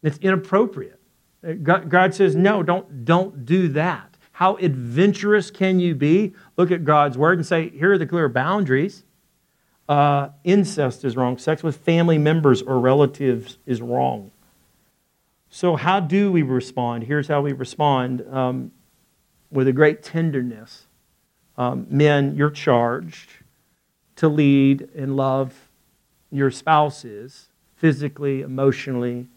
It's 0.02 0.18
inappropriate. 0.18 1.00
God, 1.62 1.88
God 1.90 2.14
says, 2.14 2.34
no, 2.34 2.62
don't, 2.62 3.04
don't 3.04 3.44
do 3.44 3.68
that. 3.68 4.16
How 4.32 4.56
adventurous 4.56 5.50
can 5.50 5.78
you 5.78 5.94
be? 5.94 6.34
Look 6.56 6.70
at 6.70 6.84
God's 6.84 7.16
word 7.16 7.38
and 7.38 7.46
say, 7.46 7.68
here 7.70 7.92
are 7.92 7.98
the 7.98 8.06
clear 8.06 8.28
boundaries. 8.28 9.04
Uh, 9.88 10.30
incest 10.42 11.04
is 11.04 11.16
wrong. 11.16 11.38
Sex 11.38 11.62
with 11.62 11.76
family 11.76 12.18
members 12.18 12.62
or 12.62 12.78
relatives 12.78 13.58
is 13.66 13.82
wrong. 13.82 14.30
So, 15.50 15.76
how 15.76 16.00
do 16.00 16.32
we 16.32 16.42
respond? 16.42 17.04
Here's 17.04 17.28
how 17.28 17.42
we 17.42 17.52
respond 17.52 18.24
um, 18.28 18.72
with 19.52 19.68
a 19.68 19.72
great 19.72 20.02
tenderness. 20.02 20.83
Um, 21.56 21.86
men, 21.88 22.34
you're 22.36 22.50
charged 22.50 23.30
to 24.16 24.28
lead 24.28 24.88
and 24.94 25.16
love 25.16 25.68
your 26.30 26.50
spouses 26.50 27.48
physically, 27.76 28.42
emotionally, 28.42 29.28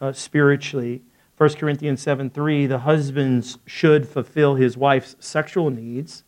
uh, 0.00 0.12
spiritually. 0.12 1.02
1 1.36 1.54
Corinthians 1.54 2.00
7 2.00 2.30
3, 2.30 2.66
the 2.66 2.78
husbands 2.80 3.58
should 3.66 4.08
fulfill 4.08 4.54
his 4.54 4.76
wife's 4.76 5.16
sexual 5.20 5.70
needs, 5.70 6.24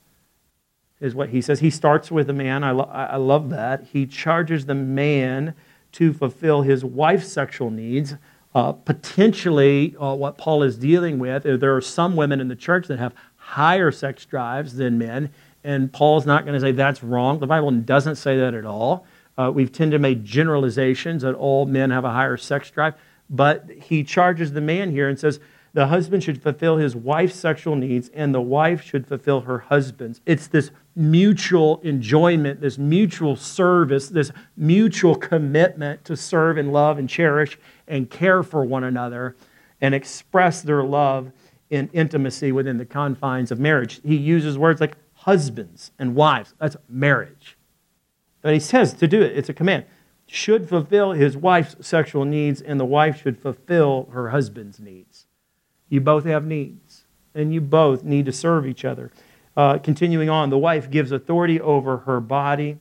is 1.01 1.15
what 1.15 1.31
he 1.31 1.41
says. 1.41 1.61
He 1.61 1.71
starts 1.71 2.11
with 2.11 2.29
a 2.29 2.35
man. 2.35 2.63
I, 2.63 2.73
lo- 2.73 2.91
I 2.93 3.17
love 3.17 3.49
that. 3.51 3.85
He 3.93 4.07
charges 4.07 4.67
the 4.67 4.75
man 4.75 5.55
to 5.93 6.13
fulfill 6.13 6.63
his 6.63 6.85
wife's 6.85 7.29
sexual 7.29 7.71
needs. 7.71 8.17
Uh, 8.55 8.73
potentially, 8.73 9.95
uh, 9.97 10.15
what 10.15 10.37
Paul 10.37 10.63
is 10.63 10.77
dealing 10.77 11.19
with, 11.19 11.45
there 11.45 11.77
are 11.77 11.81
some 11.81 12.17
women 12.17 12.41
in 12.41 12.49
the 12.49 12.57
church 12.57 12.89
that 12.89 12.99
have 12.99 13.15
higher 13.49 13.91
sex 13.91 14.27
drives 14.27 14.75
than 14.75 14.99
men, 14.99 15.31
and 15.65 15.91
Paul's 15.91 16.27
not 16.27 16.45
going 16.45 16.55
to 16.55 16.61
say 16.61 16.73
that's 16.73 17.03
wrong. 17.03 17.39
The 17.39 17.47
Bible 17.47 17.71
doesn't 17.71 18.17
say 18.17 18.37
that 18.39 18.53
at 18.53 18.67
all. 18.67 19.07
Uh, 19.39 19.51
we've 19.55 19.73
tended 19.73 19.97
to 19.97 19.99
make 19.99 20.23
generalizations 20.23 21.23
that 21.23 21.35
all 21.35 21.65
men 21.65 21.91
have 21.91 22.05
a 22.05 22.11
higher 22.11 22.37
sex 22.37 22.71
drive. 22.71 22.95
But 23.31 23.71
he 23.71 24.05
charges 24.05 24.53
the 24.53 24.61
man 24.61 24.91
here 24.91 25.09
and 25.09 25.19
says 25.19 25.41
the 25.73 25.87
husband 25.87 26.25
should 26.25 26.43
fulfill 26.43 26.77
his 26.77 26.95
wife's 26.95 27.37
sexual 27.37 27.75
needs 27.75 28.11
and 28.11 28.35
the 28.35 28.41
wife 28.41 28.83
should 28.83 29.07
fulfill 29.07 29.43
her 29.43 29.61
husband's. 29.61 30.21
It's 30.27 30.47
this 30.47 30.71
mutual 30.95 31.81
enjoyment, 31.83 32.61
this 32.61 32.77
mutual 32.77 33.37
service, 33.37 34.09
this 34.09 34.31
mutual 34.57 35.15
commitment 35.15 36.05
to 36.05 36.17
serve 36.17 36.59
and 36.59 36.73
love 36.73 36.99
and 36.99 37.09
cherish 37.09 37.59
and 37.87 38.11
care 38.11 38.43
for 38.43 38.65
one 38.65 38.85
another 38.85 39.37
and 39.81 39.95
express 39.95 40.61
their 40.61 40.83
love 40.83 41.33
in 41.71 41.91
intimacy 41.93 42.53
within 42.53 42.79
the 42.79 42.87
confines 42.87 43.51
of 43.51 43.59
marriage. 43.59 44.01
He 44.05 44.17
uses 44.17 44.57
words 44.57 44.81
like 44.81 44.97
husbands 45.15 45.91
and 45.99 46.15
wives. 46.15 46.55
That's 46.59 46.77
marriage. 46.89 47.57
But 48.41 48.55
he 48.55 48.61
says 48.61 48.95
to 48.95 49.09
do 49.09 49.21
it, 49.21 49.37
it's 49.37 49.49
a 49.49 49.55
command 49.55 49.85
should 50.29 50.69
fulfill 50.69 51.13
his 51.13 51.37
wife's 51.37 51.75
sexual 51.85 52.25
needs, 52.25 52.61
and 52.61 52.79
the 52.79 52.85
wife 52.85 53.23
should 53.23 53.39
fulfill 53.39 54.09
her 54.13 54.29
husband's 54.29 54.79
needs. 54.79 55.27
You 55.89 56.03
both 56.03 56.25
have 56.27 56.45
needs, 56.45 57.05
and 57.35 57.53
you 57.53 57.63
both 57.63 58.05
need 58.05 58.27
to 58.27 58.33
serve 58.33 58.67
each 58.67 58.85
other. 58.85 59.11
Uh, 59.57 59.79
continuing 59.79 60.29
on, 60.29 60.51
the 60.51 60.59
wife 60.59 60.91
gives 60.91 61.13
authority 61.13 61.59
over 61.59 61.99
her 61.99 62.21
body. 62.21 62.79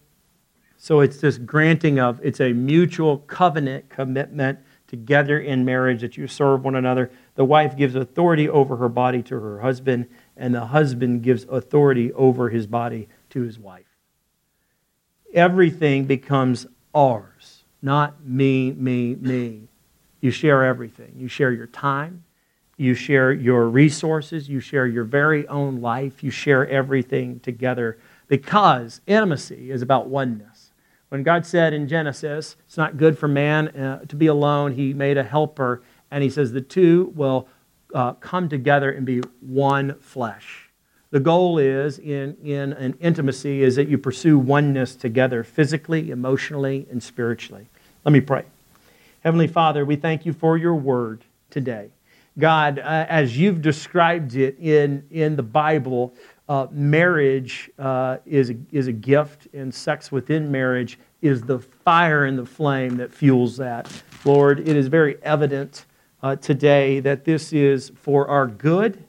So 0.76 1.00
it's 1.00 1.22
this 1.22 1.38
granting 1.38 2.00
of, 2.00 2.20
it's 2.22 2.42
a 2.42 2.52
mutual 2.52 3.20
covenant 3.20 3.90
commitment 3.90 4.60
together 4.86 5.40
in 5.40 5.64
marriage 5.64 6.02
that 6.02 6.18
you 6.18 6.28
serve 6.28 6.66
one 6.66 6.76
another. 6.76 7.10
The 7.38 7.46
wife 7.46 7.78
gives 7.78 7.94
authority 7.94 8.50
over 8.50 8.78
her 8.78 8.90
body 8.90 9.22
to 9.22 9.40
her 9.40 9.60
husband, 9.60 10.08
and 10.36 10.56
the 10.56 10.66
husband 10.66 11.22
gives 11.22 11.46
authority 11.48 12.12
over 12.14 12.50
his 12.50 12.66
body 12.66 13.08
to 13.30 13.44
his 13.44 13.60
wife. 13.60 13.86
Everything 15.36 16.06
becomes 16.06 16.66
ours, 16.96 17.64
not 17.80 18.26
me, 18.26 18.72
me, 18.72 19.14
me. 19.16 19.68
You 20.20 20.32
share 20.32 20.66
everything. 20.66 21.14
You 21.16 21.28
share 21.28 21.52
your 21.52 21.68
time, 21.68 22.24
you 22.76 22.96
share 22.96 23.32
your 23.32 23.70
resources, 23.70 24.50
you 24.50 24.60
share 24.60 24.88
your 24.88 25.04
very 25.04 25.48
own 25.48 25.80
life, 25.80 26.24
you 26.24 26.32
share 26.32 26.68
everything 26.68 27.40
together 27.42 28.00
because 28.28 29.00
intimacy 29.06 29.70
is 29.70 29.84
about 29.84 30.08
oneness. 30.08 30.72
When 31.10 31.22
God 31.22 31.46
said 31.46 31.72
in 31.72 31.88
Genesis, 31.88 32.56
it's 32.66 32.78
not 32.78 32.98
good 32.98 33.16
for 33.18 33.28
man 33.28 33.68
uh, 33.70 34.06
to 34.06 34.16
be 34.16 34.26
alone, 34.26 34.74
he 34.74 34.94
made 34.96 35.18
a 35.18 35.24
helper, 35.24 35.84
and 36.12 36.24
he 36.24 36.30
says 36.30 36.52
the 36.52 36.62
two 36.62 37.12
will 37.16 37.48
uh, 37.94 38.14
come 38.14 38.50
together 38.50 38.92
and 38.92 39.06
be 39.06 39.22
one 39.42 39.96
flesh. 40.00 40.70
The 41.10 41.20
goal 41.22 41.58
is 41.58 42.00
in, 42.00 42.36
in 42.44 42.74
an 42.74 42.98
intimacy 43.00 43.64
is 43.64 43.78
that 43.78 43.88
you 43.88 43.98
pursue 43.98 44.38
oneness 44.38 44.94
together 44.94 45.44
physically, 45.44 46.12
emotionally, 46.12 46.86
and 46.92 47.02
spiritually. 47.02 47.68
Let 48.04 48.12
me 48.12 48.20
pray. 48.20 48.44
Heavenly 49.22 49.48
Father, 49.48 49.86
we 49.86 49.96
thank 49.96 50.26
you 50.26 50.34
for 50.34 50.58
your 50.58 50.76
word 50.76 51.24
today. 51.50 51.90
God, 52.38 52.80
uh, 52.80 53.06
as 53.10 53.38
you've 53.38 53.62
described 53.62 54.36
it 54.36 54.60
in, 54.60 55.04
in 55.10 55.36
the 55.36 55.44
Bible, 55.44 56.14
uh, 56.48 56.68
marriage 56.72 57.72
uh, 57.80 58.18
is, 58.26 58.52
a, 58.52 58.56
is 58.72 58.88
a 58.88 58.92
gift, 58.92 59.48
and 59.54 59.74
sex 59.74 60.12
within 60.12 60.52
marriage 60.52 61.00
is 61.22 61.42
the 61.42 61.60
fire 61.60 62.26
and 62.26 62.38
the 62.38 62.46
flame 62.46 62.96
that 62.98 63.12
fuels 63.12 63.58
that. 63.58 63.92
Lord, 64.24 64.60
it 64.60 64.76
is 64.76 64.88
very 64.88 65.18
evident 65.24 65.87
uh, 66.24 66.36
today 66.36 67.00
that 67.00 67.26
this 67.26 67.54
is 67.54 67.92
for 67.96 68.28
our 68.28 68.48
good 68.48 69.04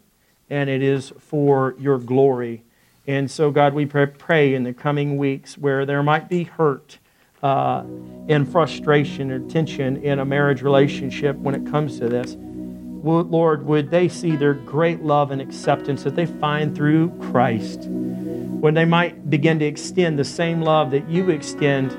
and 0.50 0.68
it 0.68 0.82
is 0.82 1.12
for 1.18 1.74
your 1.78 1.98
glory. 1.98 2.62
And 3.06 3.30
so, 3.30 3.50
God, 3.50 3.74
we 3.74 3.86
pray 3.86 4.54
in 4.54 4.64
the 4.64 4.74
coming 4.74 5.16
weeks 5.16 5.56
where 5.56 5.86
there 5.86 6.02
might 6.02 6.28
be 6.28 6.44
hurt 6.44 6.98
uh, 7.42 7.84
and 8.28 8.50
frustration 8.50 9.30
or 9.30 9.40
tension 9.48 10.02
in 10.02 10.18
a 10.18 10.24
marriage 10.24 10.62
relationship 10.62 11.36
when 11.36 11.54
it 11.54 11.70
comes 11.70 11.98
to 11.98 12.08
this. 12.08 12.36
Lord, 12.38 13.64
would 13.64 13.90
they 13.90 14.08
see 14.08 14.36
their 14.36 14.54
great 14.54 15.02
love 15.02 15.30
and 15.30 15.40
acceptance 15.40 16.02
that 16.02 16.16
they 16.16 16.26
find 16.26 16.74
through 16.74 17.10
Christ? 17.30 17.86
When 17.88 18.74
they 18.74 18.84
might 18.84 19.30
begin 19.30 19.58
to 19.60 19.64
extend 19.64 20.18
the 20.18 20.24
same 20.24 20.60
love 20.60 20.90
that 20.90 21.08
you 21.08 21.30
extend 21.30 21.92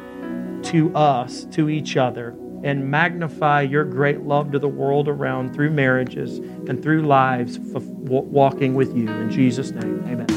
to 0.66 0.93
us, 0.93 1.45
to 1.45 1.70
each 1.70 1.97
other 1.97 2.36
and 2.64 2.89
magnify 2.89 3.62
your 3.62 3.84
great 3.84 4.22
love 4.22 4.51
to 4.51 4.60
the 4.60 4.68
world 4.68 5.07
around 5.07 5.53
through 5.53 5.72
marriages 5.72 6.39
and 6.39 6.82
through 6.82 7.03
lives 7.03 7.60
walking 7.60 8.76
with 8.76 8.95
you. 8.95 9.10
In 9.10 9.30
Jesus' 9.30 9.72
name, 9.72 10.03
amen. 10.07 10.28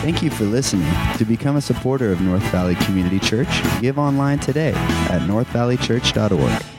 Thank 0.00 0.22
you 0.22 0.30
for 0.30 0.44
listening. 0.44 0.92
To 1.18 1.24
become 1.24 1.56
a 1.56 1.60
supporter 1.60 2.12
of 2.12 2.20
North 2.20 2.44
Valley 2.44 2.76
Community 2.76 3.18
Church, 3.18 3.48
give 3.80 3.98
online 3.98 4.38
today 4.38 4.72
at 4.74 5.22
northvalleychurch.org. 5.22 6.77